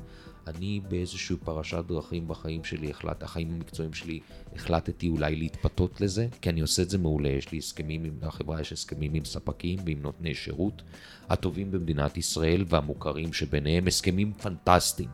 אני 0.47 0.81
באיזושהי 0.89 1.35
פרשת 1.43 1.83
דרכים 1.87 2.27
בחיים 2.27 2.63
שלי, 2.63 2.89
החלט, 2.89 3.23
החיים 3.23 3.51
המקצועיים 3.51 3.93
שלי, 3.93 4.19
החלטתי 4.55 5.07
אולי 5.07 5.35
להתפתות 5.35 6.01
לזה, 6.01 6.27
כי 6.41 6.49
אני 6.49 6.61
עושה 6.61 6.81
את 6.81 6.89
זה 6.89 6.97
מעולה, 6.97 7.29
יש 7.29 7.51
לי 7.51 7.57
הסכמים, 7.57 8.03
עם, 8.03 8.13
לחברה 8.21 8.61
יש 8.61 8.73
הסכמים 8.73 9.13
עם 9.13 9.25
ספקים 9.25 9.79
ועם 9.85 10.01
נותני 10.01 10.35
שירות, 10.35 10.81
הטובים 11.29 11.71
במדינת 11.71 12.17
ישראל 12.17 12.65
והמוכרים 12.67 13.33
שביניהם 13.33 13.87
הסכמים 13.87 14.33
פנטסטיים. 14.33 15.09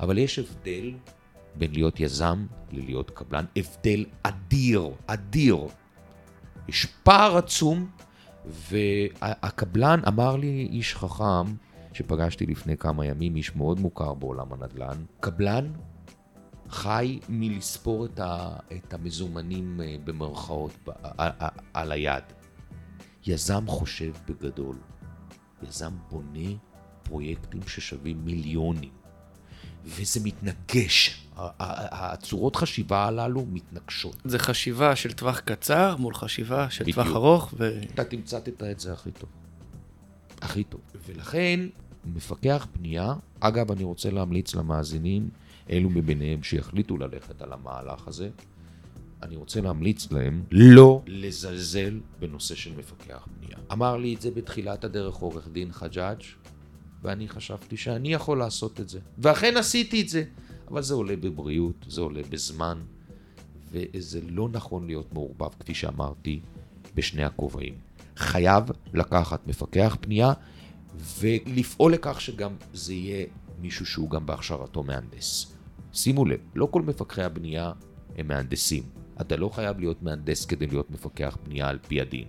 אבל 0.00 0.18
יש 0.18 0.38
הבדל 0.38 0.92
בין 1.54 1.72
להיות 1.72 2.00
יזם 2.00 2.46
ללהיות 2.72 3.10
קבלן, 3.10 3.44
הבדל 3.56 4.04
אדיר, 4.22 4.88
אדיר. 5.06 5.58
יש 6.68 6.86
פער 7.02 7.36
עצום, 7.36 7.90
והקבלן 8.46 10.00
אמר 10.08 10.36
לי 10.36 10.68
איש 10.72 10.94
חכם, 10.94 11.54
שפגשתי 11.98 12.46
לפני 12.46 12.76
כמה 12.76 13.06
ימים, 13.06 13.36
איש 13.36 13.56
מאוד 13.56 13.80
מוכר 13.80 14.14
בעולם 14.14 14.52
הנדל"ן, 14.52 15.04
קבלן 15.20 15.72
חי 16.70 17.18
מלספור 17.28 18.04
את, 18.04 18.20
ה, 18.20 18.56
את 18.76 18.94
המזומנים 18.94 19.80
אה, 19.80 19.96
במרכאות 20.04 20.88
על 21.74 21.92
היד. 21.92 22.24
יזם 23.26 23.66
חושב 23.66 24.12
בגדול. 24.28 24.76
יזם 25.68 25.92
בונה 26.10 26.48
פרויקטים 27.02 27.60
ששווים 27.66 28.24
מיליונים. 28.24 28.90
וזה 29.84 30.20
מתנגש. 30.24 31.28
הצורות 31.36 32.56
חשיבה 32.56 33.04
הללו 33.06 33.46
מתנגשות. 33.46 34.16
זה 34.24 34.38
חשיבה 34.38 34.96
של 34.96 35.12
טווח 35.12 35.40
קצר 35.40 35.96
מול 35.96 36.14
חשיבה 36.14 36.70
של 36.70 36.84
בדיוק. 36.84 36.98
טווח 36.98 37.16
ארוך, 37.16 37.54
ו... 37.58 37.80
אתה 37.94 38.04
תמצתת 38.04 38.62
את 38.62 38.80
זה 38.80 38.92
הכי 38.92 39.10
טוב. 39.10 39.30
הכי 40.42 40.64
טוב. 40.64 40.80
ולכן, 41.06 41.60
מפקח 42.14 42.66
בנייה, 42.78 43.14
אגב, 43.40 43.72
אני 43.72 43.84
רוצה 43.84 44.10
להמליץ 44.10 44.54
למאזינים, 44.54 45.28
אלו 45.70 45.90
מביניהם 45.90 46.42
שיחליטו 46.42 46.96
ללכת 46.96 47.42
על 47.42 47.52
המהלך 47.52 48.08
הזה, 48.08 48.30
אני 49.22 49.36
רוצה 49.36 49.60
להמליץ 49.60 50.12
להם 50.12 50.42
לא 50.50 51.02
לזלזל 51.06 52.00
בנושא 52.18 52.54
של 52.54 52.76
מפקח 52.76 53.28
בנייה. 53.40 53.58
אמר 53.72 53.96
לי 53.96 54.14
את 54.14 54.20
זה 54.20 54.30
בתחילת 54.30 54.84
הדרך 54.84 55.14
עורך 55.14 55.48
דין 55.52 55.72
חג'אג', 55.72 56.22
ואני 57.02 57.28
חשבתי 57.28 57.76
שאני 57.76 58.12
יכול 58.12 58.38
לעשות 58.38 58.80
את 58.80 58.88
זה. 58.88 59.00
ואכן 59.18 59.56
עשיתי 59.56 60.00
את 60.00 60.08
זה, 60.08 60.24
אבל 60.70 60.82
זה 60.82 60.94
עולה 60.94 61.16
בבריאות, 61.16 61.86
זה 61.88 62.00
עולה 62.00 62.22
בזמן, 62.30 62.78
וזה 63.72 64.20
לא 64.28 64.48
נכון 64.52 64.86
להיות 64.86 65.12
מעורבב, 65.12 65.50
כפי 65.60 65.74
שאמרתי, 65.74 66.40
בשני 66.94 67.24
הכובעים. 67.24 67.74
חייב 68.16 68.64
לקחת 68.94 69.46
מפקח 69.46 69.96
פנייה 70.00 70.32
ולפעול 71.20 71.92
לכך 71.92 72.20
שגם 72.20 72.52
זה 72.72 72.94
יהיה 72.94 73.26
מישהו 73.60 73.86
שהוא 73.86 74.10
גם 74.10 74.26
בהכשרתו 74.26 74.82
מהנדס. 74.82 75.54
שימו 75.92 76.24
לב, 76.24 76.40
לא 76.54 76.68
כל 76.70 76.82
מפקחי 76.82 77.22
הבנייה 77.22 77.72
הם 78.18 78.28
מהנדסים. 78.28 78.82
אתה 79.20 79.36
לא 79.36 79.48
חייב 79.48 79.78
להיות 79.78 80.02
מהנדס 80.02 80.44
כדי 80.44 80.66
להיות 80.66 80.90
מפקח 80.90 81.36
בנייה 81.44 81.68
על 81.68 81.78
פי 81.88 82.00
הדין. 82.00 82.24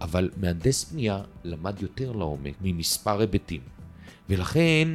אבל 0.00 0.30
מהנדס 0.36 0.92
בנייה 0.92 1.22
למד 1.44 1.82
יותר 1.82 2.12
לעומק 2.12 2.54
ממספר 2.60 3.20
היבטים, 3.20 3.60
ולכן 4.28 4.88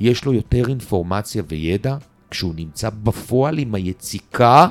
יש 0.00 0.24
לו 0.24 0.32
יותר 0.32 0.68
אינפורמציה 0.68 1.42
וידע 1.48 1.96
כשהוא 2.30 2.54
נמצא 2.56 2.90
בפועל 2.90 3.58
עם 3.58 3.74
היציקה, 3.74 4.68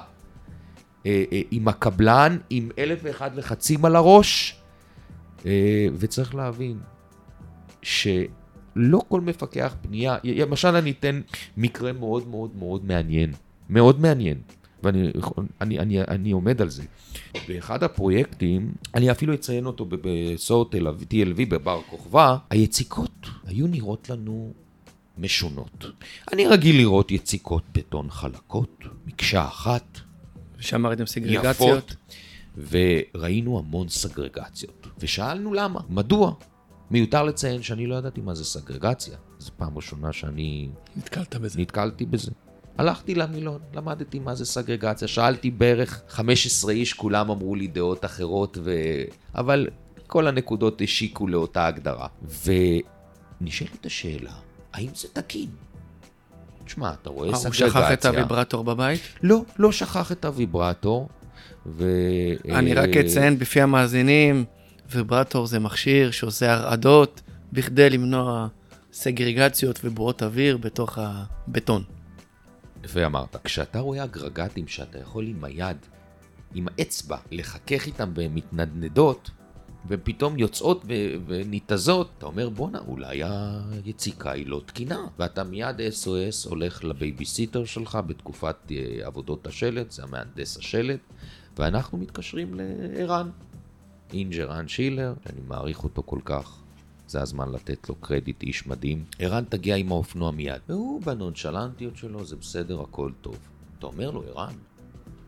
אה, 1.05 1.23
אה, 1.31 1.41
עם 1.51 1.67
הקבלן, 1.67 2.37
עם 2.49 2.69
אלף 2.77 2.99
ואחד 3.03 3.35
לחצים 3.35 3.85
על 3.85 3.95
הראש, 3.95 4.61
אה, 5.45 5.87
וצריך 5.97 6.35
להבין 6.35 6.79
שלא 7.81 9.01
כל 9.07 9.21
מפקח 9.21 9.75
בנייה, 9.81 10.17
למשל 10.23 10.75
אני 10.75 10.91
אתן 10.91 11.21
מקרה 11.57 11.93
מאוד 11.93 12.27
מאוד 12.27 12.55
מאוד 12.55 12.85
מעניין, 12.85 13.33
מאוד 13.69 14.01
מעניין. 14.01 14.37
ואני 14.83 15.11
אני, 15.61 15.79
אני, 15.79 16.01
אני 16.01 16.31
עומד 16.31 16.61
על 16.61 16.69
זה. 16.69 16.83
באחד 17.47 17.83
הפרויקטים, 17.83 18.73
אני 18.95 19.11
אפילו 19.11 19.33
אציין 19.33 19.65
אותו 19.65 19.85
בסוד 19.89 20.75
TLV 20.75 21.45
בבר 21.49 21.81
כוכבא, 21.89 22.37
היציקות 22.49 23.27
היו 23.47 23.67
נראות 23.67 24.09
לנו 24.09 24.53
משונות. 25.17 25.85
אני 26.33 26.47
רגיל 26.47 26.77
לראות 26.77 27.11
יציקות 27.11 27.63
בטון 27.71 28.09
חלקות, 28.09 28.83
מקשה 29.05 29.45
אחת. 29.45 29.99
ושם 30.59 30.87
ראיתם 30.87 31.05
סגרגציות. 31.05 31.77
יפות, 31.77 31.95
וראינו 32.69 33.59
המון 33.59 33.89
סגרגציות. 33.89 34.87
ושאלנו 34.99 35.53
למה, 35.53 35.79
מדוע? 35.89 36.33
מיותר 36.91 37.23
לציין 37.23 37.61
שאני 37.61 37.87
לא 37.87 37.95
ידעתי 37.95 38.21
מה 38.21 38.35
זה 38.35 38.45
סגרגציה. 38.45 39.17
זו 39.39 39.51
פעם 39.57 39.75
ראשונה 39.75 40.13
שאני... 40.13 40.69
נתקלת 40.95 41.35
בזה. 41.35 41.59
נתקלתי 41.59 42.05
בזה. 42.05 42.31
הלכתי 42.77 43.15
למילון, 43.15 43.59
למדתי 43.73 44.19
מה 44.19 44.35
זה 44.35 44.45
סגרגציה, 44.45 45.07
שאלתי 45.07 45.51
בערך 45.51 46.01
15 46.09 46.71
איש, 46.71 46.93
כולם 46.93 47.31
אמרו 47.31 47.55
לי 47.55 47.67
דעות 47.67 48.05
אחרות, 48.05 48.57
ו... 48.63 48.71
אבל 49.35 49.67
כל 50.07 50.27
הנקודות 50.27 50.81
השיקו 50.81 51.27
לאותה 51.27 51.67
הגדרה. 51.67 52.07
ונשאלת 53.41 53.85
השאלה, 53.85 54.31
האם 54.73 54.89
זה 54.95 55.07
תקין? 55.13 55.49
תשמע, 56.65 56.93
אתה 57.01 57.09
רואה 57.09 57.29
אה, 57.29 57.35
סגרגציה... 57.35 57.65
הוא 57.65 57.71
שכח 57.71 57.93
את 57.93 58.05
הוויברטור 58.05 58.63
בבית? 58.63 59.01
לא, 59.23 59.41
לא 59.59 59.71
שכח 59.71 60.11
את 60.11 60.25
הוויברטור, 60.25 61.09
ו... 61.65 61.85
אני 62.49 62.73
רק 62.73 62.89
אה, 62.97 63.01
אציין 63.01 63.39
בפי 63.39 63.61
המאזינים, 63.61 64.45
ויברטור 64.91 65.47
זה 65.47 65.59
מכשיר 65.59 66.11
שעושה 66.11 66.53
הרעדות 66.53 67.21
בכדי 67.53 67.89
למנוע 67.89 68.47
סגרגציות 68.93 69.79
ובועות 69.83 70.23
אוויר 70.23 70.57
בתוך 70.57 70.97
הבטון. 70.97 71.83
יפה 72.83 73.05
אמרת. 73.05 73.35
כשאתה 73.43 73.79
רואה 73.79 74.03
אגרגטים 74.03 74.67
שאתה 74.67 74.99
יכול 74.99 75.27
עם 75.27 75.43
היד, 75.43 75.77
עם 76.53 76.67
האצבע, 76.67 77.17
לחכך 77.31 77.85
איתם 77.85 78.11
והן 78.15 78.33
מתנדנדות, 78.33 79.29
ופתאום 79.87 80.39
יוצאות 80.39 80.83
ו- 80.87 81.15
וניתזות, 81.27 82.09
אתה 82.17 82.25
אומר 82.25 82.49
בואנה, 82.49 82.79
אולי 82.79 83.21
היציקה 83.23 84.31
היא 84.31 84.47
לא 84.47 84.61
תקינה. 84.65 85.07
ואתה 85.19 85.43
מיד 85.43 85.75
SOS 85.79 86.49
הולך 86.49 86.83
לבייביסיטר 86.83 87.65
שלך 87.65 87.99
בתקופת 88.07 88.55
אה, 88.71 89.07
עבודות 89.07 89.47
השלט, 89.47 89.91
זה 89.91 90.03
המהנדס 90.03 90.57
השלט, 90.57 90.99
ואנחנו 91.57 91.97
מתקשרים 91.97 92.53
לערן. 92.53 93.29
אינג' 94.13 94.47
ערן 94.47 94.67
שילר, 94.67 95.13
שאני 95.23 95.41
מעריך 95.47 95.83
אותו 95.83 96.03
כל 96.05 96.19
כך. 96.25 96.57
זה 97.07 97.21
הזמן 97.21 97.51
לתת 97.51 97.89
לו 97.89 97.95
קרדיט, 97.95 98.43
איש 98.43 98.67
מדהים. 98.67 99.05
ערן 99.19 99.43
הגיע 99.49 99.75
עם 99.75 99.91
האופנוע 99.91 100.31
מיד. 100.31 100.61
והוא 100.69 101.01
בנונשלנטיות 101.01 101.97
שלו, 101.97 102.25
זה 102.25 102.35
בסדר, 102.35 102.81
הכל 102.81 103.11
טוב. 103.21 103.37
אתה 103.79 103.85
אומר 103.85 104.11
לו, 104.11 104.23
ערן, 104.23 104.53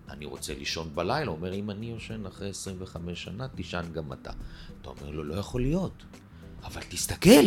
אני 0.10 0.26
רוצה 0.26 0.54
לישון 0.54 0.90
בלילה. 0.96 1.32
הוא 1.32 1.38
אומר, 1.38 1.54
אם 1.54 1.70
אני 1.70 1.86
יושן 1.86 2.26
אחרי 2.26 2.50
25 2.50 3.24
שנה, 3.24 3.48
תישן 3.48 3.84
גם 3.94 4.14
אתה. 4.14 4.32
אתה 4.82 4.90
אומר 4.90 5.10
לו, 5.10 5.24
לא 5.24 5.36
יכול 5.36 5.62
להיות. 5.62 6.04
אבל 6.64 6.82
תסתכל, 6.90 7.46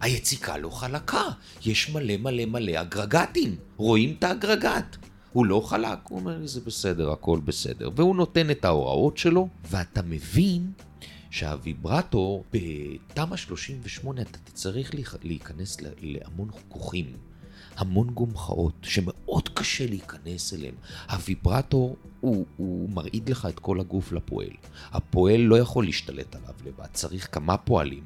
היציקה 0.00 0.58
לא 0.58 0.70
חלקה. 0.70 1.24
יש 1.64 1.90
מלא 1.90 2.16
מלא 2.16 2.44
מלא 2.44 2.80
אגרגטים. 2.80 3.56
רואים 3.76 4.14
את 4.18 4.24
האגרגט. 4.24 4.96
הוא 5.32 5.46
לא 5.46 5.60
חלק, 5.66 5.98
הוא 6.08 6.18
אומר 6.18 6.38
לי, 6.38 6.48
זה 6.48 6.60
בסדר, 6.60 7.10
הכל 7.10 7.40
בסדר. 7.44 7.90
והוא 7.96 8.16
נותן 8.16 8.50
את 8.50 8.64
ההוראות 8.64 9.18
שלו, 9.18 9.48
ואתה 9.70 10.02
מבין 10.02 10.72
שהוויברטור, 11.30 12.44
בתמ"א 12.52 13.36
38 13.36 14.22
אתה 14.22 14.38
צריך 14.52 14.94
להיכנס 15.22 15.76
להמון 16.00 16.48
כוכים, 16.68 17.06
המון 17.76 18.10
גומחאות, 18.10 18.74
שמאוד 18.82 19.48
קשה 19.48 19.86
להיכנס 19.86 20.54
אליהם. 20.54 20.74
הוויברטור, 21.10 21.96
הוא, 22.20 22.46
הוא 22.56 22.90
מרעיד 22.90 23.28
לך 23.28 23.48
את 23.50 23.58
כל 23.58 23.80
הגוף 23.80 24.12
לפועל. 24.12 24.50
הפועל 24.92 25.40
לא 25.40 25.58
יכול 25.58 25.84
להשתלט 25.84 26.34
עליו 26.34 26.54
לבד, 26.66 26.86
צריך 26.92 27.34
כמה 27.34 27.56
פועלים. 27.56 28.04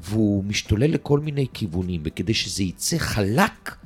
והוא 0.00 0.44
משתולל 0.44 0.90
לכל 0.90 1.20
מיני 1.20 1.46
כיוונים, 1.52 2.02
וכדי 2.04 2.34
שזה 2.34 2.62
יצא 2.62 2.98
חלק, 2.98 3.76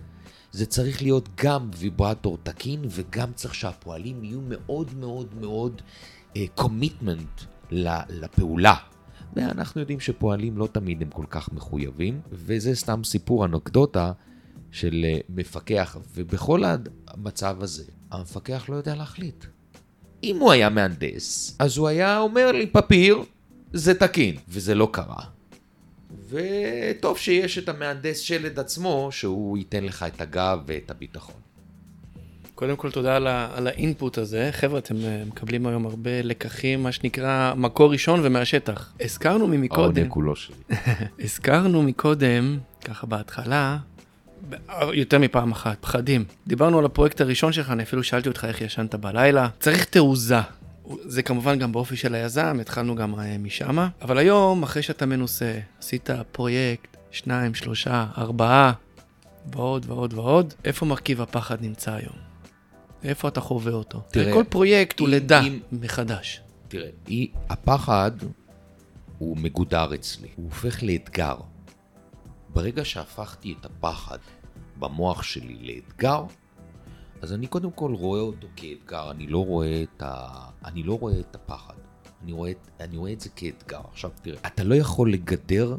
זה 0.54 0.66
צריך 0.66 1.02
להיות 1.02 1.28
גם 1.34 1.70
ויברטור 1.76 2.38
תקין, 2.42 2.84
וגם 2.90 3.32
צריך 3.32 3.54
שהפועלים 3.54 4.24
יהיו 4.24 4.40
מאוד 4.48 4.94
מאוד 4.94 5.34
מאוד 5.40 5.82
קומיטמנט 6.54 7.40
uh, 7.40 7.74
לפעולה. 8.08 8.74
ואנחנו 9.36 9.80
יודעים 9.80 10.00
שפועלים 10.00 10.58
לא 10.58 10.68
תמיד 10.72 11.02
הם 11.02 11.10
כל 11.10 11.24
כך 11.30 11.52
מחויבים, 11.52 12.20
וזה 12.32 12.74
סתם 12.74 13.04
סיפור 13.04 13.44
אנקדוטה 13.44 14.12
של 14.70 15.04
אה, 15.04 15.18
מפקח, 15.28 15.96
ובכל 16.14 16.62
המצב 17.08 17.56
הזה, 17.60 17.84
המפקח 18.10 18.64
לא 18.68 18.74
יודע 18.74 18.94
להחליט. 18.94 19.44
אם 20.24 20.36
הוא 20.40 20.52
היה 20.52 20.68
מהנדס, 20.68 21.56
אז 21.58 21.76
הוא 21.76 21.88
היה 21.88 22.18
אומר 22.18 22.52
לי, 22.52 22.66
פפיר, 22.66 23.18
זה 23.72 23.94
תקין, 23.94 24.36
וזה 24.48 24.74
לא 24.74 24.88
קרה. 24.92 25.33
וטוב 26.30 27.18
שיש 27.18 27.58
את 27.58 27.68
המהנדס 27.68 28.18
שלד 28.18 28.58
עצמו, 28.58 29.08
שהוא 29.12 29.58
ייתן 29.58 29.84
לך 29.84 30.02
את 30.02 30.20
הגב 30.20 30.58
ואת 30.66 30.90
הביטחון. 30.90 31.34
קודם 32.54 32.76
כל 32.76 32.90
תודה 32.90 33.16
על, 33.16 33.26
ה- 33.26 33.48
על 33.54 33.66
האינפוט 33.66 34.18
הזה. 34.18 34.48
חבר'ה, 34.52 34.78
אתם 34.78 34.94
אה, 35.04 35.22
מקבלים 35.26 35.66
היום 35.66 35.86
הרבה 35.86 36.22
לקחים, 36.22 36.82
מה 36.82 36.92
שנקרא 36.92 37.54
מקור 37.56 37.92
ראשון 37.92 38.20
ומהשטח. 38.22 38.92
הזכרנו 39.00 39.46
ממקודם, 39.46 39.96
העונג 39.96 40.08
כולו 40.12 40.36
שלי. 40.36 40.54
הזכרנו 41.24 41.82
מקודם, 41.82 42.58
ככה 42.84 43.06
בהתחלה, 43.06 43.78
יותר 44.92 45.18
מפעם 45.18 45.52
אחת, 45.52 45.76
פחדים. 45.80 46.24
דיברנו 46.46 46.78
על 46.78 46.84
הפרויקט 46.84 47.20
הראשון 47.20 47.52
שלך, 47.52 47.70
אני 47.70 47.82
אפילו 47.82 48.04
שאלתי 48.04 48.28
אותך 48.28 48.44
איך 48.44 48.60
ישנת 48.60 48.94
בלילה. 48.94 49.48
צריך 49.60 49.84
תעוזה. 49.84 50.40
זה 51.04 51.22
כמובן 51.22 51.58
גם 51.58 51.72
באופי 51.72 51.96
של 51.96 52.14
היזם, 52.14 52.58
התחלנו 52.60 52.94
גם 52.94 53.20
אה, 53.20 53.38
משמה. 53.38 53.88
אבל 54.02 54.18
היום, 54.18 54.62
אחרי 54.62 54.82
שאתה 54.82 55.06
מנוסה, 55.06 55.58
עשית 55.78 56.10
פרויקט, 56.32 56.96
שניים, 57.10 57.54
שלושה, 57.54 58.06
ארבעה, 58.18 58.72
ועוד 59.52 59.86
ועוד 59.88 60.14
ועוד, 60.14 60.54
איפה 60.64 60.86
מרכיב 60.86 61.20
הפחד 61.20 61.56
נמצא 61.62 61.92
היום? 61.92 62.16
איפה 63.04 63.28
אתה 63.28 63.40
חווה 63.40 63.72
אותו? 63.72 64.02
תראה, 64.10 64.32
כל 64.32 64.44
פרויקט 64.48 65.00
הוא 65.00 65.08
לידה 65.08 65.40
אם- 65.42 65.60
מחדש. 65.72 66.40
תראה, 66.68 66.88
היא, 67.06 67.28
הפחד 67.48 68.10
הוא 69.18 69.36
מגודר 69.36 69.94
אצלי, 69.94 70.28
הוא 70.36 70.44
הופך 70.44 70.82
לאתגר. 70.82 71.36
ברגע 72.48 72.84
שהפכתי 72.84 73.54
את 73.60 73.66
הפחד 73.66 74.18
במוח 74.78 75.22
שלי 75.22 75.56
לאתגר, 75.62 76.22
אז 77.24 77.32
אני 77.32 77.46
קודם 77.46 77.70
כל 77.70 77.94
רואה 77.94 78.20
אותו 78.20 78.46
כאתגר, 78.56 79.10
אני 79.10 79.26
לא 79.26 79.44
רואה 79.44 79.82
את, 79.82 80.02
ה... 80.02 80.28
אני 80.64 80.82
לא 80.82 80.98
רואה 80.98 81.20
את 81.20 81.34
הפחד, 81.34 81.74
אני 82.22 82.32
רואה. 82.32 82.52
אני 82.80 82.96
רואה 82.96 83.12
את 83.12 83.20
זה 83.20 83.28
כאתגר. 83.36 83.80
עכשיו 83.92 84.10
תראה, 84.22 84.38
אתה 84.46 84.64
לא 84.64 84.74
יכול 84.74 85.12
לגדר 85.12 85.76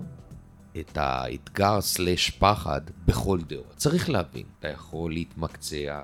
את 0.79 0.97
האתגר 0.97 1.81
סלש 1.81 2.29
פחד 2.29 2.81
בכל 3.05 3.39
דרך. 3.47 3.75
צריך 3.75 4.09
להבין, 4.09 4.45
אתה 4.59 4.67
יכול 4.67 5.13
להתמקצע, 5.13 6.01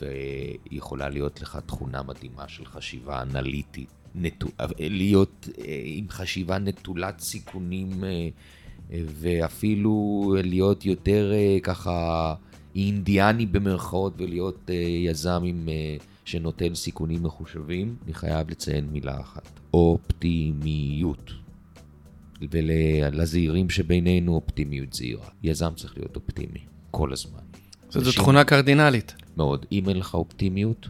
ויכולה 0.00 1.08
להיות 1.08 1.42
לך 1.42 1.58
תכונה 1.66 2.02
מדהימה 2.02 2.48
של 2.48 2.64
חשיבה 2.64 3.22
אנליטית, 3.22 3.90
נטו, 4.14 4.46
להיות 4.78 5.48
אה, 5.58 5.82
עם 5.84 6.08
חשיבה 6.08 6.58
נטולת 6.58 7.20
סיכונים, 7.20 8.04
אה, 8.04 8.08
אה, 8.92 9.02
ואפילו 9.06 10.34
להיות 10.44 10.84
יותר 10.86 11.32
ככה 11.62 12.34
אינדיאני 12.76 13.46
במרכאות, 13.46 14.12
ולהיות 14.18 14.70
אה, 14.70 14.74
יזם 14.74 15.42
עם, 15.46 15.68
אה, 15.68 15.96
שנוטל 16.24 16.74
סיכונים 16.74 17.22
מחושבים. 17.22 17.96
אני 18.04 18.14
חייב 18.14 18.50
לציין 18.50 18.86
מילה 18.92 19.20
אחת, 19.20 19.60
אופטימיות. 19.74 21.30
ולזהירים 22.50 23.70
שבינינו 23.70 24.34
אופטימיות 24.34 24.92
זהירה. 24.92 25.26
יזם 25.42 25.72
צריך 25.76 25.96
להיות 25.96 26.16
אופטימי, 26.16 26.60
כל 26.90 27.12
הזמן. 27.12 27.38
זו 27.90 28.00
אנשים- 28.00 28.22
תכונה 28.22 28.44
קרדינלית. 28.44 29.14
מאוד. 29.36 29.66
אם 29.72 29.88
אין 29.88 29.96
לך 29.98 30.14
אופטימיות, 30.14 30.88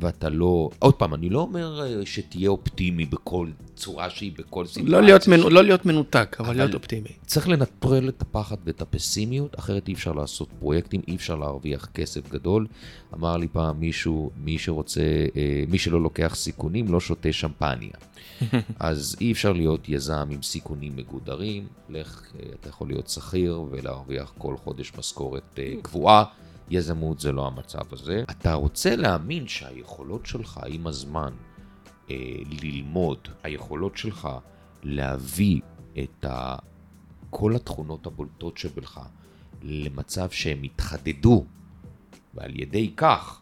ואתה 0.00 0.28
לא... 0.28 0.70
עוד 0.78 0.94
פעם, 0.94 1.14
אני 1.14 1.28
לא 1.28 1.40
אומר 1.40 1.80
אה, 1.82 2.06
שתהיה 2.06 2.50
אופטימי 2.50 3.04
בכל 3.06 3.48
צורה 3.74 4.10
שהיא, 4.10 4.32
בכל 4.38 4.66
סיטואציה. 4.66 4.92
לא 4.92 5.02
להיות, 5.02 5.22
שהיא. 5.22 5.36
לא 5.36 5.64
להיות 5.64 5.86
מנותק, 5.86 6.36
אבל, 6.40 6.48
אבל- 6.48 6.56
להיות 6.56 6.74
אופטימי. 6.74 7.08
צריך 7.26 7.48
לנטרל 7.48 8.08
את 8.08 8.22
הפחד 8.22 8.56
ואת 8.64 8.82
הפסימיות, 8.82 9.58
אחרת 9.58 9.88
אי 9.88 9.92
אפשר 9.92 10.12
לעשות 10.12 10.48
פרויקטים, 10.58 11.00
אי 11.08 11.16
אפשר 11.16 11.36
להרוויח 11.36 11.88
כסף 11.94 12.30
גדול. 12.30 12.66
אמר 13.14 13.36
לי 13.36 13.48
פעם 13.48 13.80
מישהו, 13.80 14.30
מי 14.44 14.58
שרוצה, 14.58 15.00
אה, 15.36 15.64
מי 15.68 15.78
שלא 15.78 16.00
לוקח 16.02 16.34
סיכונים, 16.34 16.92
לא 16.92 17.00
שותה 17.00 17.32
שמפניה. 17.32 17.90
אז 18.78 19.16
אי 19.20 19.32
אפשר 19.32 19.52
להיות 19.52 19.88
יזם 19.88 20.28
עם 20.30 20.42
סיכונים 20.42 20.96
מגודרים. 20.96 21.66
לך, 21.88 22.22
אה, 22.40 22.48
אתה 22.60 22.68
יכול 22.68 22.88
להיות 22.88 23.08
שכיר 23.08 23.60
ולהרוויח 23.70 24.32
כל 24.38 24.56
חודש 24.56 24.92
משכורת 24.98 25.58
אה, 25.58 25.72
קבועה. 25.82 26.24
יזמות 26.70 27.20
זה 27.20 27.32
לא 27.32 27.46
המצב 27.46 27.92
הזה. 27.92 28.24
אתה 28.30 28.54
רוצה 28.54 28.96
להאמין 28.96 29.48
שהיכולות 29.48 30.26
שלך 30.26 30.60
עם 30.66 30.86
הזמן 30.86 31.32
אה, 32.10 32.16
ללמוד, 32.62 33.18
היכולות 33.42 33.96
שלך 33.96 34.28
להביא 34.82 35.60
את 36.02 36.24
ה... 36.24 36.56
כל 37.30 37.56
התכונות 37.56 38.06
הבולטות 38.06 38.58
שבך 38.58 39.00
למצב 39.62 40.30
שהם 40.30 40.64
יתחדדו, 40.64 41.44
ועל 42.34 42.60
ידי 42.60 42.92
כך 42.96 43.40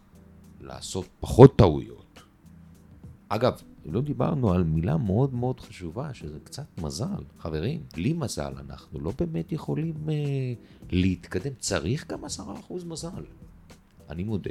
לעשות 0.61 1.09
פחות 1.21 1.57
טעויות. 1.57 2.23
אגב, 3.29 3.63
לא 3.93 4.01
דיברנו 4.01 4.53
על 4.53 4.65
מילה 4.65 4.97
מאוד 4.97 5.35
מאוד 5.35 5.61
חשובה, 5.61 6.15
שזה 6.15 6.39
קצת 6.45 6.67
מזל. 6.83 7.23
חברים, 7.39 7.83
בלי 7.95 8.13
מזל 8.13 8.53
אנחנו 8.69 9.01
לא 9.01 9.13
באמת 9.19 9.53
יכולים 9.53 9.95
אה, 10.09 10.15
להתקדם. 10.91 11.53
צריך 11.59 12.07
גם 12.09 12.25
עשרה 12.25 12.61
אחוז 12.61 12.85
מזל. 12.85 13.25
אני 14.11 14.25
מודה 14.25 14.51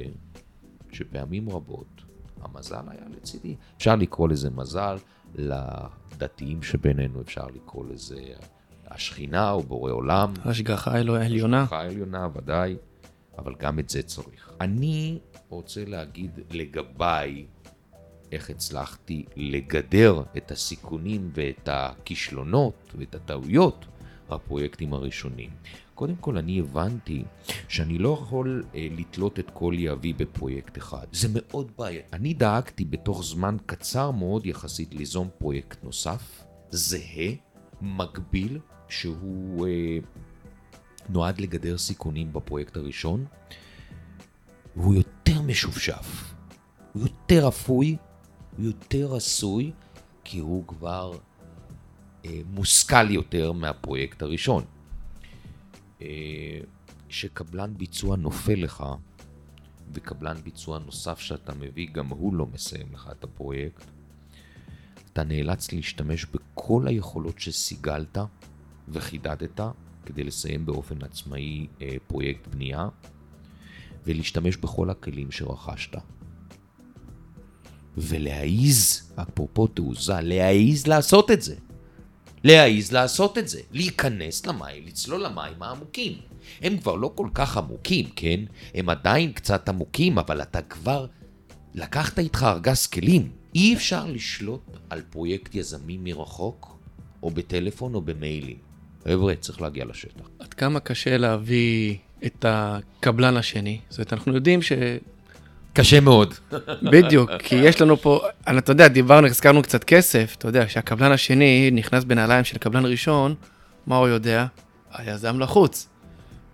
שפעמים 0.92 1.50
רבות 1.50 2.02
המזל 2.42 2.84
היה 2.88 3.08
לצידי. 3.10 3.56
אפשר 3.78 3.96
לקרוא 3.96 4.30
לזה 4.30 4.50
מזל, 4.50 4.98
לדתיים 5.36 6.64
שבינינו 6.64 7.22
אפשר 7.22 7.48
לקרוא 7.48 7.86
לזה 7.86 8.22
השכינה 8.88 9.52
או 9.52 9.64
בורא 9.64 9.92
עולם. 9.92 10.34
השגחה 10.46 10.92
האלוה 10.92 11.22
העליונה. 11.22 11.62
השגחה 11.62 11.80
העליונה, 11.80 12.28
ודאי, 12.34 12.78
אבל 13.38 13.56
גם 13.60 13.80
את 13.80 13.90
זה 13.90 14.04
צריך. 14.04 14.52
אני 14.62 15.20
רוצה 15.50 15.86
להגיד 15.86 16.32
לגביי 16.52 17.46
איך 18.32 18.50
הצלחתי 18.50 19.26
לגדר 19.36 20.24
את 20.38 20.52
הסיכונים 20.52 21.32
ואת 21.34 21.70
הכישלונות 21.72 22.94
ואת 22.98 23.16
הטעויות 23.16 23.86
בפרויקטים 24.30 24.94
הראשונים. 24.94 25.50
קודם 25.96 26.16
כל, 26.16 26.38
אני 26.38 26.60
הבנתי 26.60 27.24
שאני 27.68 27.98
לא 27.98 28.20
יכול 28.22 28.64
אה, 28.76 28.88
לתלות 28.92 29.40
את 29.40 29.52
כל 29.54 29.74
יהבי 29.78 30.14
בפרויקט 30.14 30.78
אחד. 30.78 31.06
זה 31.12 31.28
מאוד 31.32 31.72
בעיה. 31.78 32.02
אני 32.14 32.34
דאגתי 32.34 32.86
בתוך 32.86 33.24
זמן 33.24 33.58
קצר 33.66 34.12
מאוד 34.12 34.46
יחסית 34.46 34.94
ליזום 34.94 35.30
פרויקט 35.38 35.84
נוסף, 35.84 36.44
זהה, 36.70 37.32
מקביל, 37.82 38.60
שהוא 38.90 39.68
אה, 39.68 39.98
נועד 41.10 41.42
לגדר 41.42 41.78
סיכונים 41.78 42.34
בפרויקט 42.34 42.78
הראשון, 42.78 43.26
והוא 44.76 44.96
יותר 44.96 45.42
משופשף, 45.42 46.34
הוא 46.94 47.04
יותר 47.04 47.48
אפוי, 47.48 47.98
יותר 48.58 49.16
עשוי, 49.16 49.72
כי 50.24 50.40
הוא 50.40 50.68
כבר 50.68 51.18
אה, 52.26 52.42
מושכל 52.54 53.12
יותר 53.12 53.52
מהפרויקט 53.52 54.22
הראשון. 54.22 54.64
אה, 56.02 56.60
שקבלן 57.10 57.74
ביצוע 57.78 58.16
נופל 58.16 58.56
לך, 58.56 58.84
וקבלן 59.94 60.36
ביצוע 60.44 60.80
נוסף 60.80 61.20
שאתה 61.20 61.54
מביא, 61.54 61.88
גם 61.92 62.08
הוא 62.08 62.34
לא 62.34 62.46
מסיים 62.46 62.88
לך 62.94 63.10
את 63.12 63.24
הפרויקט, 63.24 63.84
אתה 65.14 65.24
נאלץ 65.24 65.72
להשתמש 65.72 66.26
בכל 66.26 66.88
היכולות 66.88 67.40
שסיגלת 67.40 68.18
וחידדת 68.90 69.60
כדי 70.06 70.24
לסיים 70.24 70.66
באופן 70.66 71.04
עצמאי 71.04 71.68
אה, 71.82 71.96
פרויקט 72.08 72.48
בנייה, 72.48 72.90
ולהשתמש 74.06 74.58
בכל 74.58 74.90
הכלים 74.90 75.32
שרכשת. 75.32 75.98
ולהעיז, 77.98 79.12
אפרופו 79.16 79.68
תעוזה, 79.68 80.22
להעיז 80.22 80.88
לעשות 80.88 81.32
את 81.32 81.42
זה. 81.42 81.56
להעיז 82.44 82.92
לעשות 82.92 83.38
את 83.38 83.48
זה. 83.48 83.60
להיכנס 83.72 84.46
למים, 84.46 84.86
לצלול 84.86 85.26
למים 85.26 85.64
העמוקים. 85.64 86.14
הם 86.62 86.78
כבר 86.78 86.96
לא 86.96 87.12
כל 87.16 87.28
כך 87.34 87.58
עמוקים, 87.58 88.10
כן? 88.16 88.40
הם 88.74 88.90
עדיין 88.90 89.32
קצת 89.32 89.70
עמוקים, 89.70 90.18
אבל 90.18 90.42
אתה 90.42 90.62
כבר 90.62 91.06
לקחת 91.76 92.20
איתך 92.20 92.46
ארגז 92.50 92.88
כלים. 92.88 93.32
אי 93.56 93.74
אפשר 93.74 94.06
לשלוט 94.06 94.78
על 94.90 95.02
פרויקט 95.10 95.56
יזמי 95.56 95.98
מרחוק, 95.98 96.78
או 97.24 97.32
בטלפון 97.32 97.96
או 97.96 98.02
במיילים. 98.02 98.58
חבר'ה, 99.04 99.36
צריך 99.36 99.62
להגיע 99.62 99.86
לשטח. 99.86 100.30
עד 100.40 100.54
כמה 100.54 100.80
קשה 100.80 101.18
להביא 101.18 101.98
את 102.26 102.46
הקבלן 102.48 103.38
השני? 103.38 103.80
זאת 103.90 103.98
אומרת, 104.00 104.14
אנחנו 104.14 104.36
יודעים 104.36 104.62
ש... 104.62 104.72
קשה 105.78 106.00
מאוד. 106.00 106.34
בדיוק, 106.84 107.32
כי 107.40 107.56
יש 107.56 107.82
לנו 107.82 107.98
פה, 107.98 108.22
אתה 108.58 108.72
יודע, 108.72 108.88
דיברנו, 108.88 109.28
הזכרנו 109.28 109.62
קצת 109.62 109.84
כסף, 109.84 110.36
אתה 110.38 110.48
יודע, 110.48 110.66
כשהקבלן 110.66 111.12
השני 111.12 111.70
נכנס 111.74 112.04
בנעליים 112.04 112.44
של 112.44 112.58
קבלן 112.58 112.86
ראשון, 112.86 113.36
מה 113.88 113.98
הוא 113.98 114.08
יודע? 114.08 114.46
היזם 114.94 115.40
לחוץ. 115.40 115.88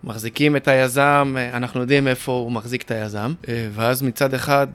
מחזיקים 0.03 0.55
את 0.55 0.67
היזם, 0.67 1.35
אה, 1.37 1.57
אנחנו 1.57 1.81
יודעים 1.81 2.07
איפה 2.07 2.31
הוא 2.31 2.51
מחזיק 2.51 2.81
את 2.81 2.91
היזם, 2.91 3.33
אה, 3.47 3.67
ואז 3.73 4.01
מצד 4.01 4.33
אחד 4.33 4.67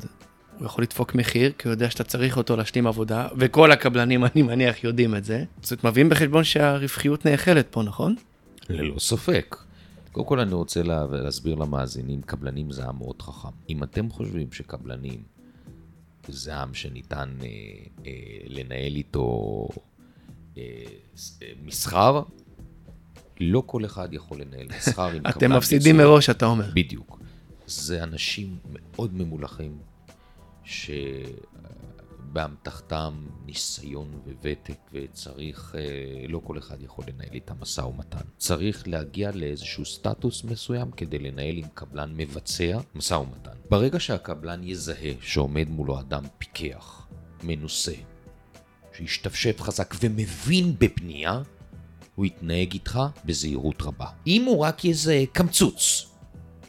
הוא 0.58 0.66
יכול 0.66 0.84
לדפוק 0.84 1.14
מחיר, 1.14 1.52
כי 1.58 1.68
הוא 1.68 1.72
יודע 1.72 1.90
שאתה 1.90 2.04
צריך 2.04 2.36
אותו 2.36 2.56
להשלים 2.56 2.86
עבודה, 2.86 3.28
וכל 3.36 3.72
הקבלנים, 3.72 4.24
אני 4.34 4.42
מניח, 4.42 4.84
יודעים 4.84 5.16
את 5.16 5.24
זה. 5.24 5.44
זאת 5.62 5.70
אומרת, 5.70 5.84
מביאים 5.84 6.08
בחשבון 6.08 6.44
שהרווחיות 6.44 7.26
נאכלת 7.26 7.66
פה, 7.70 7.82
נכון? 7.82 8.14
ללא 8.68 8.98
ספק. 8.98 9.56
קודם 10.12 10.26
כל 10.26 10.40
אני 10.40 10.54
רוצה 10.54 10.82
לה, 10.82 11.06
להסביר 11.06 11.54
למאזינים, 11.54 12.22
קבלנים 12.22 12.70
זה 12.70 12.84
עם 12.84 12.98
מאוד 12.98 13.22
חכם. 13.22 13.48
אם 13.68 13.82
אתם 13.82 14.10
חושבים 14.10 14.52
שקבלנים 14.52 15.22
זה 16.28 16.56
עם 16.56 16.74
שניתן 16.74 17.34
אה, 17.42 17.48
אה, 18.06 18.12
לנהל 18.46 18.96
איתו 18.96 19.68
אה, 20.58 20.62
אה, 21.42 21.48
מסחר, 21.64 22.22
לא 23.40 23.62
כל 23.66 23.84
אחד 23.84 24.08
יכול 24.12 24.40
לנהל 24.40 24.66
מסחר 24.76 25.10
עם 25.10 25.22
קבלן 25.32 25.32
אתם 25.36 25.52
מפסידים 25.52 25.96
ביצוע. 25.96 26.10
מראש, 26.10 26.30
אתה 26.30 26.46
אומר. 26.46 26.70
בדיוק. 26.74 27.18
זה 27.66 28.02
אנשים 28.02 28.56
מאוד 28.72 29.14
ממולחים, 29.14 29.78
שבאמתחתם 32.28 33.26
ניסיון 33.46 34.20
וותק, 34.42 34.78
וצריך, 34.92 35.74
אה, 35.78 36.26
לא 36.28 36.40
כל 36.44 36.58
אחד 36.58 36.82
יכול 36.82 37.04
לנהל 37.08 37.34
איתם 37.34 37.54
משא 37.60 37.80
ומתן. 37.80 38.24
צריך 38.36 38.88
להגיע 38.88 39.30
לאיזשהו 39.34 39.84
סטטוס 39.84 40.44
מסוים 40.44 40.90
כדי 40.90 41.18
לנהל 41.18 41.56
עם 41.56 41.66
קבלן 41.74 42.12
מבצע 42.16 42.78
משא 42.94 43.14
ומתן. 43.14 43.56
ברגע 43.70 44.00
שהקבלן 44.00 44.64
יזהה 44.64 45.12
שעומד 45.20 45.68
מולו 45.68 46.00
אדם 46.00 46.22
פיקח, 46.38 47.06
מנוסה, 47.42 47.94
שהשתפשף 48.96 49.60
חזק 49.60 49.94
ומבין 50.00 50.74
בבנייה, 50.78 51.42
הוא 52.14 52.26
יתנהג 52.26 52.72
איתך 52.72 53.00
בזהירות 53.24 53.82
רבה. 53.82 54.06
אם 54.26 54.44
הוא 54.44 54.58
רק 54.58 54.84
יזהה 54.84 55.26
קמצוץ 55.26 56.06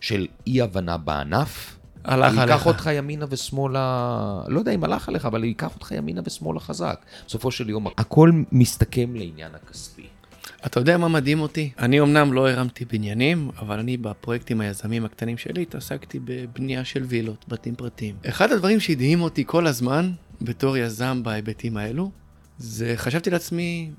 של 0.01 0.27
אי 0.47 0.61
הבנה 0.61 0.97
בענף, 0.97 1.78
הלך 2.09 2.37
עליך. 2.37 2.49
ייקח 2.51 2.65
אותך 2.65 2.89
ימינה 2.93 3.25
ושמאלה, 3.29 4.41
לא 4.47 4.59
יודע 4.59 4.71
אם 4.71 4.83
הלך 4.83 5.09
עליך, 5.09 5.25
אבל 5.25 5.43
ייקח 5.43 5.75
אותך 5.75 5.91
ימינה 5.91 6.21
ושמאלה 6.25 6.59
חזק. 6.59 7.05
בסופו 7.27 7.51
של 7.51 7.69
יום, 7.69 7.87
הכל 7.97 8.31
מסתכם 8.51 9.15
לעניין 9.15 9.51
הכספי. 9.55 10.07
אתה 10.65 10.79
יודע 10.79 10.97
מה 10.97 11.07
מדהים 11.07 11.39
אותי? 11.39 11.71
אני 11.79 12.01
אמנם 12.01 12.33
לא 12.33 12.49
הרמתי 12.49 12.85
בניינים, 12.85 13.51
אבל 13.59 13.79
אני 13.79 13.97
בפרויקטים 13.97 14.61
היזמים 14.61 15.05
הקטנים 15.05 15.37
שלי 15.37 15.61
התעסקתי 15.61 16.19
בבנייה 16.23 16.85
של 16.85 17.03
וילות, 17.03 17.45
בתים 17.47 17.75
פרטיים. 17.75 18.15
אחד 18.25 18.51
הדברים 18.51 18.79
שהדהים 18.79 19.21
אותי 19.21 19.43
כל 19.47 19.67
הזמן, 19.67 20.11
בתור 20.41 20.77
יזם 20.77 21.23
בהיבטים 21.23 21.77
האלו, 21.77 22.11
זה 22.57 22.93
חשבתי 22.95 23.29
לעצמי, 23.29 23.91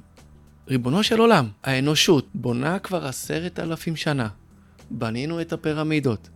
ריבונו 0.68 1.02
של 1.02 1.20
עולם, 1.20 1.48
האנושות 1.64 2.28
בונה 2.34 2.78
כבר 2.78 3.06
עשרת 3.06 3.58
אלפים 3.58 3.96
שנה. 3.96 4.28
בנינו 4.90 5.40
את 5.40 5.52
הפירמידות, 5.52 6.28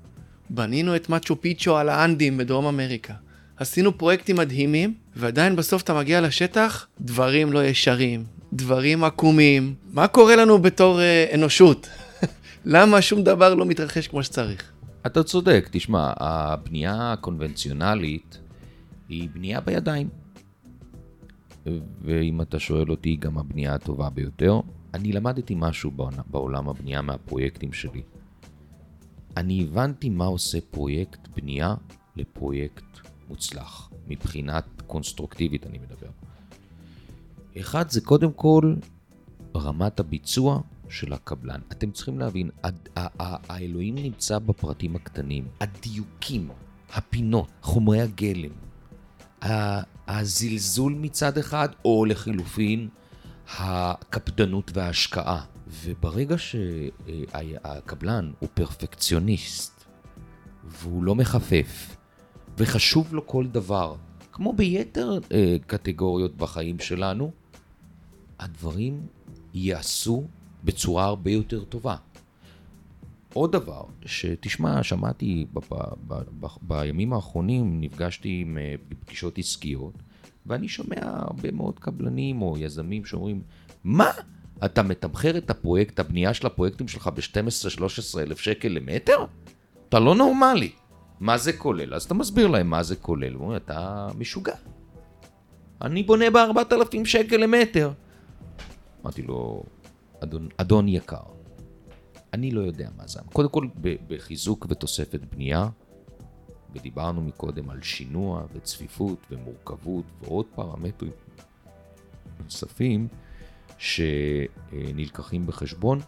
בנינו 0.50 0.96
את 0.96 1.08
מאצ'ו 1.08 1.40
פיצ'ו 1.40 1.76
על 1.76 1.88
האנדים 1.88 2.36
בדרום 2.36 2.66
אמריקה. 2.66 3.14
עשינו 3.56 3.98
פרויקטים 3.98 4.36
מדהימים, 4.36 4.94
ועדיין 5.16 5.56
בסוף 5.56 5.82
אתה 5.82 5.94
מגיע 5.94 6.20
לשטח, 6.20 6.86
דברים 7.00 7.52
לא 7.52 7.64
ישרים, 7.64 8.24
דברים 8.52 9.04
עקומים. 9.04 9.74
מה 9.92 10.06
קורה 10.06 10.36
לנו 10.36 10.58
בתור 10.58 11.00
אה, 11.00 11.26
אנושות? 11.34 11.88
למה 12.64 13.02
שום 13.02 13.22
דבר 13.22 13.54
לא 13.54 13.66
מתרחש 13.66 14.08
כמו 14.08 14.22
שצריך? 14.22 14.72
אתה 15.06 15.22
צודק, 15.22 15.68
תשמע, 15.70 16.12
הבנייה 16.16 17.12
הקונבנציונלית 17.12 18.38
היא 19.08 19.28
בנייה 19.34 19.60
בידיים. 19.60 20.08
ואם 22.02 22.42
אתה 22.42 22.58
שואל 22.58 22.90
אותי, 22.90 23.08
היא 23.08 23.18
גם 23.18 23.38
הבנייה 23.38 23.74
הטובה 23.74 24.10
ביותר. 24.10 24.60
אני 24.94 25.12
למדתי 25.12 25.54
משהו 25.56 25.90
בעולם 26.26 26.68
הבנייה 26.68 27.02
מהפרויקטים 27.02 27.72
שלי. 27.72 28.02
אני 29.36 29.62
הבנתי 29.62 30.08
מה 30.08 30.24
עושה 30.24 30.58
פרויקט 30.70 31.28
בנייה 31.36 31.74
לפרויקט 32.16 32.84
מוצלח, 33.28 33.90
מבחינת 34.08 34.64
קונסטרוקטיבית 34.86 35.66
אני 35.66 35.78
מדבר. 35.78 36.08
אחד 37.60 37.90
זה 37.90 38.00
קודם 38.00 38.32
כל 38.32 38.74
רמת 39.56 40.00
הביצוע 40.00 40.60
של 40.88 41.12
הקבלן. 41.12 41.60
אתם 41.72 41.90
צריכים 41.90 42.18
להבין, 42.18 42.50
הד- 42.62 42.88
האלוהים 42.96 43.94
נמצא 43.94 44.38
בפרטים 44.38 44.96
הקטנים, 44.96 45.48
הדיוקים, 45.60 46.50
הפינות, 46.92 47.48
חומרי 47.62 48.00
הגלם, 48.00 48.50
הזלזול 50.08 50.94
מצד 51.00 51.38
אחד, 51.38 51.68
או 51.84 52.04
לחילופין, 52.04 52.88
הקפדנות 53.58 54.70
וההשקעה. 54.74 55.44
וברגע 55.82 56.36
שהקבלן 56.38 58.32
הוא 58.38 58.48
פרפקציוניסט, 58.54 59.84
והוא 60.64 61.04
לא 61.04 61.14
מחפף, 61.14 61.96
וחשוב 62.58 63.14
לו 63.14 63.26
כל 63.26 63.46
דבר, 63.46 63.96
כמו 64.32 64.52
ביתר 64.52 65.18
אה, 65.32 65.56
קטגוריות 65.66 66.36
בחיים 66.36 66.78
שלנו, 66.78 67.30
הדברים 68.38 69.06
ייעשו 69.54 70.24
בצורה 70.64 71.04
הרבה 71.04 71.30
יותר 71.30 71.64
טובה. 71.64 71.96
עוד 73.32 73.52
דבר, 73.52 73.84
שתשמע, 74.06 74.82
שמעתי 74.82 75.46
ב- 75.52 75.58
ב- 75.74 76.22
ב- 76.40 76.46
בימים 76.62 77.12
האחרונים, 77.12 77.80
נפגשתי 77.80 78.38
עם 78.40 78.58
אה, 78.58 78.74
פגישות 79.00 79.38
עסקיות, 79.38 79.94
ואני 80.46 80.68
שומע 80.68 80.96
הרבה 81.02 81.50
מאוד 81.50 81.78
קבלנים 81.78 82.42
או 82.42 82.58
יזמים 82.58 83.04
שאומרים, 83.04 83.42
מה? 83.84 84.10
אתה 84.64 84.82
מתמחר 84.82 85.38
את 85.38 85.50
הפרויקט, 85.50 86.00
הבנייה 86.00 86.34
של 86.34 86.46
הפרויקטים 86.46 86.88
שלך 86.88 87.06
ב-12-13 87.14 88.18
אלף 88.18 88.38
שקל 88.38 88.68
למטר? 88.68 89.24
אתה 89.88 89.98
לא 89.98 90.14
נורמלי. 90.14 90.72
מה 91.20 91.38
זה 91.38 91.52
כולל? 91.52 91.94
אז 91.94 92.04
אתה 92.04 92.14
מסביר 92.14 92.46
להם 92.46 92.70
מה 92.70 92.82
זה 92.82 92.96
כולל. 92.96 93.34
אומרים, 93.34 93.56
אתה 93.56 94.08
משוגע. 94.18 94.54
אני 95.82 96.02
בונה 96.02 96.30
ב-4,000 96.30 97.04
שקל 97.04 97.36
למטר. 97.36 97.92
אמרתי 99.02 99.22
לו, 99.22 99.62
אדון, 100.22 100.48
אדון 100.56 100.88
יקר, 100.88 101.22
אני 102.32 102.50
לא 102.50 102.60
יודע 102.60 102.88
מה 102.96 103.06
זה. 103.06 103.20
קודם 103.32 103.48
כל, 103.48 103.66
בחיזוק 104.08 104.66
ותוספת 104.68 105.20
בנייה, 105.20 105.68
ודיברנו 106.74 107.20
מקודם 107.20 107.70
על 107.70 107.82
שינוע 107.82 108.44
וצפיפות 108.54 109.18
ומורכבות 109.30 110.04
ועוד 110.20 110.46
פרמטרים 110.54 111.12
נוספים 112.44 113.08
שנלקחים 113.78 115.46
בחשבון, 115.46 116.00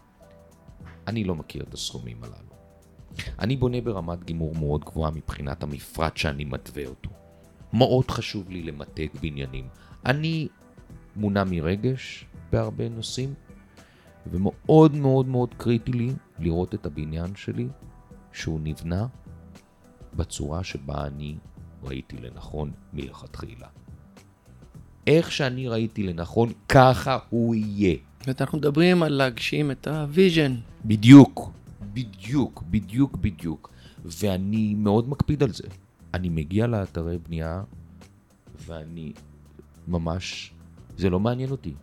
אני 1.07 1.23
לא 1.23 1.35
מכיר 1.35 1.63
את 1.63 1.73
הסכומים 1.73 2.23
הללו. 2.23 2.57
אני 3.39 3.55
בונה 3.55 3.81
ברמת 3.81 4.23
גימור 4.23 4.55
מאוד 4.55 4.85
גבוהה 4.85 5.11
מבחינת 5.11 5.63
המפרט 5.63 6.17
שאני 6.17 6.45
מתווה 6.45 6.85
אותו. 6.85 7.09
מאוד 7.73 8.11
חשוב 8.11 8.49
לי 8.49 8.63
למתג 8.63 9.07
בניינים. 9.21 9.67
אני 10.05 10.47
מונע 11.15 11.43
מרגש 11.43 12.25
בהרבה 12.51 12.89
נושאים, 12.89 13.33
ומאוד 14.31 14.95
מאוד 14.95 15.27
מאוד 15.27 15.53
קריטי 15.57 15.91
לי 15.91 16.13
לראות 16.39 16.75
את 16.75 16.85
הבניין 16.85 17.35
שלי 17.35 17.67
שהוא 18.33 18.59
נבנה 18.63 19.07
בצורה 20.13 20.63
שבה 20.63 21.07
אני 21.07 21.37
ראיתי 21.83 22.17
לנכון 22.17 22.71
מלכתחילה. 22.93 23.67
איך 25.07 25.31
שאני 25.31 25.67
ראיתי 25.67 26.03
לנכון, 26.03 26.49
ככה 26.69 27.17
הוא 27.29 27.55
יהיה. 27.55 27.95
אנחנו 28.41 28.57
מדברים 28.57 29.03
על 29.03 29.13
להגשים 29.13 29.71
את 29.71 29.87
ה 29.87 29.95
vision. 29.95 30.55
בדיוק, 30.85 31.51
בדיוק, 31.93 32.63
בדיוק, 32.69 33.17
בדיוק. 33.17 33.69
ואני 34.05 34.75
מאוד 34.77 35.09
מקפיד 35.09 35.43
על 35.43 35.53
זה. 35.53 35.63
אני 36.13 36.29
מגיע 36.29 36.67
לאתרי 36.67 37.17
בנייה, 37.17 37.61
ואני 38.65 39.13
ממש, 39.87 40.51
זה 40.97 41.09
לא 41.09 41.19
מעניין 41.19 41.51
אותי. 41.51 41.73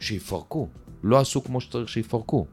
שיפרקו. 0.00 0.68
לא 1.02 1.20
עשו 1.20 1.44
כמו 1.44 1.60
שצריך 1.60 1.88
שיפרקו. 1.88 2.46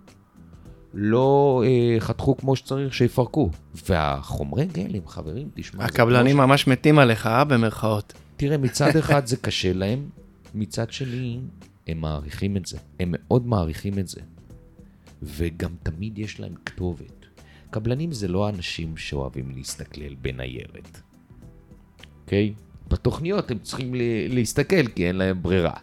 לא 0.93 1.63
אה, 1.65 1.99
חתכו 1.99 2.37
כמו 2.37 2.55
שצריך 2.55 2.93
שיפרקו. 2.93 3.49
והחומרי 3.85 4.65
גלם, 4.65 5.07
חברים, 5.07 5.49
תשמע, 5.53 5.85
הקבלנים 5.85 6.37
ממש 6.37 6.67
מתים 6.67 6.99
עליך, 6.99 7.27
אה? 7.27 7.43
במרכאות. 7.43 8.13
תראה, 8.41 8.57
מצד 8.57 8.95
אחד 8.95 9.25
זה 9.25 9.37
קשה 9.37 9.73
להם, 9.73 10.09
מצד 10.55 10.91
שני, 10.91 11.39
הם 11.87 12.01
מעריכים 12.01 12.57
את 12.57 12.65
זה. 12.65 12.77
הם 12.99 13.09
מאוד 13.11 13.47
מעריכים 13.47 13.99
את 13.99 14.07
זה. 14.07 14.21
וגם 15.21 15.71
תמיד 15.83 16.19
יש 16.19 16.39
להם 16.39 16.53
כתובת. 16.65 17.25
קבלנים 17.69 18.11
זה 18.11 18.27
לא 18.27 18.49
אנשים 18.49 18.97
שאוהבים 18.97 19.51
להסתכלל 19.55 20.15
בניירת. 20.21 21.01
אוקיי? 22.21 22.53
בתוכניות 22.87 23.51
הם 23.51 23.59
צריכים 23.59 23.95
להסתכל 24.29 24.87
כי 24.87 25.07
אין 25.07 25.15
להם 25.15 25.43
ברירה. 25.43 25.77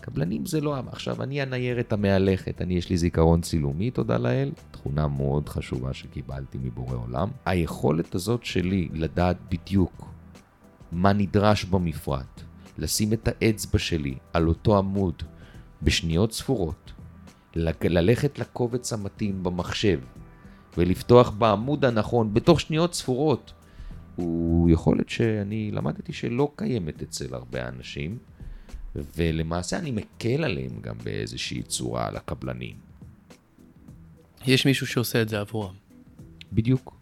קבלנים 0.00 0.46
זה 0.46 0.60
לא... 0.60 0.76
עכשיו, 0.92 1.22
אני 1.22 1.42
הניירת 1.42 1.92
המהלכת, 1.92 2.62
אני 2.62 2.74
יש 2.74 2.90
לי 2.90 2.96
זיכרון 2.96 3.40
צילומי, 3.40 3.90
תודה 3.90 4.18
לאל, 4.18 4.50
תכונה 4.70 5.08
מאוד 5.08 5.48
חשובה 5.48 5.94
שקיבלתי 5.94 6.58
מבורא 6.62 6.96
עולם. 6.96 7.28
היכולת 7.44 8.14
הזאת 8.14 8.44
שלי 8.44 8.88
לדעת 8.92 9.36
בדיוק 9.50 10.15
מה 10.92 11.12
נדרש 11.12 11.64
במפרט, 11.64 12.42
לשים 12.78 13.12
את 13.12 13.28
האצבע 13.28 13.78
שלי 13.78 14.14
על 14.32 14.48
אותו 14.48 14.78
עמוד 14.78 15.22
בשניות 15.82 16.32
ספורות, 16.32 16.92
ללכת 17.84 18.38
לקובץ 18.38 18.92
המתאים 18.92 19.42
במחשב 19.42 20.00
ולפתוח 20.78 21.30
בעמוד 21.30 21.84
הנכון 21.84 22.34
בתוך 22.34 22.60
שניות 22.60 22.94
ספורות, 22.94 23.52
הוא 24.16 24.70
יכולת 24.70 25.08
שאני 25.08 25.70
למדתי 25.70 26.12
שלא 26.12 26.52
קיימת 26.56 27.02
אצל 27.02 27.34
הרבה 27.34 27.68
אנשים, 27.68 28.18
ולמעשה 29.16 29.78
אני 29.78 29.90
מקל 29.90 30.44
עליהם 30.44 30.80
גם 30.80 30.98
באיזושהי 31.04 31.62
צורה 31.62 32.06
על 32.06 32.16
הקבלנים. 32.16 32.76
יש 34.46 34.66
מישהו 34.66 34.86
שעושה 34.86 35.22
את 35.22 35.28
זה 35.28 35.40
עבורם. 35.40 35.74
בדיוק. 36.52 36.95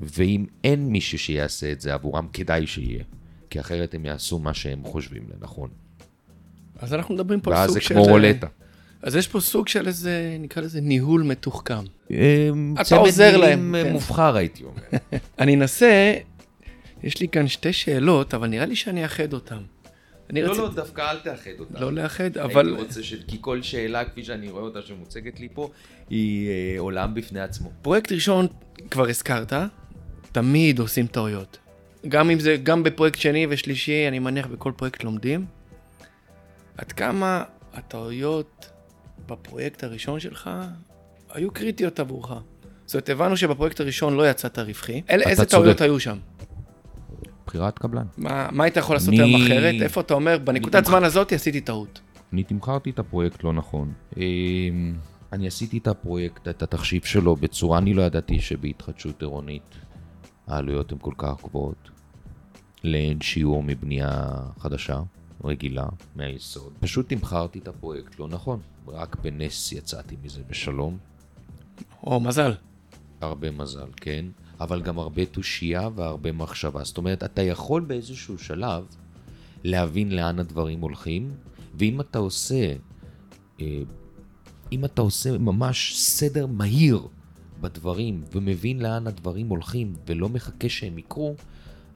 ואם 0.00 0.44
אין 0.64 0.88
מישהו 0.88 1.18
שיעשה 1.18 1.72
את 1.72 1.80
זה 1.80 1.94
עבורם, 1.94 2.28
כדאי 2.32 2.66
שיהיה. 2.66 3.04
כי 3.50 3.60
אחרת 3.60 3.94
הם 3.94 4.04
יעשו 4.04 4.38
מה 4.38 4.54
שהם 4.54 4.82
חושבים 4.84 5.22
לנכון. 5.34 5.70
אז 6.78 6.94
אנחנו 6.94 7.14
מדברים 7.14 7.40
פה 7.40 7.50
על 7.50 7.56
ואז 7.56 7.66
סוג 7.66 7.74
זה 7.74 7.80
של... 7.80 7.94
כמו 7.94 8.02
רולטה. 8.02 8.46
אז 9.02 9.16
יש 9.16 9.28
פה 9.28 9.40
סוג 9.40 9.68
של 9.68 9.86
איזה, 9.86 10.36
נקרא 10.40 10.62
לזה 10.62 10.80
ניהול 10.80 11.22
מתוחכם. 11.22 11.84
אתה 12.06 12.14
אתה 12.80 12.96
עוזר 12.96 13.36
להם, 13.36 13.58
צמד 13.58 13.70
מילים 13.70 13.86
כן. 13.86 13.92
מובחר 13.92 14.36
הייתי 14.36 14.64
אומר. 14.64 14.82
אני 15.38 15.54
אנסה, 15.54 16.14
יש 17.02 17.20
לי 17.20 17.28
כאן 17.28 17.48
שתי 17.48 17.72
שאלות, 17.72 18.34
אבל 18.34 18.48
נראה 18.48 18.66
לי 18.66 18.76
שאני 18.76 19.04
אאחד 19.04 19.32
אותן. 19.32 19.62
אני 20.30 20.42
לא, 20.42 20.56
לא, 20.56 20.68
דווקא 20.74 21.10
אל 21.10 21.18
תאחד 21.18 21.50
אותה. 21.58 21.80
לא 21.80 21.92
לאחד, 21.92 22.38
אבל... 22.38 22.66
הייתי 22.66 22.82
רוצה 22.82 23.02
ש... 23.02 23.14
כי 23.26 23.38
כל 23.40 23.62
שאלה, 23.62 24.04
כפי 24.04 24.24
שאני 24.24 24.50
רואה 24.50 24.62
אותה 24.62 24.82
שמוצגת 24.82 25.40
לי 25.40 25.48
פה, 25.54 25.70
היא 26.10 26.48
אה, 26.48 26.74
עולם 26.78 27.14
בפני 27.14 27.40
עצמו. 27.40 27.70
פרויקט 27.82 28.12
ראשון, 28.12 28.46
כבר 28.90 29.08
הזכרת, 29.08 29.52
תמיד 30.38 30.78
עושים 30.78 31.06
טעויות. 31.06 31.58
גם 32.08 32.30
אם 32.30 32.40
זה, 32.40 32.56
גם 32.62 32.82
בפרויקט 32.82 33.18
שני 33.18 33.46
ושלישי, 33.50 34.08
אני 34.08 34.18
מניח 34.18 34.46
בכל 34.46 34.72
פרויקט 34.76 35.04
לומדים. 35.04 35.46
עד 36.76 36.92
כמה 36.92 37.42
הטעויות 37.74 38.70
בפרויקט 39.28 39.84
הראשון 39.84 40.20
שלך 40.20 40.50
היו 41.32 41.50
קריטיות 41.50 42.00
עבורך? 42.00 42.30
זאת 42.86 42.94
אומרת, 42.94 43.08
הבנו 43.08 43.36
שבפרויקט 43.36 43.80
הראשון 43.80 44.14
לא 44.16 44.30
יצאת 44.30 44.58
רווחי. 44.58 45.02
אל, 45.10 45.22
איזה 45.22 45.44
צודק. 45.44 45.50
טעויות 45.62 45.80
היו 45.80 46.00
שם? 46.00 46.18
בחירת 47.46 47.78
קבלן. 47.78 48.04
מה, 48.18 48.48
מה 48.52 48.64
היית 48.64 48.76
יכול 48.76 48.96
לעשות 48.96 49.08
אני- 49.08 49.18
היום 49.22 49.42
אחרת? 49.42 49.74
איפה 49.82 50.00
אתה 50.00 50.14
אומר, 50.14 50.38
בנקודת 50.44 50.74
אני- 50.74 50.84
זמן 50.86 51.04
הזאת 51.04 51.32
עשיתי 51.32 51.60
טעות. 51.60 52.00
אני 52.32 52.42
תמכרתי 52.42 52.90
את 52.90 52.98
הפרויקט 52.98 53.44
לא 53.44 53.52
נכון. 53.52 53.92
אה, 54.18 54.22
אני 55.32 55.46
עשיתי 55.46 55.78
את 55.78 55.86
הפרויקט, 55.86 56.48
את 56.48 56.62
התחשיב 56.62 57.04
שלו, 57.04 57.36
בצורה, 57.36 57.78
אני 57.78 57.94
לא 57.94 58.02
ידעתי 58.02 58.40
שבהתחדשות 58.40 59.22
עירונית 59.22 59.62
העלויות 60.48 60.92
הן 60.92 60.98
כל 61.00 61.14
כך 61.18 61.44
גבוהות. 61.44 61.90
לאין 62.84 63.20
שיעור 63.20 63.62
מבנייה 63.62 64.30
חדשה, 64.58 65.00
רגילה, 65.44 65.86
מהיסוד. 66.16 66.72
פשוט 66.80 67.08
תמכרתי 67.08 67.58
את 67.58 67.68
הפרויקט 67.68 68.18
לא 68.18 68.28
נכון. 68.28 68.60
רק 68.88 69.16
בנס 69.22 69.72
יצאתי 69.72 70.16
מזה 70.22 70.42
בשלום. 70.48 70.98
או, 72.02 72.20
מזל. 72.20 72.54
הרבה 73.20 73.50
מזל, 73.50 73.88
כן, 73.96 74.24
אבל 74.60 74.82
גם 74.82 74.98
הרבה 74.98 75.26
תושייה 75.26 75.88
והרבה 75.94 76.32
מחשבה. 76.32 76.84
זאת 76.84 76.98
אומרת, 76.98 77.24
אתה 77.24 77.42
יכול 77.42 77.82
באיזשהו 77.82 78.38
שלב 78.38 78.86
להבין 79.64 80.16
לאן 80.16 80.38
הדברים 80.38 80.80
הולכים, 80.80 81.30
ואם 81.74 82.00
אתה 82.00 82.18
עושה, 82.18 82.74
אה, 83.60 83.82
אם 84.72 84.84
אתה 84.84 85.02
עושה 85.02 85.38
ממש 85.38 85.96
סדר 85.96 86.46
מהיר 86.46 87.08
בדברים, 87.60 88.22
ומבין 88.32 88.80
לאן 88.80 89.06
הדברים 89.06 89.48
הולכים, 89.48 89.94
ולא 90.06 90.28
מחכה 90.28 90.68
שהם 90.68 90.98
יקרו, 90.98 91.34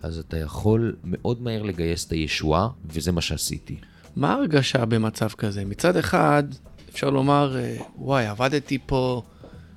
אז 0.03 0.19
אתה 0.19 0.39
יכול 0.39 0.97
מאוד 1.05 1.43
מהר 1.43 1.63
לגייס 1.63 2.07
את 2.07 2.13
הישועה, 2.13 2.69
וזה 2.87 3.13
מה 3.13 3.21
שעשיתי. 3.21 3.77
מה 4.17 4.33
ההרגשה 4.33 4.85
במצב 4.85 5.29
כזה? 5.29 5.65
מצד 5.65 5.97
אחד, 5.97 6.43
אפשר 6.91 7.11
לומר, 7.11 7.57
אה, 7.57 7.77
וואי, 7.97 8.27
עבדתי 8.27 8.79
פה 8.87 9.23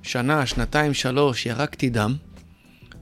שנה, 0.02 0.46
שנתיים, 0.46 0.94
שלוש, 0.94 1.46
ירקתי 1.46 1.90
דם, 1.90 2.16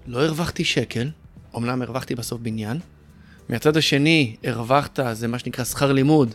לא 0.07 0.25
הרווחתי 0.25 0.65
שקל, 0.65 1.11
אמנם 1.57 1.83
הרווחתי 1.83 2.15
בסוף 2.15 2.41
בניין. 2.41 2.79
מהצד 3.49 3.77
השני, 3.77 4.37
הרווחת, 4.45 4.99
זה 5.13 5.29
מה 5.29 5.39
שנקרא 5.39 5.65
שכר 5.65 5.93
לימוד, 5.93 6.35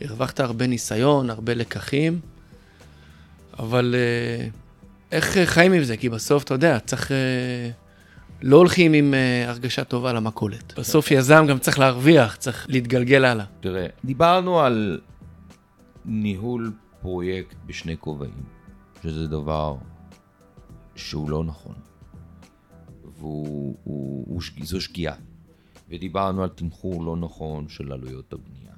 הרווחת 0.00 0.40
הרבה 0.40 0.66
ניסיון, 0.66 1.30
הרבה 1.30 1.54
לקחים, 1.54 2.20
אבל 3.58 3.94
אה, 3.98 4.48
איך 5.12 5.36
אה, 5.36 5.46
חיים 5.46 5.72
עם 5.72 5.84
זה? 5.84 5.96
כי 5.96 6.08
בסוף, 6.08 6.44
אתה 6.44 6.54
יודע, 6.54 6.78
צריך... 6.78 7.12
אה, 7.12 7.70
לא 8.42 8.56
הולכים 8.56 8.92
עם 8.92 9.14
אה, 9.14 9.50
הרגשה 9.50 9.84
טובה 9.84 10.12
למכולת. 10.12 10.78
בסוף 10.78 11.10
יזם 11.10 11.44
גם 11.48 11.58
צריך 11.58 11.78
להרוויח, 11.78 12.36
צריך 12.36 12.66
להתגלגל 12.68 13.24
הלאה. 13.24 13.44
תראה, 13.60 13.86
דיברנו 14.04 14.60
על 14.60 15.00
ניהול 16.04 16.72
פרויקט 17.00 17.56
בשני 17.66 17.96
כובעים, 17.96 18.42
שזה 19.02 19.26
דבר 19.26 19.76
שהוא 20.96 21.30
לא 21.30 21.44
נכון, 21.44 21.74
והוא, 23.18 23.76
הוא, 23.84 24.40
שגיאה. 24.80 25.14
ודיברנו 25.88 26.42
על 26.42 26.48
תמחור 26.48 27.04
לא 27.04 27.16
נכון 27.16 27.68
של 27.68 27.92
עלויות 27.92 28.32
הבנייה. 28.32 28.72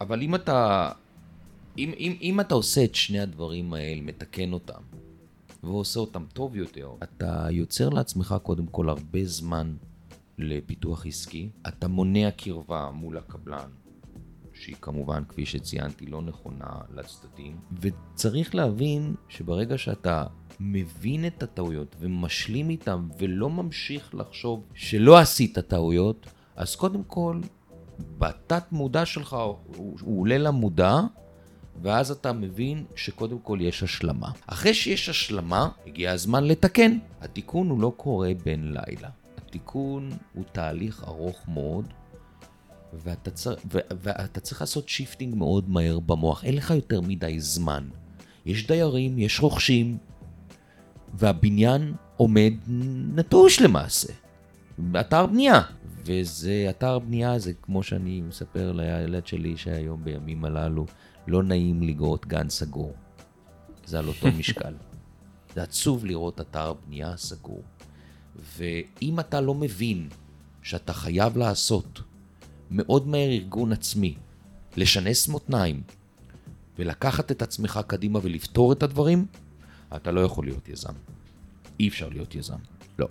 אבל 0.00 0.22
אם 0.22 0.34
אתה, 0.34 0.90
אם, 1.78 1.92
אם, 1.98 2.16
אם 2.22 2.40
אתה 2.40 2.54
עושה 2.54 2.84
את 2.84 2.94
שני 2.94 3.20
הדברים 3.20 3.74
האלה, 3.74 4.00
מתקן 4.00 4.52
אותם, 4.52 4.82
ועושה 5.62 6.00
אותם 6.00 6.24
טוב 6.32 6.56
יותר, 6.56 6.90
אתה 7.02 7.46
יוצר 7.50 7.88
לעצמך 7.88 8.34
קודם 8.42 8.66
כל 8.66 8.88
הרבה 8.88 9.24
זמן 9.24 9.74
לפיתוח 10.38 11.06
עסקי, 11.06 11.48
אתה 11.68 11.88
מונע 11.88 12.30
קרבה 12.30 12.90
מול 12.94 13.18
הקבלן, 13.18 13.68
שהיא 14.52 14.76
כמובן, 14.80 15.22
כפי 15.28 15.46
שציינתי, 15.46 16.06
לא 16.06 16.22
נכונה 16.22 16.80
לצדדים, 16.94 17.56
וצריך 17.80 18.54
להבין 18.54 19.14
שברגע 19.28 19.78
שאתה 19.78 20.26
מבין 20.60 21.26
את 21.26 21.42
הטעויות 21.42 21.96
ומשלים 22.00 22.70
איתם 22.70 23.08
ולא 23.18 23.50
ממשיך 23.50 24.14
לחשוב 24.14 24.64
שלא 24.74 25.18
עשית 25.18 25.58
טעויות, 25.58 26.26
אז 26.56 26.76
קודם 26.76 27.04
כל, 27.04 27.40
בתת 28.18 28.72
מודע 28.72 29.06
שלך 29.06 29.36
הוא, 29.76 29.98
הוא 30.00 30.20
עולה 30.20 30.38
למודע, 30.38 31.00
ואז 31.82 32.10
אתה 32.10 32.32
מבין 32.32 32.84
שקודם 32.96 33.38
כל 33.38 33.58
יש 33.60 33.82
השלמה. 33.82 34.30
אחרי 34.46 34.74
שיש 34.74 35.08
השלמה, 35.08 35.68
הגיע 35.86 36.12
הזמן 36.12 36.44
לתקן. 36.44 36.98
התיקון 37.20 37.70
הוא 37.70 37.80
לא 37.80 37.92
קורה 37.96 38.30
בן 38.44 38.60
לילה. 38.60 39.08
התיקון 39.36 40.10
הוא 40.34 40.44
תהליך 40.52 41.04
ארוך 41.06 41.48
מאוד, 41.48 41.84
ואתה, 42.92 43.30
צר... 43.30 43.54
ו... 43.72 43.78
ואתה 43.90 44.40
צריך 44.40 44.60
לעשות 44.60 44.88
shifting 44.88 45.34
מאוד 45.34 45.70
מהר 45.70 46.00
במוח. 46.00 46.44
אין 46.44 46.56
לך 46.56 46.70
יותר 46.70 47.00
מדי 47.00 47.40
זמן. 47.40 47.88
יש 48.46 48.66
דיירים, 48.66 49.18
יש 49.18 49.40
רוכשים, 49.40 49.98
והבניין 51.14 51.94
עומד 52.16 52.52
נטוש 53.14 53.60
למעשה. 53.60 54.12
אתר 55.00 55.26
בנייה. 55.26 55.60
וזה 56.04 56.66
אתר 56.70 56.98
בנייה, 56.98 57.38
זה 57.38 57.52
כמו 57.62 57.82
שאני 57.82 58.20
מספר 58.20 58.72
לילד 58.72 59.26
שלי 59.26 59.56
שהיום 59.56 60.04
בימים 60.04 60.44
הללו, 60.44 60.86
לא 61.26 61.42
נעים 61.42 61.82
לראות 61.82 62.26
גן 62.26 62.48
סגור. 62.48 62.94
זה 63.86 63.98
על 63.98 64.08
אותו 64.08 64.26
משקל. 64.38 64.74
זה 65.54 65.62
עצוב 65.62 66.04
לראות 66.04 66.40
אתר 66.40 66.72
בנייה 66.72 67.16
סגור. 67.16 67.62
ואם 68.56 69.20
אתה 69.20 69.40
לא 69.40 69.54
מבין 69.54 70.08
שאתה 70.62 70.92
חייב 70.92 71.36
לעשות 71.36 72.00
מאוד 72.70 73.08
מהר 73.08 73.28
ארגון 73.28 73.72
עצמי, 73.72 74.14
לשנס 74.76 75.28
מותניים 75.28 75.82
ולקחת 76.78 77.30
את 77.30 77.42
עצמך 77.42 77.80
קדימה 77.86 78.18
ולפתור 78.22 78.72
את 78.72 78.82
הדברים, 78.82 79.26
אתה 79.96 80.10
לא 80.10 80.20
יכול 80.20 80.44
להיות 80.44 80.68
יזם. 80.68 80.92
אי 81.80 81.88
אפשר 81.88 82.08
להיות 82.08 82.34
יזם. 82.34 82.58
לא. 82.98 83.08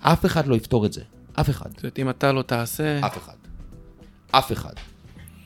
אף 0.00 0.26
אחד 0.26 0.46
לא 0.46 0.54
יפתור 0.54 0.86
את 0.86 0.92
זה. 0.92 1.02
אף 1.40 1.50
אחד. 1.50 1.70
זאת 1.70 1.82
אומרת, 1.82 1.98
אם 1.98 2.10
אתה 2.10 2.32
לא 2.32 2.42
תעשה... 2.42 3.06
אף 3.06 3.18
אחד. 3.18 3.36
אף 4.30 4.52
אחד. 4.52 4.74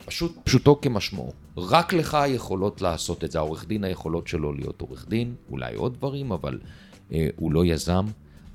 פשוט, 0.09 0.37
פשוטו 0.43 0.79
כמשמעו. 0.81 1.33
רק 1.57 1.93
לך 1.93 2.17
יכולות 2.27 2.81
לעשות 2.81 3.23
את 3.23 3.31
זה. 3.31 3.39
העורך 3.39 3.67
דין 3.67 3.83
היכולות 3.83 4.27
שלו 4.27 4.53
להיות 4.53 4.81
עורך 4.81 5.05
דין, 5.09 5.35
אולי 5.49 5.75
עוד 5.75 5.93
דברים, 5.93 6.31
אבל 6.31 6.59
אה, 7.13 7.27
הוא 7.35 7.53
לא 7.53 7.65
יזם. 7.65 8.05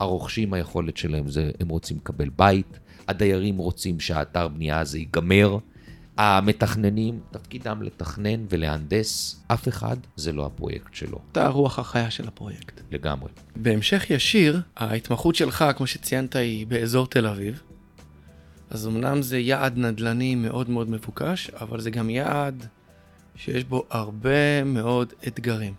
הרוכשים 0.00 0.54
היכולת 0.54 0.96
שלהם 0.96 1.28
זה, 1.28 1.50
הם 1.60 1.68
רוצים 1.68 1.96
לקבל 1.96 2.28
בית. 2.36 2.78
הדיירים 3.08 3.58
רוצים 3.58 4.00
שהאתר 4.00 4.48
בנייה 4.48 4.80
הזה 4.80 4.98
ייגמר. 4.98 5.58
המתכננים, 6.16 7.20
תפקידם 7.30 7.82
לתכנן 7.82 8.46
ולהנדס. 8.48 9.40
אף 9.46 9.68
אחד 9.68 9.96
זה 10.16 10.32
לא 10.32 10.46
הפרויקט 10.46 10.94
שלו. 10.94 11.18
אתה 11.32 11.46
הרוח 11.46 11.78
החיה 11.78 12.10
של 12.10 12.28
הפרויקט. 12.28 12.80
לגמרי. 12.90 13.28
בהמשך 13.56 14.10
ישיר, 14.10 14.60
ההתמחות 14.76 15.34
שלך, 15.34 15.64
כמו 15.76 15.86
שציינת, 15.86 16.36
היא 16.36 16.66
באזור 16.66 17.06
תל 17.06 17.26
אביב. 17.26 17.62
אז 18.70 18.86
אמנם 18.86 19.22
זה 19.22 19.38
יעד 19.38 19.78
נדל"ני 19.78 20.34
מאוד 20.34 20.70
מאוד 20.70 20.90
מבוקש, 20.90 21.50
אבל 21.50 21.80
זה 21.80 21.90
גם 21.90 22.10
יעד 22.10 22.66
שיש 23.36 23.64
בו 23.64 23.84
הרבה 23.90 24.64
מאוד 24.64 25.12
אתגרים. 25.26 25.74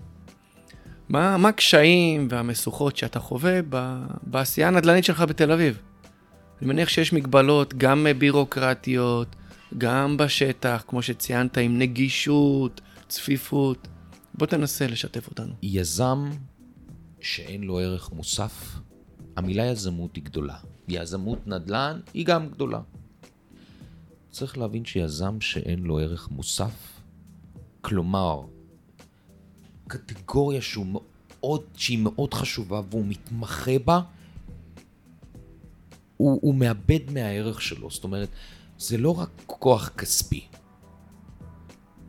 מה, 1.10 1.36
הקשיים 1.50 2.28
והמשוכות 2.30 2.98
שאתה 2.98 3.20
חווה 3.20 3.60
בעשייה 4.24 4.68
הנדל"נית 4.68 5.04
שלך 5.04 5.22
בתל 5.22 5.52
אביב? 5.52 5.82
אני 6.62 6.68
מניח 6.68 6.90
שיש 6.90 7.14
מגבלות 7.14 7.74
גם 7.74 8.08
בירוקרטיות, 8.18 9.36
גם 9.78 10.18
בשטח, 10.18 10.84
כמו 10.88 11.02
שציינת, 11.02 11.58
עם 11.58 11.80
נגישות, 11.80 12.82
צפיפות. 13.08 13.88
בוא 14.34 14.48
תנסה 14.48 14.88
לשתף 14.88 15.28
אותנו. 15.28 15.54
יזם 15.64 16.30
שאין 17.20 17.64
לו 17.64 17.80
ערך 17.80 18.12
מוסף, 18.12 18.80
המילה 19.38 19.66
יזמות 19.66 20.16
היא 20.16 20.24
גדולה. 20.24 20.56
יזמות 20.88 21.48
נדל"ן 21.48 22.00
היא 22.14 22.26
גם 22.26 22.50
גדולה. 22.50 22.82
צריך 24.32 24.58
להבין 24.58 24.86
שיזם 24.86 25.42
שאין 25.42 25.80
לו 25.80 26.00
ערך 26.00 26.30
מוסף, 26.32 27.02
כלומר, 27.82 28.42
קטגוריה 29.88 30.62
שהוא 30.62 30.86
מאוד, 30.86 31.62
שהיא 31.76 32.00
מאוד 32.00 32.34
חשובה 32.34 32.82
והוא 32.90 33.06
מתמחה 33.06 33.80
בה, 33.86 34.02
הוא, 36.18 36.40
הוא 36.42 36.56
מאבד 36.56 37.12
מהערך 37.12 37.62
שלו. 37.62 37.90
זאת 37.92 38.04
אומרת, 38.04 38.30
זה 38.78 38.98
לא 38.98 39.20
רק 39.20 39.30
כוח 39.46 39.90
כספי. 39.90 40.48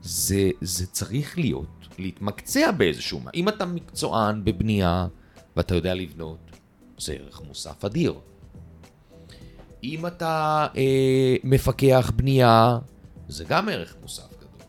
זה, 0.03 0.51
זה 0.61 0.87
צריך 0.87 1.39
להיות, 1.39 1.89
להתמקצע 1.99 2.70
באיזשהו... 2.70 3.20
אם 3.35 3.49
אתה 3.49 3.66
מקצוען 3.66 4.45
בבנייה 4.45 5.07
ואתה 5.57 5.74
יודע 5.74 5.95
לבנות, 5.95 6.39
זה 6.99 7.12
ערך 7.12 7.43
מוסף 7.47 7.85
אדיר. 7.85 8.14
אם 9.85 10.07
אתה 10.07 10.66
אה, 10.77 11.37
מפקח 11.45 12.12
בנייה, 12.16 12.79
זה 13.29 13.45
גם 13.49 13.68
ערך 13.68 13.97
מוסף 14.03 14.29
גדול. 14.37 14.66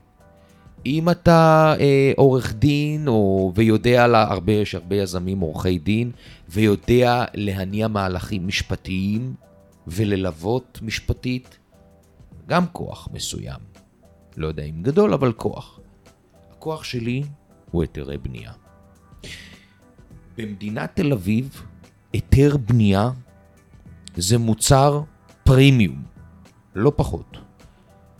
אם 0.85 1.09
אתה 1.09 1.73
אה, 1.79 2.11
עורך 2.17 2.53
דין, 2.53 3.07
או, 3.07 3.51
ויודע, 3.55 4.07
לה, 4.07 4.23
הרבה, 4.23 4.53
יש 4.53 4.75
הרבה 4.75 4.95
יזמים 4.95 5.39
עורכי 5.39 5.79
דין, 5.79 6.11
ויודע 6.49 7.25
להניע 7.33 7.87
מהלכים 7.87 8.47
משפטיים 8.47 9.33
וללוות 9.87 10.79
משפטית, 10.81 11.57
גם 12.47 12.65
כוח 12.71 13.09
מסוים. 13.13 13.59
לא 14.37 14.47
יודע 14.47 14.63
אם 14.63 14.81
גדול, 14.81 15.13
אבל 15.13 15.33
כוח. 15.33 15.79
הכוח 16.51 16.83
שלי 16.83 17.23
הוא 17.71 17.81
היתרי 17.81 18.17
בנייה. 18.17 18.51
במדינת 20.37 20.91
תל 20.95 21.13
אביב, 21.13 21.63
היתר 22.13 22.57
בנייה 22.57 23.11
זה 24.17 24.37
מוצר 24.37 25.01
פרימיום, 25.43 26.03
לא 26.75 26.91
פחות. 26.95 27.37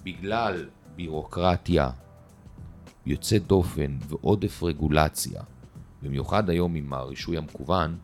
בגלל 0.04 0.70
בירוקרטיה 0.96 1.90
יוצאת 3.06 3.48
דופן 3.48 3.98
ועודף 4.08 4.64
רגולציה, 4.64 5.42
במיוחד 6.02 6.50
היום 6.50 6.76
עם 6.76 6.94
הרישוי 6.94 7.38
המקוון, 7.38 7.98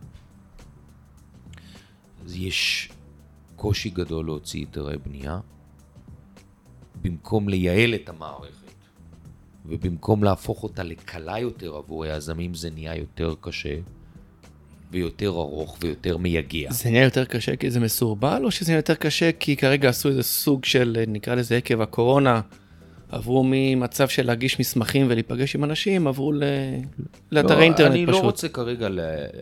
אז 2.26 2.36
יש 2.36 2.91
קושי 3.56 3.89
גדול 3.89 4.26
להוציא 4.26 4.60
היתרי 4.60 4.98
בנייה, 4.98 5.39
במקום 7.02 7.50
לייעל 7.50 7.96
את 7.96 8.10
המערכת, 8.10 8.74
ובמקום 9.66 10.24
להפוך 10.24 10.64
אותה 10.64 10.84
לקלה 10.84 11.39
יותר 11.39 11.76
עבור 11.76 12.04
היזמים, 12.04 12.54
זה 12.54 12.70
נהיה 12.70 12.96
יותר 12.96 13.36
קשה. 13.41 13.80
ויותר 14.94 15.30
ארוך 15.30 15.78
ויותר 15.82 16.18
מייגע. 16.18 16.72
זה 16.72 16.89
נהיה 16.89 17.04
יותר 17.04 17.26
קשה 17.26 17.56
כי 17.56 17.72
זה 17.72 17.80
מסורבל, 17.80 18.41
או 18.46 18.52
שזה 18.52 18.72
נהיה 18.72 18.80
יותר 18.80 18.96
קשה 18.96 19.32
כי 19.32 19.56
כרגע 19.56 19.89
עשו 19.89 20.10
איזה 20.10 20.24
סוג 20.24 20.66
של, 20.66 21.04
נקרא 21.08 21.36
לזה 21.36 21.58
עקב 21.58 21.82
הקורונה, 21.82 22.41
עברו 23.14 23.44
ממצב 23.48 24.08
של 24.08 24.26
להגיש 24.26 24.60
מסמכים 24.60 25.06
ולהיפגש 25.10 25.56
עם 25.56 25.64
אנשים, 25.64 26.08
עברו 26.08 26.32
ל... 26.32 26.44
לאתרי 27.32 27.56
לא, 27.56 27.62
אינטרנט 27.62 27.91
אני 27.91 28.06
פשוט. 28.08 28.22
לא 28.22 28.26
רוצה 28.26 28.50
כרגע, 28.50 28.89
ל... 28.89 29.00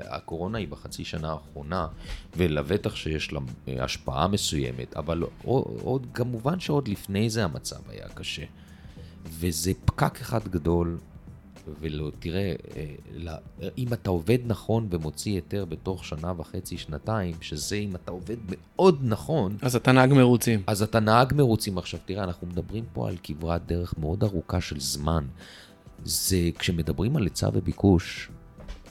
הקורונה 0.10 0.58
היא 0.58 0.68
בחצי 0.68 1.06
שנה 1.06 1.32
האחרונה, 1.32 1.88
ולבטח 2.38 2.96
שיש 2.96 3.34
לה 3.34 3.40
אה, 3.68 3.84
השפעה 3.84 4.28
מסוימת, 4.28 4.96
אבל 4.96 5.24
עוד, 5.44 6.08
כמובן 6.14 6.60
שעוד 6.60 6.88
לפני 6.88 7.30
זה 7.30 7.44
המצב 7.44 7.90
היה 7.90 8.08
קשה. 8.14 8.44
וזה 9.26 9.72
פקק 9.86 10.22
אחד 10.22 10.48
גדול 10.48 10.98
ולא, 11.80 12.12
תראה, 12.20 12.54
אה, 12.76 13.70
אם 13.78 13.94
אתה 13.94 14.10
עובד 14.10 14.38
נכון 14.46 14.88
ומוציא 14.92 15.34
היתר 15.34 15.66
בתוך 15.66 16.06
שנה 16.06 16.34
וחצי, 16.38 16.78
שנתיים, 16.78 17.36
שזה 17.42 17.76
אם 17.76 17.96
אתה 17.96 18.12
עובד 18.12 18.38
מאוד 18.48 19.00
נכון... 19.02 19.58
אז 19.62 19.76
אתה 19.76 19.92
נהג 19.92 20.14
מרוצים. 20.14 20.64
אז 20.68 20.84
אתה 20.84 21.00
נהג 21.00 21.34
מרוצים. 21.34 21.78
עכשיו, 21.78 22.00
תראה, 22.06 22.24
אנחנו 22.24 22.48
מדברים 22.48 22.84
פה 22.94 23.10
על 23.10 23.16
כברת 23.24 23.66
דרך 23.66 23.98
מאוד 23.98 24.24
ארוכה 24.24 24.62
של 24.62 24.80
זמן. 24.80 25.26
זה, 26.04 26.50
כשמדברים 26.60 27.18
על 27.18 27.24
היצע 27.24 27.50
וביקוש, 27.54 28.30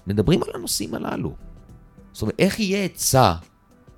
מדברים 0.06 0.42
על 0.42 0.50
הנושאים 0.54 0.94
הללו. 0.94 1.34
זאת 2.12 2.22
אומרת, 2.22 2.34
איך 2.38 2.60
יהיה 2.60 2.82
היצע 2.82 3.34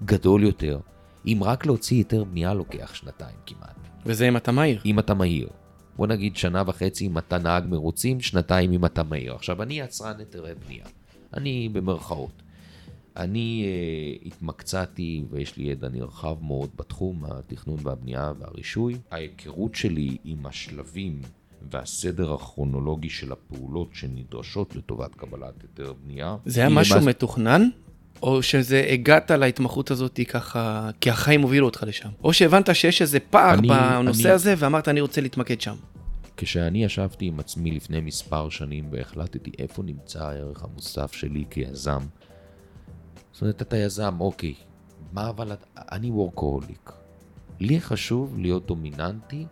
גדול 0.05 0.43
יותר, 0.43 0.81
אם 1.27 1.39
רק 1.43 1.67
להוציא 1.67 1.97
היתר 1.97 2.25
בנייה 2.25 2.55
לוקח 2.55 2.95
שנתיים 2.95 3.37
כמעט? 3.47 3.77
וזה 4.07 4.29
אם 4.29 4.37
אתה 4.37 4.53
מהיר. 4.53 4.81
אם 4.85 4.99
אתה 4.99 5.15
מהיר. 5.15 5.49
בוא 6.03 6.07
נגיד 6.07 6.37
שנה 6.37 6.63
וחצי 6.67 7.07
אם 7.07 7.19
אתה 7.19 7.39
נהג 7.39 7.67
מרוצים, 7.67 8.21
שנתיים 8.21 8.73
אם 8.73 8.85
אתה 8.85 9.03
מהיר. 9.03 9.35
עכשיו, 9.35 9.63
אני 9.63 9.81
יצרן 9.81 10.19
היתרי 10.19 10.53
בנייה. 10.67 10.85
אני 11.35 11.69
במרכאות. 11.73 12.43
אני 13.17 13.65
uh, 13.65 14.27
התמקצעתי 14.27 15.25
ויש 15.31 15.57
לי 15.57 15.65
ידע 15.65 15.89
נרחב 15.89 16.37
מאוד 16.43 16.71
בתחום 16.77 17.25
התכנון 17.25 17.77
והבנייה 17.83 18.33
והרישוי. 18.39 18.99
ההיכרות 19.11 19.75
שלי 19.75 20.17
עם 20.25 20.47
השלבים 20.47 21.21
והסדר 21.71 22.33
הכרונולוגי 22.33 23.11
של 23.11 23.33
הפעולות 23.33 23.89
שנדרשות 23.93 24.77
לטובת 24.77 25.15
קבלת 25.15 25.63
היתר 25.63 25.93
בנייה. 26.05 26.37
זה 26.47 26.61
היה 26.61 26.69
משהו 26.69 26.97
למס... 26.97 27.07
מתוכנן? 27.07 27.69
או 28.23 28.43
שזה 28.43 28.87
הגעת 28.91 29.31
להתמחות 29.31 29.91
הזאת 29.91 30.21
ככה, 30.29 30.91
כי 31.01 31.11
החיים 31.11 31.43
הובילו 31.43 31.67
אותך 31.67 31.85
לשם? 31.87 32.09
או 32.25 32.33
שהבנת 32.33 32.75
שיש 32.75 33.03
איזה 33.03 33.21
פער 33.21 33.59
אני, 33.59 33.69
בנושא 33.69 34.25
אני... 34.29 34.31
הזה 34.31 34.55
ואמרת 34.59 34.89
אני 34.89 35.01
רוצה 35.01 35.21
להתמקד 35.21 35.61
שם? 35.61 35.75
כשאני 36.45 36.85
ישבתי 36.85 37.27
עם 37.27 37.41
עצמי 37.41 37.71
לפני 37.71 38.01
מספר 38.01 38.49
שנים 38.49 38.89
והחלטתי 38.91 39.51
איפה 39.59 39.83
נמצא 39.83 40.25
הערך 40.25 40.65
המוסף 40.65 41.13
שלי 41.13 41.45
כיזם, 41.51 41.99
זאת 43.33 43.43
אומרת, 43.43 43.63
אתה 43.63 43.77
יזם, 43.77 44.21
אוקיי, 44.21 44.55
מה 45.13 45.29
אבל... 45.29 45.53
אני 45.77 46.11
וורקהוליק. 46.11 46.93
לי 47.61 47.81
חשוב 47.81 48.39
להיות 48.39 48.67
דומיננטי 48.67 49.47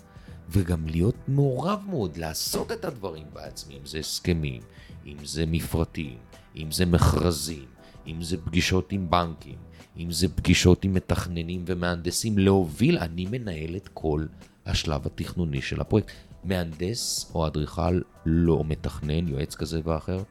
וגם 0.48 0.86
להיות 0.86 1.14
מעורב 1.28 1.80
מאוד, 1.88 2.16
לעשות 2.16 2.72
את 2.72 2.84
הדברים 2.84 3.26
בעצמי, 3.32 3.74
אם 3.74 3.86
זה 3.86 3.98
הסכמים, 3.98 4.62
אם 5.06 5.16
זה 5.24 5.46
מפרטים, 5.46 6.18
אם 6.56 6.72
זה 6.72 6.86
מכרזים, 6.86 7.66
אם 8.06 8.22
זה 8.22 8.36
פגישות 8.44 8.92
עם 8.92 9.10
בנקים, 9.10 9.58
אם 9.96 10.12
זה 10.12 10.28
פגישות 10.28 10.84
עם 10.84 10.94
מתכננים 10.94 11.64
ומהנדסים, 11.66 12.38
להוביל, 12.38 12.98
אני 12.98 13.26
מנהל 13.30 13.76
את 13.76 13.88
כל 13.94 14.26
השלב 14.66 15.06
התכנוני 15.06 15.62
של 15.62 15.80
הפרויקט. 15.80 16.29
מהנדס 16.44 17.30
או 17.34 17.46
אדריכל 17.46 18.00
לא 18.26 18.62
מתכנן, 18.66 19.28
יועץ 19.28 19.54
כזה 19.54 19.80
ואחר, 19.84 20.22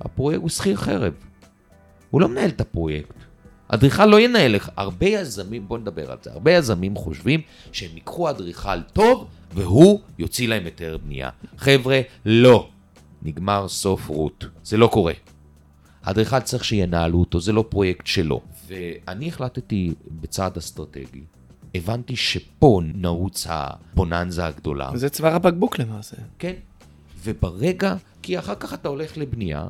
הפרויקט 0.00 0.42
הוא 0.42 0.50
שכיר 0.50 0.76
חרב. 0.76 1.14
הוא 2.10 2.20
לא 2.20 2.28
מנהל 2.28 2.50
את 2.50 2.60
הפרויקט. 2.60 3.14
אדריכל 3.68 4.06
לא 4.06 4.20
ינהל 4.20 4.52
לך. 4.52 4.70
הרבה 4.76 5.06
יזמים, 5.06 5.68
בוא 5.68 5.78
נדבר 5.78 6.10
על 6.10 6.18
זה, 6.22 6.32
הרבה 6.32 6.52
יזמים 6.52 6.96
חושבים 6.96 7.40
שהם 7.72 7.90
ייקחו 7.94 8.30
אדריכל 8.30 8.82
טוב 8.82 9.28
והוא 9.54 10.00
יוציא 10.18 10.48
להם 10.48 10.64
היתר 10.64 10.98
בנייה. 11.04 11.30
חבר'ה, 11.56 12.00
לא. 12.26 12.68
נגמר 13.22 13.68
סוף 13.68 14.08
רות. 14.08 14.46
זה 14.64 14.76
לא 14.76 14.86
קורה. 14.86 15.12
האדריכל 16.02 16.40
צריך 16.40 16.64
שינהלו 16.64 17.20
אותו, 17.20 17.40
זה 17.40 17.52
לא 17.52 17.64
פרויקט 17.68 18.06
שלו. 18.06 18.40
ואני 18.66 19.28
החלטתי 19.28 19.94
בצעד 20.20 20.56
אסטרטגי, 20.56 21.24
הבנתי 21.74 22.16
שפה 22.16 22.80
נעוץ 22.94 23.46
הבוננזה 23.50 24.46
הגדולה. 24.46 24.90
זה 24.94 25.08
צוואר 25.08 25.34
הבקבוק 25.34 25.78
למעשה. 25.78 26.16
כן. 26.38 26.54
וברגע, 27.24 27.94
כי 28.22 28.38
אחר 28.38 28.54
כך 28.54 28.74
אתה 28.74 28.88
הולך 28.88 29.18
לבנייה, 29.18 29.66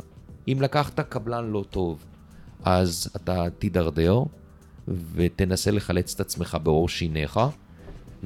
אם 0.48 0.58
לקחת 0.60 1.00
קבלן 1.00 1.50
לא 1.50 1.64
טוב, 1.70 2.04
אז 2.64 3.10
אתה 3.16 3.46
תידרדר 3.58 4.22
ותנסה 4.88 5.70
לחלץ 5.70 6.14
את 6.14 6.20
עצמך 6.20 6.58
בעור 6.62 6.88
שיניך, 6.88 7.40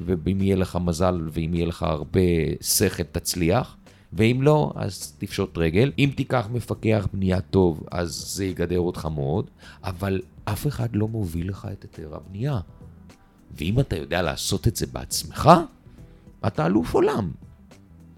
ואם 0.05 0.41
יהיה 0.41 0.55
לך 0.55 0.77
מזל 0.81 1.29
ואם 1.31 1.53
יהיה 1.53 1.65
לך 1.65 1.83
הרבה 1.83 2.21
שכל 2.61 3.03
תצליח, 3.03 3.75
ואם 4.13 4.39
לא, 4.41 4.71
אז 4.75 5.15
תפשוט 5.17 5.57
רגל. 5.57 5.91
אם 5.99 6.11
תיקח 6.15 6.47
מפקח 6.51 7.07
בנייה 7.13 7.41
טוב, 7.41 7.83
אז 7.91 8.09
זה 8.09 8.45
יגדר 8.45 8.79
אותך 8.79 9.05
מאוד, 9.05 9.49
אבל 9.83 10.21
אף 10.45 10.67
אחד 10.67 10.95
לא 10.95 11.07
מוביל 11.07 11.49
לך 11.49 11.67
את 11.71 11.83
היתר 11.83 12.15
הבנייה. 12.15 12.59
ואם 13.51 13.79
אתה 13.79 13.95
יודע 13.95 14.21
לעשות 14.21 14.67
את 14.67 14.75
זה 14.75 14.85
בעצמך, 14.87 15.49
אתה 16.47 16.65
אלוף 16.65 16.93
עולם. 16.93 17.31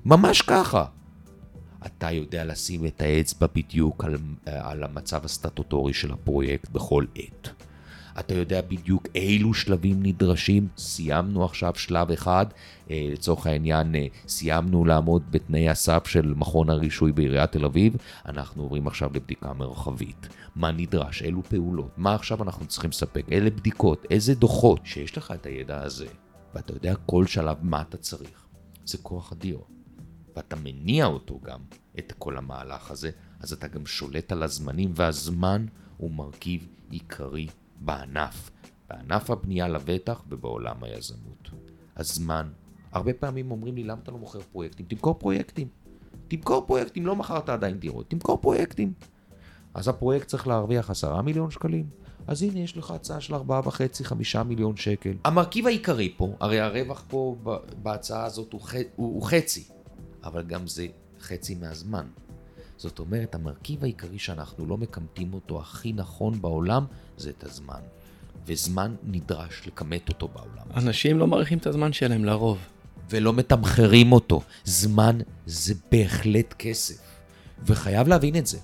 ממש 0.06 0.42
ככה. 0.42 0.86
אתה 1.86 2.12
יודע 2.12 2.46
לשים 2.46 2.86
את 2.86 3.02
האצבע 3.02 3.48
בדיוק 3.56 4.04
על, 4.04 4.18
על 4.46 4.84
המצב 4.84 5.26
הסטטוטורי 5.26 5.94
של 5.94 6.12
הפרויקט 6.12 6.70
בכל 6.70 7.06
עת. 7.16 7.50
אתה 8.20 8.34
יודע 8.34 8.62
בדיוק 8.62 9.08
אילו 9.16 9.54
שלבים 9.54 10.04
נדרשים. 10.04 10.68
סיימנו 10.78 11.46
עכשיו 11.46 11.74
שלב 11.76 12.12
אחד, 12.12 12.46
אה, 12.92 13.10
לצורך 13.12 13.48
העניין 13.48 13.96
אה, 13.96 14.06
סיימנו 14.28 14.86
לעמוד 14.86 15.24
בתנאי 15.32 15.70
הסף 15.70 16.08
של 16.08 16.34
מכון 16.34 16.70
הרישוי 16.70 17.12
בעיריית 17.12 17.52
תל 17.52 17.66
אביב, 17.66 17.96
אנחנו 18.26 18.64
עוברים 18.64 18.88
עכשיו 18.88 19.10
לבדיקה 19.14 19.54
מרחבית. 19.54 20.28
מה 20.56 20.72
נדרש, 20.72 21.22
אילו 21.22 21.44
פעולות, 21.44 21.92
מה 21.98 22.16
עכשיו 22.16 22.44
אנחנו 22.44 22.66
צריכים 22.66 22.90
לספק, 22.90 23.26
אילו 23.32 23.52
בדיקות, 23.56 24.06
איזה 24.10 24.36
דוחות, 24.36 24.80
שיש 24.84 25.18
לך 25.18 25.32
את 25.32 25.46
הידע 25.46 25.82
הזה, 25.82 26.08
ואתה 26.56 26.74
יודע 26.74 26.96
כל 27.06 27.26
שלב 27.26 27.58
מה 27.62 27.82
אתה 27.82 27.98
צריך. 27.98 28.48
זה 28.86 28.98
כוח 28.98 29.32
אדיר. 29.32 29.58
ואתה 30.36 30.56
מניע 30.56 31.06
אותו 31.06 31.40
גם, 31.44 31.60
את 32.00 32.14
כל 32.18 32.38
המהלך 32.38 32.92
הזה, 32.92 33.12
אז 33.40 33.54
אתה 33.54 33.68
גם 33.68 33.86
שולט 33.86 34.32
על 34.32 34.44
הזמנים, 34.44 34.92
והזמן 34.96 35.66
הוא 35.98 36.12
מרכיב 36.12 36.68
עיקרי 36.90 37.48
בענף, 37.82 38.52
בענף 38.90 39.30
הבנייה 39.30 39.68
לבטח 39.68 40.24
ובעולם 40.30 40.76
היזמות. 40.82 41.50
הזמן. 41.98 42.50
הרבה 42.92 43.14
פעמים 43.14 43.52
אומרים 43.52 43.76
לי, 43.76 43.84
למה 43.84 44.02
אתה 44.04 44.12
לא 44.12 44.18
מוכר 44.18 44.40
פרויקטים? 44.52 44.86
תמכור 44.86 45.14
פרויקטים. 45.14 45.68
תמכור 46.28 46.66
פרויקטים, 46.68 47.06
לא 47.06 47.16
מכרת 47.16 47.50
עדיין 47.50 47.80
דירות, 47.80 48.10
תמכור 48.10 48.38
פרויקטים. 48.42 48.94
אז 49.74 49.88
הפרויקט 49.88 50.28
צריך 50.28 50.48
להרוויח 50.48 50.90
עשרה 50.90 51.22
מיליון 51.22 51.52
שקלים. 51.52 51.86
אז 52.28 52.44
הנה, 52.44 52.60
יש 52.60 52.78
לך 52.78 52.92
הצעה 52.92 53.22
של 53.22 53.36
ארבעה 53.36 53.62
וחצי, 53.66 54.04
חמישה 54.04 54.44
מיליון 54.44 54.78
שקל. 54.78 55.14
המרכיב 55.26 55.68
העיקרי 55.68 56.14
פה, 56.18 56.36
הרי 56.40 56.60
הרווח 56.60 57.04
פה 57.08 57.36
בהצעה 57.84 58.26
הזאת 58.26 58.54
הוא, 58.54 58.62
ח... 58.62 58.74
הוא, 58.76 58.84
הוא 58.96 59.24
חצי. 59.24 59.64
אבל 60.24 60.44
גם 60.44 60.68
זה 60.68 60.88
חצי 61.22 61.56
מהזמן. 61.56 62.06
זאת 62.82 63.00
אומרת, 63.00 63.36
המרכיב 63.36 63.84
העיקרי 63.84 64.20
שאנחנו 64.20 64.66
לא 64.66 64.78
מקמטים 64.78 65.34
אותו 65.34 65.60
הכי 65.60 65.94
נכון 65.94 66.42
בעולם, 66.42 66.86
זה 67.18 67.30
את 67.30 67.44
הזמן. 67.44 67.80
וזמן 68.46 68.96
נדרש 69.04 69.62
לכמת 69.68 70.10
אותו 70.10 70.28
בעולם. 70.28 70.66
אנשים 70.76 71.20
לא 71.20 71.28
מעריכים 71.28 71.58
את 71.58 71.68
הזמן 71.68 71.94
שלהם 71.94 72.26
לרוב. 72.26 72.58
ולא 73.10 73.34
מתמחרים 73.34 74.12
אותו. 74.12 74.42
זמן 74.64 75.18
זה 75.46 75.74
בהחלט 75.92 76.54
כסף, 76.54 77.02
וחייב 77.66 78.08
להבין 78.08 78.36
את 78.36 78.48
זה. 78.48 78.58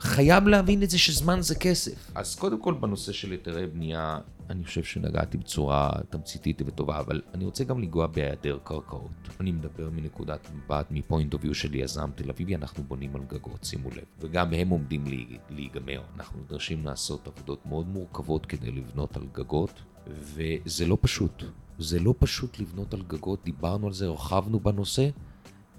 חייב 0.00 0.48
להבין 0.48 0.82
את 0.82 0.90
זה 0.90 0.98
שזמן 0.98 1.40
זה 1.40 1.54
כסף. 1.54 2.10
אז 2.14 2.34
קודם 2.34 2.62
כל 2.62 2.74
בנושא 2.74 3.12
של 3.12 3.30
היתרי 3.30 3.66
בנייה, 3.66 4.18
אני 4.50 4.64
חושב 4.64 4.84
שנגעתי 4.84 5.38
בצורה 5.38 5.90
תמציתית 6.10 6.62
וטובה, 6.66 7.00
אבל 7.00 7.22
אני 7.34 7.44
רוצה 7.44 7.64
גם 7.64 7.78
לנגוע 7.78 8.06
בהיעדר 8.06 8.58
קרקעות. 8.64 9.10
אני 9.40 9.52
מדבר 9.52 9.90
מנקודת 9.90 10.48
מבט, 10.54 10.86
מפוינט 10.90 11.34
אוף 11.34 11.44
יו 11.44 11.54
של 11.54 11.74
יזם 11.74 12.10
תל 12.14 12.30
אביבי, 12.30 12.54
אנחנו 12.56 12.84
בונים 12.84 13.16
על 13.16 13.22
גגות, 13.24 13.64
שימו 13.64 13.90
לב. 13.90 14.04
וגם 14.20 14.52
הם 14.52 14.68
עומדים 14.68 15.04
להיגמר. 15.50 16.02
אנחנו 16.16 16.40
נדרשים 16.40 16.84
לעשות 16.84 17.26
עבודות 17.26 17.66
מאוד 17.66 17.88
מורכבות 17.88 18.46
כדי 18.46 18.70
לבנות 18.70 19.16
על 19.16 19.26
גגות, 19.32 19.82
וזה 20.06 20.86
לא 20.86 20.98
פשוט. 21.00 21.44
זה 21.78 21.98
לא 21.98 22.14
פשוט 22.18 22.58
לבנות 22.58 22.94
על 22.94 23.02
גגות, 23.02 23.44
דיברנו 23.44 23.86
על 23.86 23.92
זה, 23.92 24.06
הרחבנו 24.06 24.60
בנושא, 24.60 25.08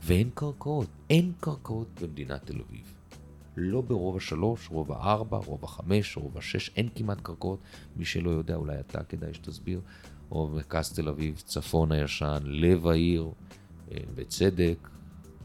ואין 0.03 0.30
קרקעות. 0.34 0.88
אין 1.09 1.32
קרקעות 1.39 1.88
במדינת 2.01 2.45
תל 2.45 2.61
אביב. 2.67 3.01
לא 3.58 3.82
ברובע 3.82 4.20
שלוש, 4.20 4.70
רובע 4.70 4.95
ארבע, 4.95 5.38
רובע 5.38 5.68
חמש, 5.68 6.18
רובע 6.18 6.41
שש, 6.41 6.72
אין 6.76 6.89
כמעט 6.95 7.22
קרקעות. 7.22 7.60
מי 7.95 8.06
שלא 8.06 8.30
יודע, 8.30 8.56
אולי 8.56 8.80
אתה 8.80 9.04
כדאי 9.04 9.34
שתסביר. 9.34 9.82
או 10.32 10.47
מרכז 10.47 10.93
תל 10.93 11.10
אביב, 11.10 11.41
צפון 11.45 11.91
הישן, 11.91 12.39
לב 12.43 12.88
העיר, 12.88 13.30
אה, 13.91 13.97
בצדק, 14.16 14.89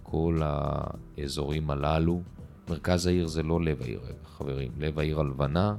כל 0.03 0.41
האזורים 0.45 1.71
הללו. 1.71 2.23
מרכז 2.69 3.07
העיר 3.07 3.27
זה 3.27 3.43
לא 3.43 3.61
לב 3.61 3.83
העיר, 3.83 4.01
חברים. 4.25 4.73
לב 4.79 4.99
העיר 4.99 5.21
הלבנה, 5.21 5.77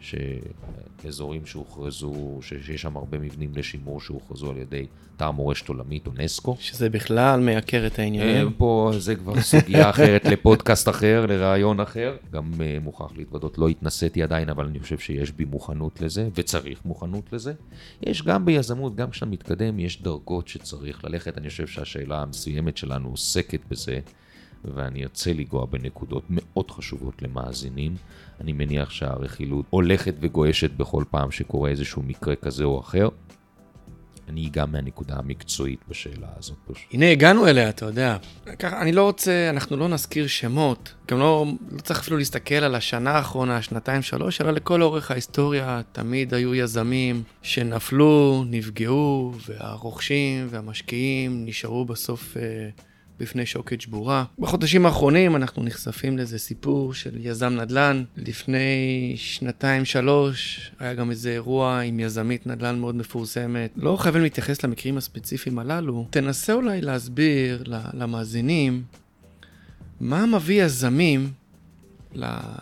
שאזורים 0.00 1.46
שהוכרזו, 1.46 2.38
שיש 2.42 2.82
שם 2.82 2.96
הרבה 2.96 3.18
מבנים 3.18 3.52
לשימור 3.54 4.00
שהוכרזו 4.00 4.50
על 4.50 4.56
ידי 4.56 4.86
אתר 5.16 5.30
מורשת 5.30 5.68
עולמית, 5.68 6.06
אונסקו. 6.06 6.56
שזה 6.60 6.88
בכלל 6.88 7.40
מייקר 7.40 7.86
את 7.86 7.98
העניינים. 7.98 8.52
פה 8.52 8.92
זה 8.98 9.14
כבר 9.14 9.40
סוגיה 9.40 9.90
אחרת 9.90 10.24
לפודקאסט 10.24 10.88
אחר, 10.88 11.26
לרעיון 11.26 11.80
אחר. 11.80 12.16
גם 12.32 12.52
uh, 12.52 12.84
מוכרח 12.84 13.12
להתוודות, 13.16 13.58
לא 13.58 13.68
התנסיתי 13.68 14.22
עדיין, 14.22 14.48
אבל 14.48 14.66
אני 14.66 14.80
חושב 14.80 14.98
שיש 14.98 15.32
בי 15.32 15.44
מוכנות 15.44 16.00
לזה, 16.00 16.28
וצריך 16.34 16.84
מוכנות 16.84 17.32
לזה. 17.32 17.52
יש 18.02 18.22
גם 18.22 18.44
ביזמות, 18.44 18.96
גם 18.96 19.10
כשאתה 19.10 19.26
מתקדם, 19.26 19.78
יש 19.78 20.02
דרגות 20.02 20.48
שצריך 20.48 21.04
ללכת. 21.04 21.38
אני 21.38 21.48
חושב 21.48 21.66
שהשאלה 21.66 22.22
המסוימת 22.22 22.76
שלנו 22.76 23.08
עוסקת 23.08 23.60
בזה. 23.70 24.00
ואני 24.74 25.02
ארצה 25.02 25.32
לנגוע 25.32 25.66
בנקודות 25.66 26.24
מאוד 26.28 26.70
חשובות 26.70 27.22
למאזינים. 27.22 27.96
אני 28.40 28.52
מניח 28.52 28.90
שהרכילות 28.90 29.66
הולכת 29.70 30.14
וגועשת 30.20 30.70
בכל 30.70 31.04
פעם 31.10 31.30
שקורה 31.30 31.70
איזשהו 31.70 32.02
מקרה 32.02 32.36
כזה 32.36 32.64
או 32.64 32.80
אחר. 32.80 33.08
אני 34.28 34.46
אגע 34.46 34.66
מהנקודה 34.66 35.14
המקצועית 35.16 35.80
בשאלה 35.88 36.26
הזאת. 36.38 36.56
הנה, 36.92 37.10
הגענו 37.10 37.46
אליה, 37.46 37.68
אתה 37.68 37.84
יודע. 37.84 38.16
ככה, 38.58 38.82
אני 38.82 38.92
לא 38.92 39.02
רוצה, 39.02 39.50
אנחנו 39.50 39.76
לא 39.76 39.88
נזכיר 39.88 40.26
שמות, 40.26 40.94
גם 41.08 41.18
לא, 41.18 41.46
לא 41.70 41.80
צריך 41.80 42.00
אפילו 42.00 42.16
להסתכל 42.16 42.54
על 42.54 42.74
השנה 42.74 43.10
האחרונה, 43.10 43.62
שנתיים, 43.62 44.02
שלוש, 44.02 44.40
אלא 44.40 44.50
לכל 44.50 44.82
אורך 44.82 45.10
ההיסטוריה 45.10 45.80
תמיד 45.92 46.34
היו 46.34 46.54
יזמים 46.54 47.22
שנפלו, 47.42 48.44
נפגעו, 48.50 49.32
והרוכשים 49.46 50.46
והמשקיעים 50.50 51.46
נשארו 51.46 51.84
בסוף... 51.84 52.36
אה, 52.36 52.68
בפני 53.20 53.46
שוקת 53.46 53.80
שבורה. 53.80 54.24
בחודשים 54.38 54.86
האחרונים 54.86 55.36
אנחנו 55.36 55.62
נחשפים 55.62 56.16
לאיזה 56.16 56.38
סיפור 56.38 56.94
של 56.94 57.10
יזם 57.20 57.60
נדל"ן. 57.60 58.04
לפני 58.16 59.12
שנתיים-שלוש 59.16 60.70
היה 60.78 60.94
גם 60.94 61.10
איזה 61.10 61.30
אירוע 61.30 61.80
עם 61.80 62.00
יזמית 62.00 62.46
נדל"ן 62.46 62.78
מאוד 62.78 62.94
מפורסמת. 62.94 63.70
לא 63.76 63.96
חייבים 63.96 64.22
להתייחס 64.22 64.64
למקרים 64.64 64.96
הספציפיים 64.96 65.58
הללו. 65.58 66.06
תנסה 66.10 66.52
אולי 66.52 66.80
להסביר 66.80 67.64
למאזינים 67.94 68.82
מה 70.00 70.26
מביא 70.26 70.64
יזמים 70.64 71.32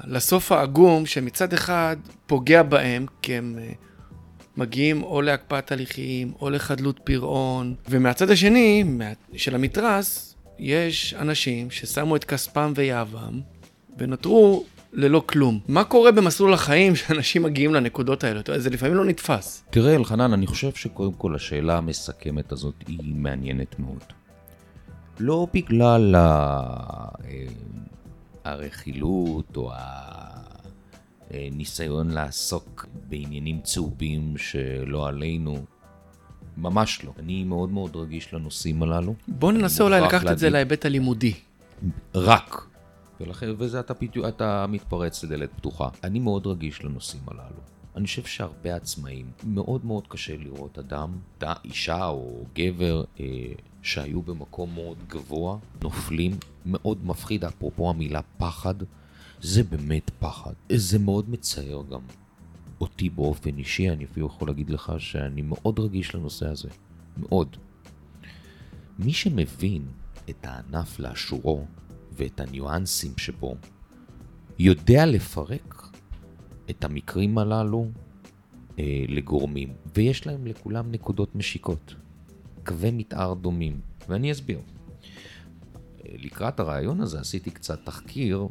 לסוף 0.05 0.53
העגום 0.53 1.07
שמצד 1.07 1.53
אחד 1.53 1.97
פוגע 2.27 2.63
בהם 2.63 3.07
כי 3.23 3.35
הם 3.35 3.59
אה, 3.59 3.73
מגיעים 4.57 5.03
או 5.03 5.23
להקפאת 5.23 5.73
הליכים 5.73 6.33
או 6.41 6.51
לחדלות 6.51 7.01
פירעון, 7.05 7.75
ומהצד 7.89 8.31
השני, 8.31 8.85
של 9.37 9.55
המתרס, 9.55 10.34
יש 10.59 11.15
אנשים 11.15 11.71
ששמו 11.71 12.17
את 12.17 12.25
כספם 12.25 12.73
ויהבם 12.77 13.41
ונותרו 13.99 14.65
ללא 14.93 15.23
כלום. 15.27 15.61
מה 15.69 15.85
קורה 15.85 16.13
במסלול 16.13 16.55
החיים 16.55 16.97
שאנשים 17.07 17.43
מגיעים 17.43 17.75
לנקודות 17.75 18.25
האלה? 18.25 18.41
זה 18.57 18.71
לפעמים 18.71 18.95
לא 18.95 19.05
נתפס. 19.05 19.65
תראה, 19.71 19.95
אלחנן, 19.95 20.33
אני 20.33 20.47
חושב 20.47 20.73
שקודם 20.75 21.13
כל 21.13 21.35
השאלה 21.35 21.79
המסכמת 21.79 22.53
הזאת 22.53 22.75
היא 22.87 22.99
מעניינת 23.03 23.79
מאוד. 23.79 24.03
לא 25.21 25.47
בגלל 25.55 26.15
ה... 26.15 26.21
אה, 27.25 27.45
הרכילות 28.45 29.57
או 29.57 29.73
הניסיון 31.31 32.11
לעסוק 32.11 32.87
בעניינים 33.09 33.61
צהובים 33.61 34.35
שלא 34.37 35.09
עלינו, 35.09 35.65
ממש 36.57 37.05
לא. 37.05 37.13
אני 37.19 37.45
מאוד 37.45 37.71
מאוד 37.71 37.97
רגיש 37.97 38.35
לנושאים 38.35 38.83
הללו. 38.83 39.15
בוא 39.29 39.53
ננסה 39.53 39.85
אולי 39.85 40.01
לקחת 40.01 40.13
להגיד... 40.13 40.31
את 40.31 40.39
זה 40.39 40.51
להיבט 40.51 40.85
הלימודי. 40.85 41.35
רק. 42.15 42.67
ולכן, 43.21 43.47
וזה 43.59 43.81
אתה, 43.81 43.95
פתאום, 43.95 44.29
אתה 44.29 44.67
מתפרץ 44.69 45.25
לדלת 45.25 45.51
פתוחה. 45.57 45.89
אני 46.05 46.19
מאוד 46.19 46.47
רגיש 46.47 46.85
לנושאים 46.85 47.23
הללו. 47.27 47.61
אני 47.97 48.07
חושב 48.07 48.25
שהרבה 48.25 48.77
עצמאים, 48.77 49.31
מאוד 49.45 49.85
מאוד 49.85 50.07
קשה 50.09 50.37
לראות 50.37 50.79
אדם, 50.79 51.19
אישה 51.65 52.07
או 52.07 52.45
גבר, 52.55 53.05
אה, 53.21 53.27
שהיו 53.83 54.23
במקום 54.23 54.75
מאוד 54.75 54.97
גבוה, 55.09 55.59
נופלים, 55.83 56.37
מאוד 56.67 57.07
מפחיד, 57.07 57.45
אפרופו 57.45 57.91
המילה 57.91 58.21
פחד, 58.39 58.75
זה 59.41 59.63
באמת 59.63 60.11
פחד. 60.19 60.53
זה 60.73 60.99
מאוד 60.99 61.31
מצער 61.31 61.83
גם. 61.91 62.01
אותי 62.85 63.11
באופן 63.11 63.59
אישי, 63.59 63.91
אני 63.91 64.05
אפילו 64.05 64.27
יכול 64.27 64.49
להגיד 64.49 64.71
לך 64.71 64.93
שאני 64.99 65.43
מאוד 65.43 65.79
רגיש 65.79 66.15
לנושא 66.15 66.49
הזה. 66.49 66.69
מאוד. 67.17 67.57
מי 68.99 69.13
שמבין 69.13 69.87
את 70.31 70.47
הענף 70.47 70.99
לאשורו 70.99 71.67
ואת 72.13 72.41
הניואנסים 72.41 73.13
שבו, 73.17 73.57
יודע 74.59 75.07
לפרק 75.07 75.89
את 76.71 76.85
המקרים 76.85 77.39
הללו 77.39 77.87
אה, 78.79 79.05
לגורמים, 79.09 79.73
ויש 79.95 80.27
להם 80.27 80.47
לכולם 80.47 80.91
נקודות 80.91 81.35
משיקות, 81.35 81.95
קווי 82.67 82.91
מתאר 82.91 83.35
דומים, 83.35 83.81
ואני 84.09 84.33
אסביר. 84.33 84.59
אה, 84.59 86.15
לקראת 86.19 86.61
הרעיון 86.61 87.01
הזה 87.01 87.21
עשיתי 87.21 87.51
קצת 87.51 87.85
תחקיר 87.85 88.49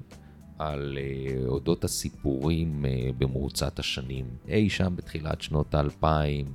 על 0.59 0.97
uh, 0.97 1.47
אודות 1.47 1.83
הסיפורים 1.83 2.85
uh, 2.85 3.13
במרוצת 3.17 3.79
השנים. 3.79 4.25
אי 4.47 4.69
שם 4.69 4.95
בתחילת 4.95 5.41
שנות 5.41 5.75
האלפיים, 5.75 6.45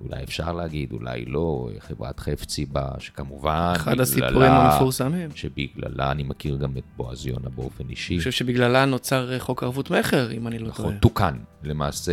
אולי 0.00 0.22
אפשר 0.24 0.52
להגיד, 0.52 0.92
אולי 0.92 1.24
לא, 1.24 1.68
חברת 1.78 2.20
חפציבה, 2.20 2.88
שכמובן, 2.98 3.72
אחד 3.76 3.90
בגללה, 3.90 4.02
הסיפורים 4.02 4.52
המפורסמים. 4.52 5.30
שבגללה 5.34 6.10
אני 6.10 6.22
מכיר 6.22 6.56
גם 6.56 6.76
את 6.76 6.84
בועז 6.96 7.26
יונה 7.26 7.48
באופן 7.48 7.88
אישי. 7.88 8.14
אני 8.14 8.18
חושב 8.18 8.30
שבגללה 8.30 8.84
נוצר 8.84 9.32
אה, 9.32 9.40
חוק 9.40 9.62
ערבות 9.62 9.90
מכר, 9.90 10.32
אם 10.32 10.46
אני 10.46 10.58
לא 10.58 10.68
נכון, 10.68 10.76
טועה. 10.76 10.88
נכון, 10.88 11.00
תוקן. 11.00 11.38
למעשה 11.62 12.12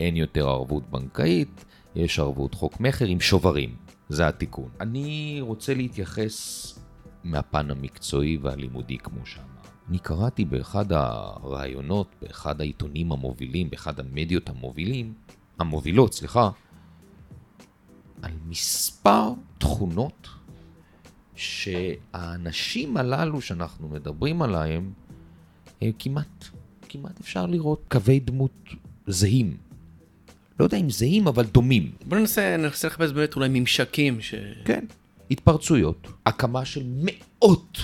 אין 0.00 0.16
יותר 0.16 0.48
ערבות 0.48 0.90
בנקאית, 0.90 1.64
יש 1.94 2.18
ערבות 2.18 2.54
חוק 2.54 2.80
מכר 2.80 3.04
עם 3.04 3.20
שוברים. 3.20 3.74
זה 4.08 4.28
התיקון. 4.28 4.68
אני 4.80 5.38
רוצה 5.40 5.74
להתייחס 5.74 6.74
מהפן 7.24 7.70
המקצועי 7.70 8.38
והלימודי, 8.42 8.98
כמו 8.98 9.26
שאמרתי. 9.26 9.55
אני 9.88 9.98
קראתי 9.98 10.44
באחד 10.44 10.92
הראיונות, 10.92 12.06
באחד 12.22 12.60
העיתונים 12.60 13.12
המובילים, 13.12 13.70
באחד 13.70 14.00
המדיות 14.00 14.48
המובילים, 14.48 15.14
המובילות, 15.58 16.14
סליחה, 16.14 16.50
על 18.22 18.32
מספר 18.48 19.32
תכונות 19.58 20.28
שהאנשים 21.34 22.96
הללו 22.96 23.40
שאנחנו 23.40 23.88
מדברים 23.88 24.42
עליהם, 24.42 24.92
הם 25.82 25.90
כמעט, 25.98 26.44
כמעט 26.88 27.20
אפשר 27.20 27.46
לראות 27.46 27.84
קווי 27.88 28.20
דמות 28.20 28.68
זהים. 29.06 29.56
לא 30.60 30.64
יודע 30.64 30.78
אם 30.78 30.90
זהים, 30.90 31.28
אבל 31.28 31.44
דומים. 31.44 31.92
בוא 32.04 32.18
ננסה, 32.18 32.56
ננסה 32.56 32.88
לחפש 32.88 33.12
באמת 33.12 33.36
אולי 33.36 33.48
ממשקים 33.48 34.20
ש... 34.20 34.34
כן, 34.64 34.84
התפרצויות, 35.30 36.08
הקמה 36.26 36.64
של 36.64 36.82
מאות 36.86 37.78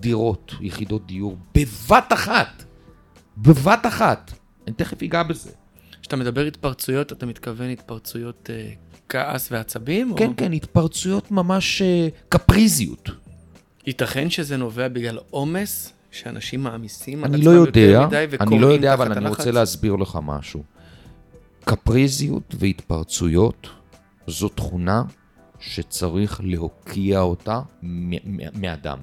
דירות, 0.00 0.54
יחידות 0.60 1.06
דיור, 1.06 1.36
בבת 1.54 2.12
אחת. 2.12 2.64
בבת 3.36 3.86
אחת. 3.86 4.32
אני 4.66 4.74
תכף 4.74 5.02
אגע 5.02 5.22
בזה. 5.22 5.50
כשאתה 6.00 6.16
מדבר 6.16 6.40
התפרצויות, 6.40 7.12
אתה 7.12 7.26
מתכוון 7.26 7.70
התפרצויות 7.70 8.50
אה, 8.52 8.70
כעס 9.08 9.52
ועצבים? 9.52 10.14
כן, 10.16 10.28
או... 10.28 10.32
כן, 10.36 10.52
התפרצויות 10.52 11.30
ממש 11.30 11.82
אה, 11.82 12.08
קפריזיות. 12.28 13.10
ייתכן 13.86 14.30
שזה 14.30 14.56
נובע 14.56 14.88
בגלל 14.88 15.18
עומס, 15.30 15.92
שאנשים 16.10 16.62
מעמיסים 16.62 17.24
על 17.24 17.30
אני 17.30 17.40
עצמם 17.40 17.52
לא 17.52 17.58
יותר 17.58 17.80
יודע, 17.80 18.06
מדי 18.06 18.16
אני 18.16 18.26
וקוראים 18.30 18.60
לא 18.60 18.66
יודע, 18.66 18.96
תחת 18.96 19.00
אבל 19.00 19.12
אני 19.12 19.26
הלחץ? 19.26 19.38
רוצה 19.38 19.50
להסביר 19.50 19.96
לך 19.96 20.18
משהו. 20.22 20.62
קפריזיות 21.64 22.54
והתפרצויות 22.58 23.68
זו 24.26 24.48
תכונה 24.48 25.02
שצריך 25.58 26.40
להוקיע 26.44 27.20
אותה 27.20 27.60
מאדם. 28.52 28.98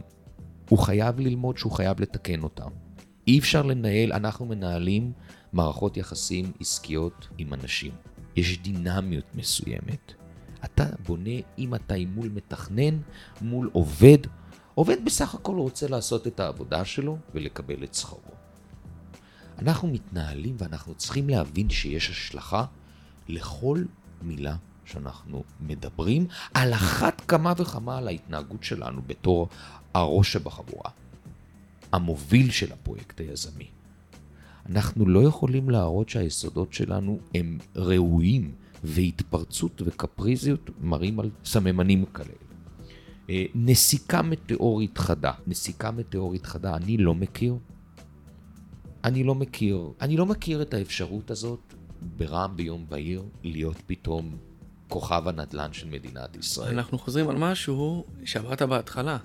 הוא 0.69 0.80
חייב 0.80 1.19
ללמוד 1.19 1.57
שהוא 1.57 1.72
חייב 1.72 2.02
לתקן 2.02 2.44
אותה. 2.44 2.65
אי 3.27 3.39
אפשר 3.39 3.61
לנהל, 3.61 4.14
אנחנו 4.14 4.45
מנהלים 4.45 5.11
מערכות 5.53 5.98
יחסים 5.98 6.52
עסקיות 6.60 7.27
עם 7.38 7.53
אנשים. 7.53 7.91
יש 8.35 8.57
דינמיות 8.57 9.35
מסוימת. 9.35 10.14
אתה 10.65 10.85
בונה, 11.06 11.30
אם 11.57 11.76
אתה 11.76 11.94
עם 11.94 12.14
מול 12.15 12.30
מתכנן, 12.30 12.98
מול 13.41 13.69
עובד, 13.73 14.18
עובד 14.76 15.06
בסך 15.06 15.35
הכל 15.35 15.56
רוצה 15.56 15.88
לעשות 15.88 16.27
את 16.27 16.39
העבודה 16.39 16.85
שלו 16.85 17.18
ולקבל 17.34 17.84
את 17.84 17.94
שכרו. 17.94 18.31
אנחנו 19.60 19.88
מתנהלים 19.88 20.56
ואנחנו 20.57 20.95
צריכים 20.95 21.30
להבין 21.30 21.69
שיש 21.69 22.10
השלכה 22.10 22.65
לכל 23.27 23.84
מילה 24.22 24.56
שאנחנו 24.88 25.43
מדברים, 25.61 26.27
על 26.53 26.73
אחת 26.73 27.22
כמה 27.27 27.53
וכמה 27.57 27.97
על 27.97 28.07
ההתנהגות 28.07 28.64
שלנו 28.64 29.01
בתור 29.07 29.47
הראש 29.93 30.34
שבחבורה, 30.34 30.91
המוביל 31.91 32.51
של 32.51 32.73
הפרויקט 32.73 33.19
היזמי. 33.19 33.68
אנחנו 34.69 35.05
לא 35.05 35.19
יכולים 35.19 35.69
להראות 35.69 36.09
שהיסודות 36.09 36.73
שלנו 36.73 37.19
הם 37.35 37.57
ראויים, 37.76 38.51
והתפרצות 38.84 39.81
וקפריזיות 39.85 40.69
מראים 40.81 41.19
על 41.19 41.30
סממנים 41.45 42.05
כאלה. 42.05 42.30
אה, 43.30 43.45
נסיקה 43.55 44.22
מטאורית 44.22 44.97
חדה. 44.97 45.31
נסיקה 45.47 45.91
מטאורית 45.91 46.45
חדה, 46.45 46.76
אני 46.76 46.97
לא 46.97 47.15
מכיר. 47.15 47.55
אני 49.03 49.23
לא 49.23 49.35
מכיר. 49.35 49.91
אני 50.01 50.18
לא 50.18 50.26
מכיר 50.26 50.61
את 50.61 50.73
האפשרות 50.73 51.31
הזאת 51.31 51.73
ברעם 52.18 52.57
ביום 52.57 52.85
בהיר 52.89 53.23
להיות 53.43 53.77
פתאום 53.88 54.38
כוכב 54.88 55.27
הנדל"ן 55.27 55.73
של 55.73 55.88
מדינת 55.88 56.35
ישראל. 56.35 56.73
אנחנו 56.73 56.97
חוזרים 56.97 57.30
על 57.30 57.35
משהו 57.35 58.05
שאמרת 58.26 58.61
בהתחלה. 58.61 59.18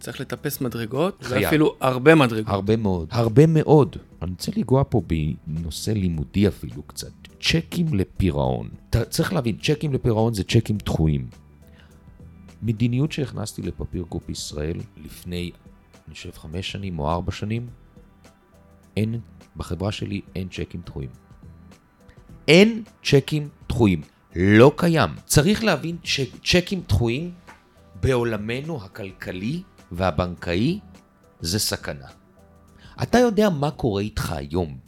צריך 0.00 0.20
לטפס 0.20 0.60
מדרגות, 0.60 1.22
חייב. 1.22 1.42
ואפילו 1.42 1.76
הרבה 1.80 2.14
מדרגות. 2.14 2.48
הרבה 2.48 2.76
מאוד. 2.76 3.08
הרבה 3.10 3.46
מאוד. 3.46 3.96
אני 4.22 4.30
רוצה 4.30 4.52
לנגוע 4.56 4.82
פה 4.88 5.02
בנושא 5.46 5.90
לימודי 5.90 6.48
אפילו 6.48 6.82
קצת. 6.82 7.12
צ'קים 7.40 7.94
לפירעון. 7.94 8.68
אתה 8.90 9.04
צריך 9.04 9.32
להבין, 9.32 9.56
צ'קים 9.56 9.92
לפירעון 9.92 10.34
זה 10.34 10.44
צ'קים 10.44 10.78
דחויים. 10.78 11.28
מדיניות 12.62 13.12
שהכנסתי 13.12 13.62
לפפיר 13.62 14.04
גרופ 14.10 14.28
ישראל 14.28 14.76
לפני, 14.96 15.50
אני 16.06 16.14
חושב, 16.14 16.30
חמש 16.32 16.72
שנים 16.72 16.98
או 16.98 17.10
ארבע 17.10 17.32
שנים, 17.32 17.66
אין, 18.96 19.20
בחברה 19.56 19.92
שלי 19.92 20.20
אין 20.34 20.48
צ'קים 20.48 20.80
דחויים. 20.86 21.10
אין 22.48 22.82
צ'קים 23.02 23.48
דחויים. 23.68 24.02
לא 24.36 24.72
קיים. 24.76 25.10
צריך 25.26 25.64
להבין 25.64 25.96
שצ'קים 26.04 26.82
דחויים 26.88 27.32
בעולמנו 28.00 28.84
הכלכלי 28.84 29.62
והבנקאי 29.92 30.80
זה 31.40 31.58
סכנה. 31.58 32.06
אתה 33.02 33.18
יודע 33.18 33.48
מה 33.50 33.70
קורה 33.70 34.02
איתך 34.02 34.32
היום. 34.32 34.78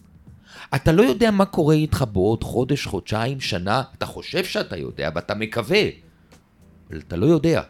אתה 0.75 0.93
לא 0.93 1.03
יודע 1.03 1.31
מה 1.31 1.45
קורה 1.45 1.75
איתך 1.75 2.05
בעוד 2.13 2.45
חודש, 2.45 2.87
חודשיים, 2.87 3.41
שנה. 3.41 3.83
אתה 3.99 4.07
חושב 4.07 4.45
שאתה 4.45 4.77
יודע 4.77 5.11
ואתה 5.15 5.35
מקווה. 5.35 5.83
אבל 6.91 6.99
אתה 6.99 7.17
לא 7.17 7.27
יודע. 7.27 7.63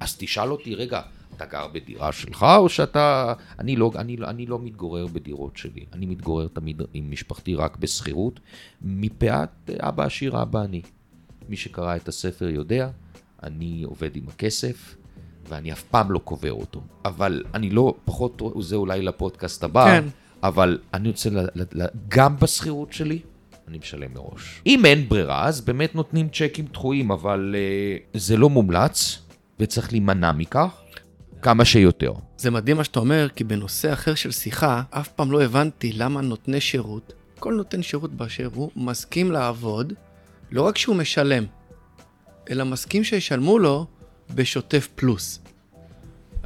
אז 0.00 0.16
תשאל 0.18 0.52
אותי, 0.52 0.74
רגע, 0.74 1.00
אתה 1.36 1.44
גר 1.46 1.66
בדירה 1.72 2.12
שלך 2.12 2.46
או 2.58 2.68
שאתה... 2.68 3.32
אני 3.58 3.76
לא, 3.76 3.92
אני, 3.96 4.16
לא- 4.16 4.28
אני 4.28 4.46
לא 4.46 4.58
מתגורר 4.58 5.06
בדירות 5.06 5.56
שלי. 5.56 5.84
אני 5.92 6.06
מתגורר 6.06 6.48
תמיד 6.48 6.82
עם 6.94 7.10
משפחתי 7.10 7.54
רק 7.54 7.76
בשכירות, 7.76 8.40
מפאת 8.82 9.70
אבא 9.80 10.04
עשיר 10.04 10.42
אבא 10.42 10.62
אני. 10.62 10.82
מי 11.48 11.56
שקרא 11.56 11.96
את 11.96 12.08
הספר 12.08 12.48
יודע, 12.48 12.88
אני 13.42 13.82
עובד 13.86 14.16
עם 14.16 14.22
הכסף, 14.28 14.96
ואני 15.48 15.72
אף 15.72 15.82
פעם 15.82 16.12
לא 16.12 16.18
קובר 16.18 16.52
אותו. 16.52 16.80
אבל 17.04 17.44
אני 17.54 17.70
לא, 17.70 17.94
פחות, 18.04 18.42
זה 18.60 18.76
אולי 18.76 19.02
לפודקאסט 19.02 19.64
הבא, 19.64 19.84
כן. 19.84 20.04
אבל 20.42 20.78
אני 20.94 21.08
רוצה, 21.08 21.30
ל, 21.30 21.38
ל, 21.54 21.62
ל, 21.72 21.86
גם 22.08 22.36
בשכירות 22.36 22.92
שלי, 22.92 23.18
אני 23.68 23.78
משלם 23.78 24.14
מראש. 24.14 24.62
אם 24.66 24.84
אין 24.84 25.08
ברירה, 25.08 25.46
אז 25.46 25.60
באמת 25.60 25.94
נותנים 25.94 26.28
צ'קים 26.28 26.66
דחויים, 26.66 27.10
אבל 27.10 27.54
uh, 28.14 28.18
זה 28.18 28.36
לא 28.36 28.50
מומלץ, 28.50 29.18
וצריך 29.60 29.92
להימנע 29.92 30.32
מכך 30.32 30.80
כמה 31.42 31.64
שיותר. 31.64 32.12
זה 32.36 32.50
מדהים 32.50 32.76
מה 32.76 32.84
שאתה 32.84 33.00
אומר, 33.00 33.28
כי 33.36 33.44
בנושא 33.44 33.92
אחר 33.92 34.14
של 34.14 34.30
שיחה, 34.30 34.82
אף 34.90 35.08
פעם 35.08 35.32
לא 35.32 35.42
הבנתי 35.42 35.92
למה 35.92 36.20
נותני 36.20 36.60
שירות, 36.60 37.12
כל 37.38 37.54
נותן 37.54 37.82
שירות 37.82 38.14
באשר 38.14 38.48
הוא, 38.54 38.70
מסכים 38.76 39.32
לעבוד, 39.32 39.92
לא 40.50 40.62
רק 40.62 40.78
שהוא 40.78 40.96
משלם, 40.96 41.44
אלא 42.50 42.64
מסכים 42.64 43.04
שישלמו 43.04 43.58
לו 43.58 43.86
בשוטף 44.34 44.88
פלוס. 44.94 45.40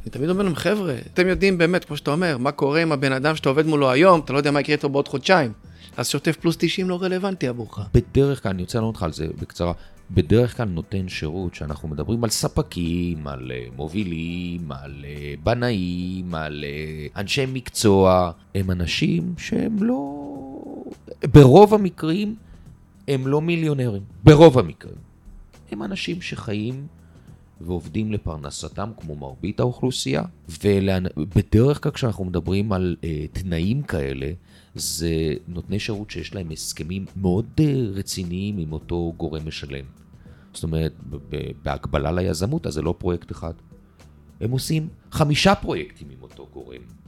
אני 0.01 0.11
תמיד 0.11 0.29
אומר 0.29 0.43
להם, 0.43 0.55
חבר'ה, 0.55 0.95
אתם 1.13 1.27
יודעים 1.27 1.57
באמת, 1.57 1.85
כמו 1.85 1.97
שאתה 1.97 2.11
אומר, 2.11 2.37
מה 2.37 2.51
קורה 2.51 2.81
עם 2.81 2.91
הבן 2.91 3.11
אדם 3.11 3.35
שאתה 3.35 3.49
עובד 3.49 3.65
מולו 3.65 3.91
היום, 3.91 4.19
אתה 4.19 4.33
לא 4.33 4.37
יודע 4.37 4.51
מה 4.51 4.59
יקרה 4.59 4.75
איתו 4.75 4.89
בעוד 4.89 5.07
חודשיים. 5.07 5.51
אז 5.97 6.09
שוטף 6.09 6.35
פלוס 6.35 6.55
90 6.59 6.89
לא 6.89 7.01
רלוונטי 7.01 7.47
עבורך. 7.47 7.79
בדרך 7.93 8.43
כלל, 8.43 8.49
אני 8.49 8.61
רוצה 8.61 8.79
לענות 8.79 8.95
לך 8.95 9.03
על 9.03 9.13
זה 9.13 9.27
בקצרה, 9.41 9.73
בדרך 10.11 10.57
כלל 10.57 10.67
נותן 10.67 11.09
שירות 11.09 11.55
שאנחנו 11.55 11.89
מדברים 11.89 12.23
על 12.23 12.29
ספקים, 12.29 13.27
על 13.27 13.51
אה, 13.51 13.65
מובילים, 13.75 14.71
על 14.71 15.05
אה, 15.05 15.33
בנאים, 15.43 16.35
על 16.35 16.63
אה, 16.67 17.21
אנשי 17.21 17.45
מקצוע, 17.47 18.31
הם 18.55 18.71
אנשים 18.71 19.33
שהם 19.37 19.83
לא... 19.83 20.23
ברוב 21.33 21.73
המקרים 21.73 22.35
הם 23.07 23.27
לא 23.27 23.41
מיליונרים, 23.41 24.01
ברוב 24.23 24.59
המקרים. 24.59 24.95
הם 25.71 25.83
אנשים 25.83 26.21
שחיים 26.21 26.87
ועובדים 27.61 28.11
לפרנסתם 28.11 28.91
כמו 28.97 29.15
מרבית 29.15 29.59
האוכלוסייה, 29.59 30.23
ובדרך 30.49 31.83
כלל 31.83 31.91
כשאנחנו 31.91 32.25
מדברים 32.25 32.71
על 32.71 32.95
אה, 33.03 33.25
תנאים 33.33 33.81
כאלה, 33.81 34.31
זה 34.75 35.33
נותני 35.47 35.79
שירות 35.79 36.11
שיש 36.11 36.35
להם 36.35 36.51
הסכמים 36.51 37.05
מאוד 37.15 37.45
אה, 37.59 37.73
רציניים 37.93 38.57
עם 38.57 38.73
אותו 38.73 39.13
גורם 39.17 39.47
משלם. 39.47 39.85
זאת 40.53 40.63
אומרת, 40.63 40.93
בהקבלה 41.63 42.11
ליזמות, 42.11 42.67
אז 42.67 42.73
זה 42.73 42.81
לא 42.81 42.95
פרויקט 42.97 43.31
אחד. 43.31 43.53
הם 44.41 44.51
עושים 44.51 44.87
חמישה 45.11 45.55
פרויקטים 45.55 46.07
עם 46.09 46.21
אותו 46.21 46.47
גורם. 46.53 47.02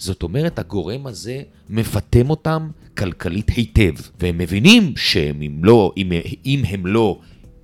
זאת 0.00 0.22
אומרת, 0.22 0.58
הגורם 0.58 1.06
הזה 1.06 1.42
מפטם 1.70 2.30
אותם 2.30 2.70
כלכלית 2.98 3.50
היטב, 3.50 3.92
והם 4.20 4.38
מבינים 4.38 4.92
שהם 4.96 5.42
אם 5.42 5.64
לא, 5.64 5.92
אם, 5.96 6.12
אם 6.46 6.62
הם 6.68 6.86
לא 6.86 7.18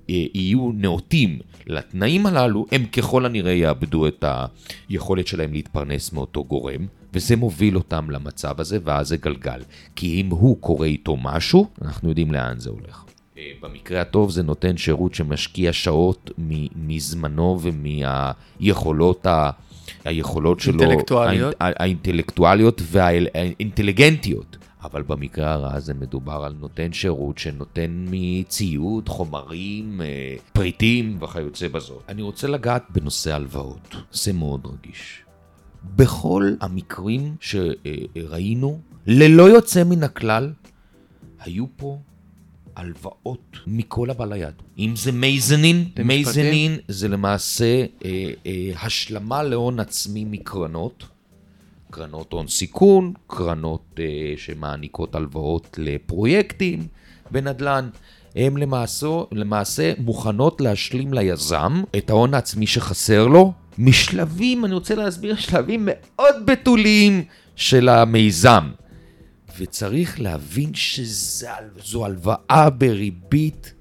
אה, 0.09 0.25
יהיו 0.33 0.71
נאותים 0.73 1.39
לתנאים 1.67 2.25
הללו, 2.25 2.65
הם 2.71 2.85
ככל 2.85 3.25
הנראה 3.25 3.51
יאבדו 3.51 4.07
את 4.07 4.25
היכולת 4.89 5.27
שלהם 5.27 5.53
להתפרנס 5.53 6.13
מאותו 6.13 6.43
גורם, 6.43 6.87
וזה 7.13 7.35
מוביל 7.35 7.75
אותם 7.75 8.11
למצב 8.11 8.59
הזה, 8.59 8.79
ואז 8.83 9.07
זה 9.07 9.17
גלגל. 9.17 9.61
כי 9.95 10.21
אם 10.21 10.29
הוא 10.29 10.57
קורה 10.59 10.87
איתו 10.87 11.17
משהו, 11.17 11.67
אנחנו 11.81 12.09
יודעים 12.09 12.31
לאן 12.31 12.59
זה 12.59 12.69
הולך. 12.69 13.03
אה, 13.37 13.51
במקרה 13.61 14.01
הטוב 14.01 14.31
זה 14.31 14.43
נותן 14.43 14.77
שירות 14.77 15.13
שמשקיע 15.13 15.73
שעות 15.73 16.31
מזמנו 16.75 17.59
ומהיכולות 17.61 19.25
ה... 19.25 19.49
היכולות 20.07 20.59
שלו, 20.59 20.81
אינטלקטואליות. 20.83 21.53
האינ- 21.61 21.73
האינטלקטואליות 21.79 22.81
והאינטליגנטיות. 22.85 24.57
אבל 24.83 25.01
במקרה 25.01 25.53
הרע 25.53 25.79
זה 25.79 25.93
מדובר 25.93 26.43
על 26.45 26.53
נותן 26.59 26.93
שירות 26.93 27.37
שנותן 27.37 28.05
מציוד, 28.11 29.09
חומרים, 29.09 30.01
אה, 30.01 30.35
פריטים 30.53 31.17
וכיוצא 31.21 31.67
בזאת. 31.67 32.03
אני 32.09 32.21
רוצה 32.21 32.47
לגעת 32.47 32.83
בנושא 32.89 33.33
הלוואות, 33.35 33.95
זה 34.11 34.33
מאוד 34.33 34.65
רגיש. 34.65 35.21
בכל 35.95 36.53
המקרים 36.61 37.35
שראינו, 37.39 38.79
ללא 39.07 39.43
יוצא 39.49 39.83
מן 39.83 40.03
הכלל, 40.03 40.53
היו 41.39 41.65
פה 41.77 41.97
הלוואות 42.77 43.57
מכל 43.67 44.09
הבא 44.09 44.25
ליד. 44.25 44.53
אם 44.79 44.93
זה 44.95 45.11
מייזנין, 45.11 45.85
מייזנין 46.03 46.77
זה 46.87 47.07
למעשה 47.07 47.85
אה, 48.05 48.31
אה, 48.45 48.71
השלמה 48.81 49.43
להון 49.43 49.79
עצמי 49.79 50.25
מקרנות. 50.25 51.03
קרנות 51.91 52.33
הון 52.33 52.47
סיכון, 52.47 53.13
קרנות 53.27 53.99
אה, 53.99 54.33
שמעניקות 54.37 55.15
הלוואות 55.15 55.79
לפרויקטים 55.81 56.87
בנדל"ן. 57.31 57.89
הן 58.35 58.57
למעשה, 58.57 59.07
למעשה 59.31 59.93
מוכנות 59.97 60.61
להשלים 60.61 61.13
ליזם 61.13 61.83
את 61.97 62.09
ההון 62.09 62.33
העצמי 62.33 62.67
שחסר 62.67 63.27
לו, 63.27 63.53
משלבים, 63.77 64.65
אני 64.65 64.73
רוצה 64.73 64.95
להסביר, 64.95 65.35
שלבים 65.35 65.89
מאוד 65.91 66.35
בתוליים 66.45 67.23
של 67.55 67.89
המיזם. 67.89 68.69
וצריך 69.57 70.21
להבין 70.21 70.73
שזו 70.73 72.05
הלוואה 72.05 72.69
בריבית 72.69 73.73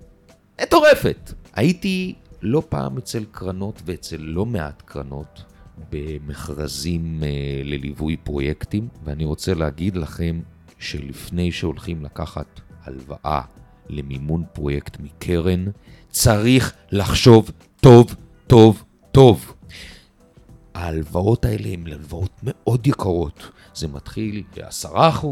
מטורפת. 0.62 1.32
הייתי 1.54 2.14
לא 2.42 2.62
פעם 2.68 2.98
אצל 2.98 3.24
קרנות 3.30 3.82
ואצל 3.84 4.16
לא 4.20 4.46
מעט 4.46 4.82
קרנות 4.82 5.42
במכרזים 5.90 7.22
אה, 7.22 7.28
לליווי 7.64 8.16
פרויקטים, 8.16 8.88
ואני 9.04 9.24
רוצה 9.24 9.54
להגיד 9.54 9.96
לכם 9.96 10.40
שלפני 10.78 11.52
שהולכים 11.52 12.04
לקחת 12.04 12.60
הלוואה 12.84 13.40
למימון 13.88 14.44
פרויקט 14.52 15.00
מקרן, 15.00 15.64
צריך 16.08 16.72
לחשוב 16.90 17.50
טוב, 17.80 18.14
טוב, 18.46 18.84
טוב. 19.12 19.54
ההלוואות 20.74 21.44
האלה 21.44 21.68
הן 21.68 21.86
הלוואות 21.86 22.40
מאוד 22.42 22.86
יקרות. 22.86 23.50
זה 23.76 23.88
מתחיל 23.88 24.42
ב-10%, 24.56 25.26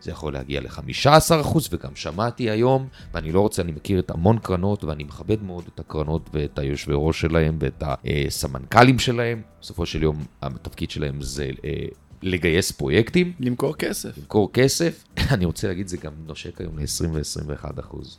זה 0.00 0.10
יכול 0.10 0.32
להגיע 0.32 0.60
ל-15%, 0.60 1.58
וגם 1.70 1.96
שמעתי 1.96 2.50
היום, 2.50 2.88
ואני 3.14 3.32
לא 3.32 3.40
רוצה, 3.40 3.62
אני 3.62 3.72
מכיר 3.72 3.98
את 3.98 4.10
המון 4.10 4.38
קרנות, 4.38 4.84
ואני 4.84 5.04
מכבד 5.04 5.42
מאוד 5.42 5.64
את 5.74 5.80
הקרנות 5.80 6.30
ואת 6.32 6.58
היושבי 6.58 6.92
ראש 6.96 7.20
שלהם 7.20 7.56
ואת 7.60 7.82
הסמנכ"לים 8.26 8.98
שלהם. 8.98 9.42
בסופו 9.60 9.86
של 9.86 10.02
יום, 10.02 10.24
התפקיד 10.42 10.90
שלהם 10.90 11.22
זה 11.22 11.50
אה, 11.64 11.84
לגייס 12.22 12.70
פרויקטים. 12.70 13.32
למכור 13.40 13.76
כסף. 13.76 14.18
למכור 14.18 14.52
כסף. 14.52 15.04
אני 15.34 15.44
רוצה 15.44 15.68
להגיד, 15.68 15.88
זה 15.88 15.96
גם 15.96 16.12
נושק 16.26 16.60
היום 16.60 16.78
ל-20 16.78 17.08
ו-21 17.12 17.80
אחוז. 17.80 18.18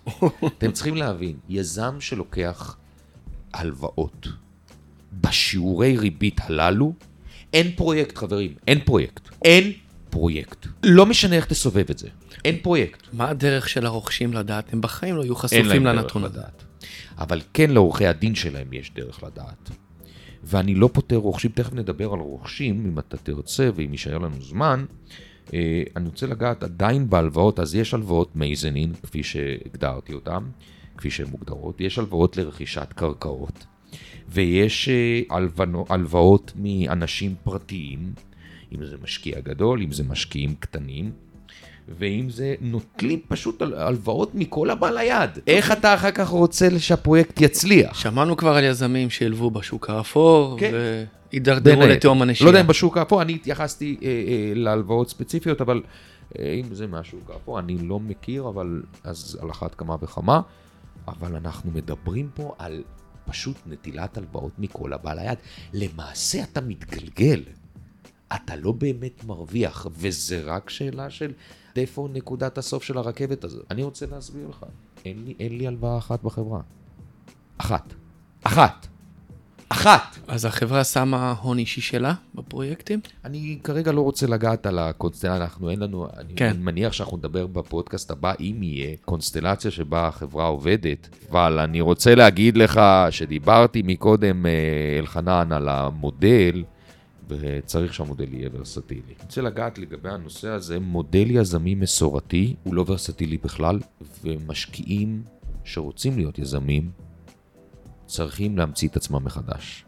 אתם 0.58 0.72
צריכים 0.72 0.96
להבין, 0.96 1.36
יזם 1.50 1.96
שלוקח 2.00 2.78
הלוואות 3.54 4.28
בשיעורי 5.14 5.98
ריבית 5.98 6.40
הללו, 6.44 6.94
אין 7.54 7.72
פרויקט, 7.76 8.18
חברים, 8.18 8.54
אין 8.68 8.80
פרויקט. 8.80 9.30
אין 9.46 9.72
פרויקט. 10.10 10.68
לא 10.84 11.06
משנה 11.06 11.36
איך 11.36 11.46
תסובב 11.46 11.86
את 11.92 11.98
זה, 11.98 12.08
אין 12.46 12.58
פרויקט. 12.62 13.08
מה 13.14 13.30
הדרך 13.30 13.70
של 13.70 13.86
הרוכשים 13.86 14.34
לדעת? 14.34 14.74
הם 14.74 14.82
בחיים 14.82 15.16
לא 15.16 15.24
יהיו 15.24 15.36
חשופים 15.36 15.86
לנתון 15.86 16.24
הזה. 16.24 16.42
אבל 17.18 17.42
כן 17.54 17.70
לעורכי 17.70 18.08
הדין 18.08 18.36
שלהם 18.36 18.74
יש 18.74 18.92
דרך 18.96 19.24
לדעת. 19.24 19.70
ואני 20.44 20.76
לא 20.76 20.90
פותר 20.94 21.16
רוכשים, 21.16 21.52
תכף 21.52 21.74
נדבר 21.74 22.14
על 22.14 22.20
רוכשים, 22.20 22.86
אם 22.86 23.00
אתה 23.00 23.18
תרצה 23.18 23.70
ואם 23.76 23.92
יישאר 23.92 24.18
לנו 24.18 24.42
זמן. 24.42 24.86
אה, 25.54 25.84
אני 25.96 26.10
רוצה 26.10 26.28
לגעת 26.28 26.64
עדיין 26.64 27.10
בהלוואות, 27.10 27.60
אז 27.60 27.76
יש 27.76 27.94
הלוואות 27.94 28.36
מייזנין, 28.36 28.94
כפי 29.04 29.24
שהגדרתי 29.24 30.14
אותן, 30.14 30.44
כפי 30.98 31.12
שהן 31.12 31.28
מוגדרות, 31.28 31.82
יש 31.82 32.00
הלוואות 32.00 32.38
לרכישת 32.38 32.94
קרקעות, 32.96 33.66
ויש 34.32 34.90
אה, 34.90 35.38
הלוואות 35.90 36.54
מאנשים 36.56 37.36
פרטיים, 37.44 38.14
אם 38.76 38.86
זה 38.86 38.96
משקיע 39.04 39.40
גדול, 39.40 39.82
אם 39.82 39.92
זה 39.92 40.04
משקיעים 40.04 40.56
קטנים, 40.60 41.12
ואם 42.00 42.30
זה 42.30 42.56
נוטלים 42.62 43.20
פשוט 43.28 43.62
הלוואות 43.62 44.36
מכל 44.36 44.70
הבא 44.70 44.90
ליד. 44.90 45.30
איך 45.48 45.72
אתה 45.72 45.94
אחר 45.94 46.12
כך 46.12 46.28
רוצה 46.28 46.80
שהפרויקט 46.80 47.42
יצליח? 47.42 48.00
שמענו 48.00 48.38
כבר 48.38 48.56
על 48.56 48.64
יזמים 48.64 49.10
שהלוו 49.10 49.52
בשוק 49.52 49.90
האפור, 49.90 50.58
כן. 50.60 50.72
והידרדרו 51.32 51.82
לתהום 51.82 52.22
הנשייה. 52.22 52.46
לא 52.46 52.50
יודע 52.50 52.62
אם 52.62 52.68
בשוק 52.68 52.98
האפור, 52.98 53.22
אני 53.22 53.34
התייחסתי 53.34 53.98
אה, 54.02 54.08
אה, 54.08 54.52
להלוואות 54.56 55.10
ספציפיות, 55.10 55.62
אבל 55.62 55.82
אה, 56.40 56.54
אם 56.54 56.76
זה 56.76 56.88
מהשוק 56.88 57.32
האפור, 57.34 57.60
אני 57.60 57.78
לא 57.78 58.00
מכיר, 58.00 58.48
אבל 58.48 58.82
אז 59.04 59.40
על 59.42 59.52
אחת 59.52 59.76
כמה 59.76 59.96
וכמה. 60.02 60.42
אבל 61.08 61.36
אנחנו 61.36 61.72
מדברים 61.72 62.30
פה 62.34 62.56
על 62.58 62.84
פשוט 63.32 63.58
נטילת 63.66 64.18
הלוואות 64.18 64.52
מכל 64.60 64.94
הבא 64.94 65.14
ליד. 65.14 65.38
למעשה 65.74 66.44
אתה 66.44 66.62
מתגלגל. 66.62 67.44
אתה 68.36 68.56
לא 68.56 68.72
באמת 68.72 69.24
מרוויח, 69.24 69.88
וזה 69.92 70.42
רק 70.46 70.70
שאלה 70.70 71.10
של 71.10 71.34
איפה 71.76 72.08
נקודת 72.14 72.58
הסוף 72.58 72.84
של 72.84 72.98
הרכבת 72.98 73.44
הזאת. 73.44 73.66
אני 73.72 73.84
רוצה 73.84 74.06
להסביר 74.06 74.48
לך, 74.48 74.66
אין 75.06 75.26
לי, 75.26 75.36
אין 75.40 75.58
לי 75.58 75.68
הלוואה 75.68 75.98
אחת 75.98 76.24
בחברה. 76.24 76.62
אחת. 77.58 77.94
אחת. 78.44 78.88
אחת. 79.72 80.18
אז 80.28 80.46
החברה 80.46 80.84
שמה 80.84 81.36
הון 81.42 81.58
אישי 81.58 81.82
שלה 81.82 82.14
בפרויקטים? 82.36 83.00
אני 83.26 83.60
כרגע 83.64 83.92
לא 83.92 84.02
רוצה 84.02 84.28
לגעת 84.28 84.66
על 84.66 84.80
הקונסטלציה, 84.80 85.38
אנחנו 85.38 85.70
אין 85.70 85.80
לנו, 85.80 86.08
אני 86.18 86.34
כן. 86.36 86.58
מניח 86.60 86.94
שאנחנו 86.94 87.18
נדבר 87.18 87.48
בפודקאסט 87.48 88.12
הבא, 88.12 88.34
אם 88.40 88.64
יהיה 88.64 88.96
קונסטלציה 89.06 89.72
שבה 89.72 90.08
החברה 90.08 90.46
עובדת, 90.46 91.10
אבל 91.32 91.60
אני 91.60 91.82
רוצה 91.82 92.16
להגיד 92.16 92.58
לך 92.58 92.82
שדיברתי 93.10 93.82
מקודם, 93.86 94.46
אה, 94.46 94.52
אלחנן, 95.00 95.52
על 95.52 95.70
המודל. 95.70 96.64
וצריך 97.40 97.94
שהמודל 97.94 98.34
יהיה 98.34 98.50
ורסטילי. 98.54 99.02
אני 99.08 99.16
רוצה 99.22 99.42
לגעת 99.42 99.78
לגבי 99.78 100.10
הנושא 100.10 100.48
הזה, 100.48 100.80
מודל 100.80 101.32
יזמי 101.32 101.76
מסורתי 101.76 102.56
הוא 102.64 102.76
לא 102.76 102.86
ורסטילי 102.88 103.38
בכלל, 103.38 103.80
ומשקיעים 104.24 105.24
שרוצים 105.64 106.18
להיות 106.18 106.40
יזמים 106.40 106.92
צריכים 108.12 108.58
להמציא 108.58 108.88
את 108.88 108.96
עצמם 108.96 109.26
מחדש. 109.26 109.86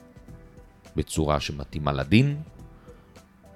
בצורה 0.95 1.39
שמתאימה 1.39 1.91
לדין, 1.91 2.37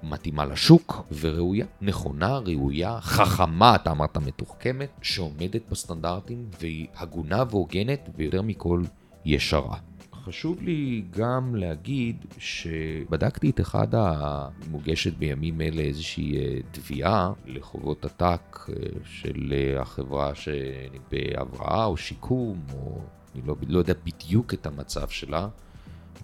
מתאימה 0.02 0.44
לשוק, 0.44 1.02
וראויה, 1.20 1.66
נכונה, 1.80 2.38
ראויה, 2.38 3.00
חכמה, 3.00 3.74
אתה 3.74 3.90
אמרת 3.90 4.16
מתוחכמת, 4.16 4.90
שעומדת 5.02 5.62
בסטנדרטים, 5.70 6.48
והיא 6.60 6.86
הגונה 6.96 7.44
והוגנת, 7.50 8.08
ויותר 8.16 8.42
מכל, 8.42 8.82
ישרה. 9.24 9.78
חשוב 10.14 10.62
לי 10.62 11.04
גם 11.10 11.54
להגיד 11.56 12.24
שבדקתי 12.38 13.50
את 13.50 13.60
אחד 13.60 13.88
המוגשת 13.92 15.14
בימים 15.14 15.60
אלה 15.60 15.82
איזושהי 15.82 16.36
אה, 16.36 16.58
תביעה 16.70 17.32
לחובות 17.46 18.04
עתק 18.04 18.58
אה, 18.68 18.74
של 19.04 19.52
אה, 19.52 19.82
החברה 19.82 20.32
בהבראה 21.10 21.84
או 21.84 21.96
שיקום, 21.96 22.60
או 22.72 23.00
אני 23.38 23.48
לא, 23.48 23.56
לא 23.68 23.78
יודע 23.78 23.94
בדיוק 24.04 24.54
את 24.54 24.66
המצב 24.66 25.08
שלה. 25.08 25.48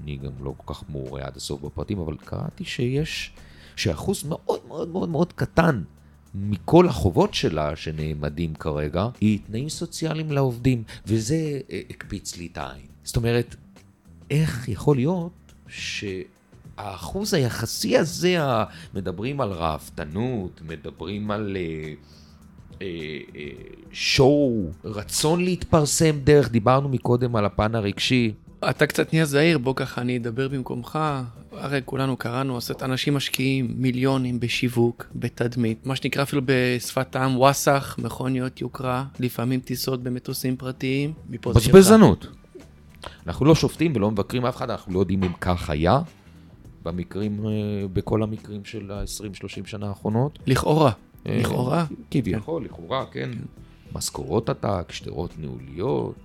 אני 0.02 0.16
גם 0.16 0.32
לא 0.40 0.54
כל 0.56 0.74
כך 0.74 0.82
מעורה 0.88 1.22
עד 1.22 1.36
הסוף 1.36 1.60
בפרטים, 1.60 1.98
אבל 1.98 2.16
קראתי 2.16 2.64
שיש, 2.64 3.32
שאחוז 3.76 4.24
מאוד 4.24 4.60
מאוד 4.68 4.88
מאוד 4.88 5.08
מאוד 5.08 5.32
קטן 5.32 5.82
מכל 6.34 6.88
החובות 6.88 7.34
שלה 7.34 7.76
שנעמדים 7.76 8.54
כרגע, 8.54 9.08
היא 9.20 9.38
תנאים 9.46 9.68
סוציאליים 9.68 10.32
לעובדים, 10.32 10.82
וזה 11.06 11.60
הקפיץ 11.90 12.36
לי 12.36 12.48
את 12.52 12.58
העין. 12.58 12.86
זאת 13.04 13.16
אומרת, 13.16 13.56
איך 14.30 14.68
יכול 14.68 14.96
להיות 14.96 15.32
שהאחוז 15.68 17.34
היחסי 17.34 17.98
הזה, 17.98 18.38
מדברים 18.94 19.40
על 19.40 19.52
ראוותנות, 19.52 20.60
מדברים 20.66 21.30
על 21.30 21.56
אה, 21.56 21.62
אה, 21.62 21.88
אה, 21.88 21.94
שואו, 23.92 24.66
רצון 24.84 25.44
להתפרסם 25.44 26.18
דרך, 26.24 26.50
דיברנו 26.50 26.88
מקודם 26.88 27.36
על 27.36 27.44
הפן 27.44 27.74
הרגשי. 27.74 28.32
אתה 28.70 28.86
קצת 28.86 29.12
נהיה 29.12 29.24
זהיר, 29.24 29.58
בוא 29.58 29.74
ככה 29.76 30.00
אני 30.00 30.16
אדבר 30.16 30.48
במקומך. 30.48 30.98
הרי 31.52 31.80
כולנו 31.84 32.16
קראנו, 32.16 32.58
אנשים 32.82 33.14
משקיעים 33.14 33.74
מיליונים 33.76 34.40
בשיווק, 34.40 35.06
בתדמית, 35.14 35.86
מה 35.86 35.96
שנקרא 35.96 36.22
אפילו 36.22 36.42
בשפת 36.44 37.16
העם 37.16 37.36
וואסאח, 37.36 37.98
מכוניות 37.98 38.60
יוקרה, 38.60 39.04
לפעמים 39.20 39.60
טיסות 39.60 40.02
במטוסים 40.02 40.56
פרטיים. 40.56 41.12
בזבזנות. 41.30 42.26
אנחנו 43.26 43.46
לא 43.46 43.54
שופטים 43.54 43.92
ולא 43.96 44.10
מבקרים 44.10 44.46
אף 44.46 44.56
אחד, 44.56 44.70
אנחנו 44.70 44.94
לא 44.94 44.98
יודעים 44.98 45.22
אם 45.22 45.32
כך 45.40 45.70
היה 45.70 46.00
במקרים, 46.82 47.46
אה, 47.46 47.52
בכל 47.92 48.22
המקרים 48.22 48.64
של 48.64 48.90
ה-20-30 48.90 49.66
שנה 49.66 49.88
האחרונות. 49.88 50.38
לכאורה, 50.46 50.90
אה, 50.90 50.92
לכאורה. 51.26 51.86
כביכול, 52.10 52.62
כן. 52.62 52.74
לכאורה, 52.74 53.06
כן. 53.06 53.30
משכורות 53.92 54.48
עתק, 54.48 54.92
שדרות 54.92 55.38
ניהוליות. 55.38 56.16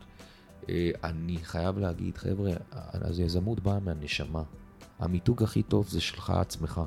אה, 0.70 0.92
אני 1.04 1.38
חייב 1.44 1.78
להגיד, 1.78 2.18
חבר'ה, 2.18 2.52
אז 2.72 3.20
יזמות 3.20 3.60
באה 3.60 3.80
מהנשמה. 3.80 4.44
המיתוג 5.00 5.44
הכי 5.44 5.64
טוב 5.64 5.88
זה 5.88 6.02
שלך 6.02 6.30
עצמך. 6.30 6.82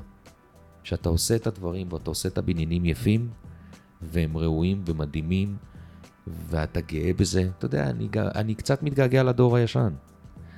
שאתה 0.83 1.09
עושה 1.09 1.35
את 1.35 1.47
הדברים 1.47 1.93
ואתה 1.93 2.09
עושה 2.09 2.29
את 2.29 2.37
הבניינים 2.37 2.85
יפים, 2.85 3.29
והם 4.01 4.37
ראויים 4.37 4.83
ומדהימים, 4.85 5.57
ואתה 6.27 6.81
גאה 6.81 7.13
בזה. 7.13 7.49
אתה 7.57 7.65
יודע, 7.65 7.89
אני, 7.89 8.07
אני 8.35 8.55
קצת 8.55 8.83
מתגעגע 8.83 9.23
לדור 9.23 9.55
הישן. 9.55 9.93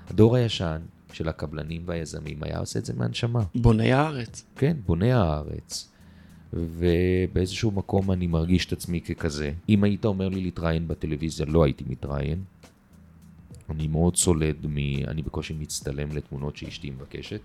הדור 0.10 0.36
הישן 0.36 0.82
של 1.12 1.30
הקבלנים 1.30 1.84
והיזמים 1.86 2.44
היה 2.44 2.60
עושה 2.60 2.80
את 2.80 2.86
זה 2.86 2.94
מהנשמה. 2.94 3.44
בוני 3.56 3.94
הארץ. 3.94 4.46
כן, 4.56 4.78
בוני 4.86 5.14
הארץ. 5.14 5.92
ובאיזשהו 6.56 7.72
מקום 7.72 8.12
אני 8.12 8.28
מרגיש 8.28 8.66
את 8.66 8.74
עצמי 8.74 9.02
ככזה. 9.02 9.52
אם 9.70 9.84
היית 9.84 10.06
אומר 10.06 10.30
לי 10.30 10.42
להתראיין 10.42 10.88
בטלוויזיה, 10.88 11.46
לא 11.46 11.64
הייתי 11.64 11.84
מתראיין. 11.88 12.44
אני 13.70 13.88
מאוד 13.88 14.16
סולד 14.16 14.56
מ... 14.68 14.78
אני 15.08 15.22
בקושי 15.22 15.54
מצטלם 15.60 16.12
לתמונות 16.12 16.58
שאשתי 16.58 16.90
מבקשת. 16.90 17.40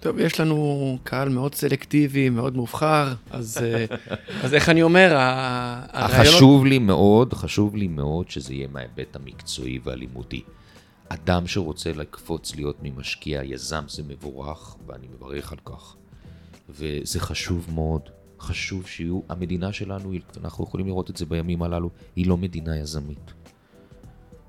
טוב, 0.00 0.18
יש 0.18 0.40
לנו 0.40 0.98
קהל 1.02 1.28
מאוד 1.28 1.54
סלקטיבי, 1.54 2.30
מאוד 2.30 2.56
מובחר, 2.56 3.12
אז, 3.30 3.58
אה, 3.62 3.84
אז 4.44 4.54
איך 4.54 4.68
אני 4.68 4.82
אומר, 4.82 5.10
הרעיונות... 5.12 6.34
חשוב 6.34 6.66
לי 6.66 6.78
מאוד, 6.78 7.34
חשוב 7.34 7.76
לי 7.76 7.88
מאוד 7.88 8.30
שזה 8.30 8.54
יהיה 8.54 8.68
מההיבט 8.72 9.16
המקצועי 9.16 9.78
והלימודי. 9.84 10.42
אדם 11.08 11.46
שרוצה 11.46 11.92
לקפוץ 11.92 12.56
להיות 12.56 12.76
ממשקיע, 12.82 13.42
יזם, 13.44 13.84
זה 13.88 14.02
מבורך, 14.08 14.76
ואני 14.86 15.06
מברך 15.16 15.52
על 15.52 15.58
כך. 15.64 15.96
וזה 16.68 17.20
חשוב 17.20 17.68
מאוד, 17.74 18.08
חשוב 18.42 18.86
שיהיו, 18.86 19.20
המדינה 19.28 19.72
שלנו, 19.72 20.12
אנחנו 20.40 20.64
יכולים 20.64 20.86
לראות 20.86 21.10
את 21.10 21.16
זה 21.16 21.26
בימים 21.26 21.62
הללו, 21.62 21.90
היא 22.16 22.26
לא 22.26 22.36
מדינה 22.36 22.78
יזמית. 22.78 23.32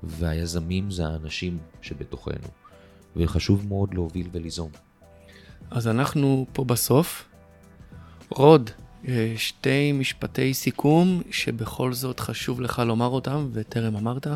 והיזמים 0.02 0.90
זה 0.90 1.06
האנשים 1.06 1.58
שבתוכנו, 1.82 2.48
וחשוב 3.16 3.68
מאוד 3.68 3.94
להוביל 3.94 4.28
וליזום. 4.32 4.70
אז 5.70 5.88
אנחנו 5.88 6.46
פה 6.52 6.64
בסוף. 6.64 7.28
רוד, 8.30 8.70
אה, 9.08 9.34
שתי 9.36 9.92
משפטי 9.92 10.54
סיכום 10.54 11.22
שבכל 11.30 11.92
זאת 11.92 12.20
חשוב 12.20 12.60
לך 12.60 12.82
לומר 12.86 13.08
אותם 13.08 13.48
וטרם 13.52 13.96
אמרת? 13.96 14.26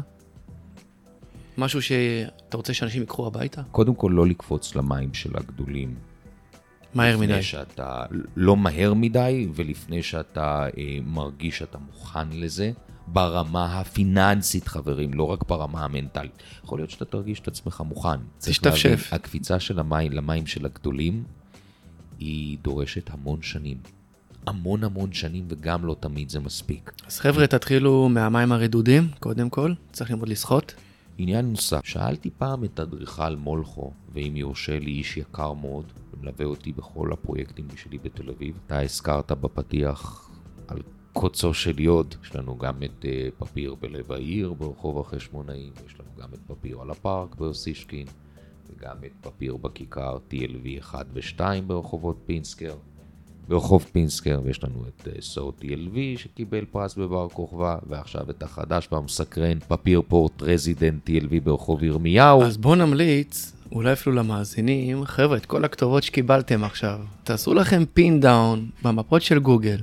משהו 1.58 1.82
שאתה 1.82 2.56
רוצה 2.56 2.74
שאנשים 2.74 3.00
ייקחו 3.00 3.26
הביתה? 3.26 3.62
קודם 3.70 3.94
כל, 3.94 4.12
לא 4.14 4.26
לקפוץ 4.26 4.74
למים 4.74 5.14
של 5.14 5.36
הגדולים. 5.36 5.94
מהר 6.94 7.18
מדי. 7.18 7.26
לפני 7.26 7.42
שאתה, 7.42 8.02
לא 8.36 8.56
מהר 8.56 8.94
מדי, 8.94 9.48
ולפני 9.54 10.02
שאתה 10.02 10.66
אה, 10.78 10.98
מרגיש 11.04 11.58
שאתה 11.58 11.78
מוכן 11.78 12.28
לזה, 12.32 12.72
ברמה 13.06 13.80
הפיננסית, 13.80 14.68
חברים, 14.68 15.14
לא 15.14 15.24
רק 15.24 15.48
ברמה 15.48 15.84
המנטלית. 15.84 16.42
יכול 16.64 16.78
להיות 16.78 16.90
שאתה 16.90 17.04
תרגיש 17.04 17.40
את 17.40 17.48
עצמך 17.48 17.82
מוכן. 17.86 18.20
תשתפשף. 18.38 19.08
הקפיצה 19.12 19.60
של 19.60 19.78
המים 19.78 20.12
למים 20.12 20.46
של 20.46 20.66
הגדולים, 20.66 21.24
היא 22.18 22.58
דורשת 22.62 23.10
המון 23.10 23.42
שנים. 23.42 23.76
המון 24.46 24.84
המון 24.84 25.12
שנים, 25.12 25.44
וגם 25.48 25.86
לא 25.86 25.96
תמיד 26.00 26.28
זה 26.30 26.40
מספיק. 26.40 26.92
אז 27.06 27.20
חבר'ה, 27.20 27.46
תתחילו 27.46 28.08
מהמים 28.08 28.52
הרדודים, 28.52 29.08
קודם 29.20 29.50
כל. 29.50 29.72
צריך 29.92 30.10
ללמוד 30.10 30.28
לשחות. 30.28 30.74
עניין 31.18 31.50
נוסף, 31.50 31.80
שאלתי 31.84 32.30
פעם 32.38 32.64
את 32.64 32.80
אדריכל 32.80 33.36
מולכו, 33.36 33.92
ואם 34.12 34.36
יורשה 34.36 34.78
לי 34.78 34.90
איש 34.90 35.16
יקר 35.16 35.52
מאוד, 35.52 35.84
ומלווה 36.18 36.46
אותי 36.46 36.72
בכל 36.72 37.12
הפרויקטים 37.12 37.66
שלי 37.76 37.98
בתל 37.98 38.30
אביב. 38.30 38.58
אתה 38.66 38.80
הזכרת 38.80 39.32
בפתיח 39.32 40.30
על 40.68 40.78
קוצו 41.12 41.54
של 41.54 41.80
יוד, 41.80 42.14
יש 42.22 42.36
לנו 42.36 42.58
גם 42.58 42.82
את 42.82 43.04
אה, 43.04 43.44
פפיר 43.44 43.74
בלב 43.74 44.12
העיר 44.12 44.52
ברחוב 44.52 44.98
החשמונאים, 44.98 45.72
יש 45.86 46.00
לנו 46.00 46.10
גם 46.18 46.28
את 46.34 46.38
פפיר 46.46 46.80
על 46.80 46.90
הפארק 46.90 47.34
באוסישקין, 47.34 48.06
וגם 48.68 48.96
את 49.06 49.12
פפיר 49.20 49.56
בכיכר 49.56 50.18
TLV 50.30 50.80
1 50.80 51.06
ו-2 51.12 51.40
ברחובות 51.66 52.16
פינסקר. 52.26 52.74
ברחוב 53.48 53.86
פינסקר, 53.92 54.40
ויש 54.44 54.64
לנו 54.64 54.84
את 54.88 55.08
אה, 55.08 55.20
סוהו 55.20 55.52
TLV 55.60 56.18
שקיבל 56.18 56.64
פרס 56.64 56.94
בבר 56.94 57.28
כוכבא, 57.28 57.76
ועכשיו 57.86 58.30
את 58.30 58.42
החדש 58.42 58.88
והמסקרן, 58.92 59.58
פפיר 59.68 60.02
פורט 60.08 60.42
רזידנט 60.42 61.08
TLV 61.08 61.40
ברחוב 61.44 61.82
ירמיהו. 61.82 62.42
אז 62.42 62.56
בואו 62.56 62.74
נמליץ, 62.74 63.52
אולי 63.72 63.92
אפילו 63.92 64.16
למאזינים, 64.16 65.04
חבר'ה, 65.04 65.36
את 65.36 65.46
כל 65.46 65.64
הכתובות 65.64 66.02
שקיבלתם 66.02 66.64
עכשיו, 66.64 66.98
תעשו 67.24 67.54
לכם 67.54 67.84
pin 67.94 68.20
down 68.20 68.68
במפות 68.82 69.22
של 69.22 69.38
גוגל, 69.38 69.76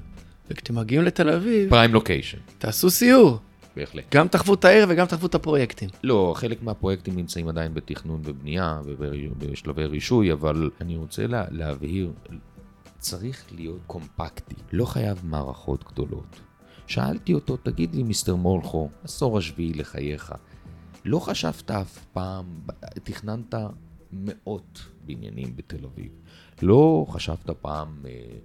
וכשאתם 0.50 0.76
מגיעים 0.76 1.04
לתל 1.04 1.30
אביב, 1.30 1.70
prime 1.70 1.94
location. 1.94 2.38
תעשו 2.58 2.90
סיור. 2.90 3.38
בהחלט. 3.76 4.04
גם 4.16 4.28
תחוו 4.28 4.54
את 4.54 4.66
העיר 4.66 4.86
וגם 4.90 5.06
תחוו 5.06 5.28
את 5.28 5.36
הפרויקטים. 5.36 5.90
לא, 6.04 6.34
חלק 6.38 6.64
מהפרויקטים 6.64 7.16
נמצאים 7.16 7.48
עדיין 7.48 7.74
בתכנון 7.74 8.22
ובנייה 8.26 8.80
ובשלבי 8.86 9.86
רישוי, 9.86 10.34
אבל 10.34 10.70
אני 10.82 10.96
רוצה 10.98 11.28
לה, 11.28 11.46
להבהיר, 11.52 12.12
צריך 13.06 13.45
להיות 13.52 13.82
קומפקטי, 13.88 14.56
לא 14.72 14.86
חייב 14.86 15.22
מערכות 15.23 15.84
גדולות. 15.84 16.41
שאלתי 16.88 17.34
אותו, 17.34 17.57
תגיד 17.57 17.95
לי, 17.95 18.03
mister 18.04 18.36
מולכו, 18.36 18.90
עשור 19.03 19.38
השביעי 19.38 19.73
לחייך, 19.73 20.34
לא 21.06 21.19
חשבת 21.19 21.72
אף 21.72 22.06
פעם, 22.14 22.60
תכננת 23.03 23.56
מאות 24.11 24.86
בניינים 25.06 25.56
בתל 25.56 25.86
אביב, 25.86 26.11
לא 26.61 27.06
חשבת 27.10 27.49
פעם 27.49 28.06
אה, 28.06 28.38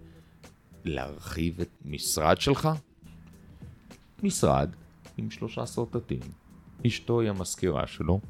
להרחיב 0.85 1.61
את 1.61 1.71
משרד 1.85 2.41
שלך? 2.41 2.69
משרד 4.23 4.71
עם 5.17 5.31
שלושה 5.31 5.67
סרטטים, 5.67 6.21
אשתו 6.87 7.21
היא 7.21 7.31
המזכירה 7.31 7.87
שלו, 7.87 8.21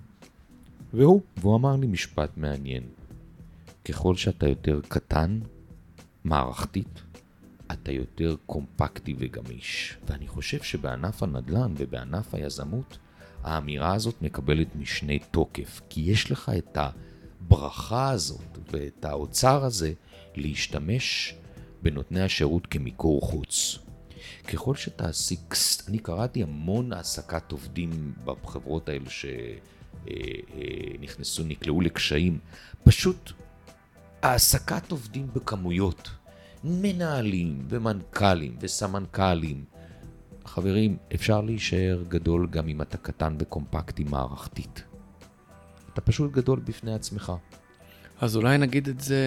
והוא, 0.93 1.21
והוא 1.37 1.57
אמר 1.57 1.77
לי 1.77 1.87
משפט 1.87 2.31
מעניין. 2.37 2.83
ככל 3.85 4.17
שאתה 4.17 4.49
יותר 4.49 4.81
קטן, 4.89 5.41
מערכתית, 6.25 7.03
אתה 7.73 7.93
יותר 7.93 8.37
קומפקטי 8.47 9.15
וגמיש. 9.19 9.97
ואני 10.07 10.29
חושב 10.29 10.63
שבענף 10.63 11.23
הנדל"ן 11.23 11.75
ובענף 11.77 12.35
היזמות, 12.35 12.99
האמירה 13.43 13.95
הזאת 13.95 14.23
מקבלת 14.23 14.77
משנה 14.77 15.13
תוקף, 15.31 15.81
כי 15.89 16.01
יש 16.01 16.31
לך 16.31 16.53
את 16.59 16.79
הברכה 16.81 18.11
הזאת 18.11 18.59
ואת 18.73 19.05
האוצר 19.05 19.65
הזה 19.65 19.93
להשתמש 20.35 21.35
בנותני 21.83 22.21
השירות 22.21 22.67
כמיקור 22.67 23.23
חוץ. 23.23 23.79
ככל 24.49 24.75
שתעסיק, 24.75 25.55
אני 25.89 25.99
קראתי 25.99 26.43
המון 26.43 26.93
העסקת 26.93 27.53
עובדים 27.53 28.13
בחברות 28.25 28.89
האלה 28.89 29.11
שנכנסו, 31.01 31.45
נקלעו 31.45 31.81
לקשיים, 31.81 32.39
פשוט 32.85 33.33
העסקת 34.23 34.91
עובדים 34.91 35.27
בכמויות, 35.35 36.11
מנהלים 36.65 37.67
ומנכ"לים 37.69 38.57
וסמנכ"לים. 38.61 39.65
חברים, 40.45 40.97
אפשר 41.15 41.41
להישאר 41.41 42.03
גדול 42.09 42.47
גם 42.51 42.69
אם 42.69 42.83
אתה 42.83 42.97
קטן 42.97 43.37
וקומפקטי 43.39 44.05
מערכתית. 44.05 44.83
אתה 45.93 46.01
פשוט 46.01 46.33
גדול 46.33 46.61
בפני 46.65 46.95
עצמך. 46.95 47.33
אז 48.21 48.37
אולי 48.37 48.59
נגיד 48.59 48.89
את 48.89 49.01
זה, 49.01 49.25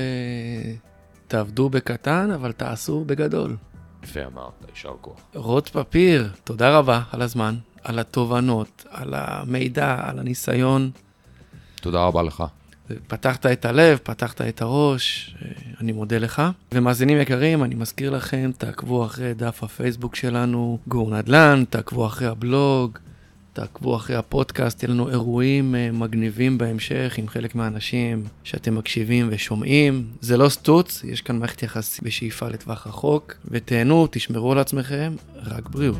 תעבדו 1.27 1.69
בקטן, 1.69 2.31
אבל 2.31 2.51
תעשו 2.51 3.03
בגדול. 3.05 3.57
יפה 4.03 4.25
אמרת, 4.25 4.65
יישר 4.69 4.95
כוח. 5.01 5.19
רות 5.35 5.67
פפיר, 5.69 6.29
תודה 6.43 6.77
רבה 6.77 7.01
על 7.11 7.21
הזמן, 7.21 7.55
על 7.83 7.99
התובנות, 7.99 8.85
על 8.89 9.13
המידע, 9.13 9.97
על 10.03 10.19
הניסיון. 10.19 10.91
תודה 11.81 12.03
רבה 12.03 12.23
לך. 12.23 12.43
פתחת 13.07 13.45
את 13.45 13.65
הלב, 13.65 13.99
פתחת 14.03 14.41
את 14.41 14.61
הראש, 14.61 15.35
אה, 15.41 15.51
אני 15.81 15.91
מודה 15.91 16.17
לך. 16.17 16.41
ומאזינים 16.71 17.21
יקרים, 17.21 17.63
אני 17.63 17.75
מזכיר 17.75 18.09
לכם, 18.09 18.51
תעקבו 18.57 19.05
אחרי 19.05 19.33
דף 19.33 19.63
הפייסבוק 19.63 20.15
שלנו, 20.15 20.77
גור 20.87 21.17
נדל"ן, 21.17 21.63
תעקבו 21.69 22.07
אחרי 22.07 22.27
הבלוג, 22.27 22.97
תעקבו 23.53 23.95
אחרי 23.95 24.15
הפודקאסט, 24.15 24.83
יהיו 24.83 24.93
לנו 24.93 25.09
אירועים 25.09 25.75
אה, 25.75 25.89
מגניבים 25.91 26.57
בהמשך 26.57 27.13
עם 27.17 27.27
חלק 27.27 27.55
מהאנשים 27.55 28.23
שאתם 28.43 28.75
מקשיבים 28.75 29.27
ושומעים. 29.31 30.07
זה 30.21 30.37
לא 30.37 30.49
סטוץ, 30.49 31.03
יש 31.03 31.21
כאן 31.21 31.39
מערכת 31.39 31.63
יחסית 31.63 32.03
בשאיפה 32.03 32.47
לטווח 32.47 32.87
רחוק, 32.87 33.33
ותהנו, 33.47 34.07
תשמרו 34.11 34.51
על 34.51 34.59
עצמכם, 34.59 35.13
רק 35.35 35.69
בריאות. 35.69 35.97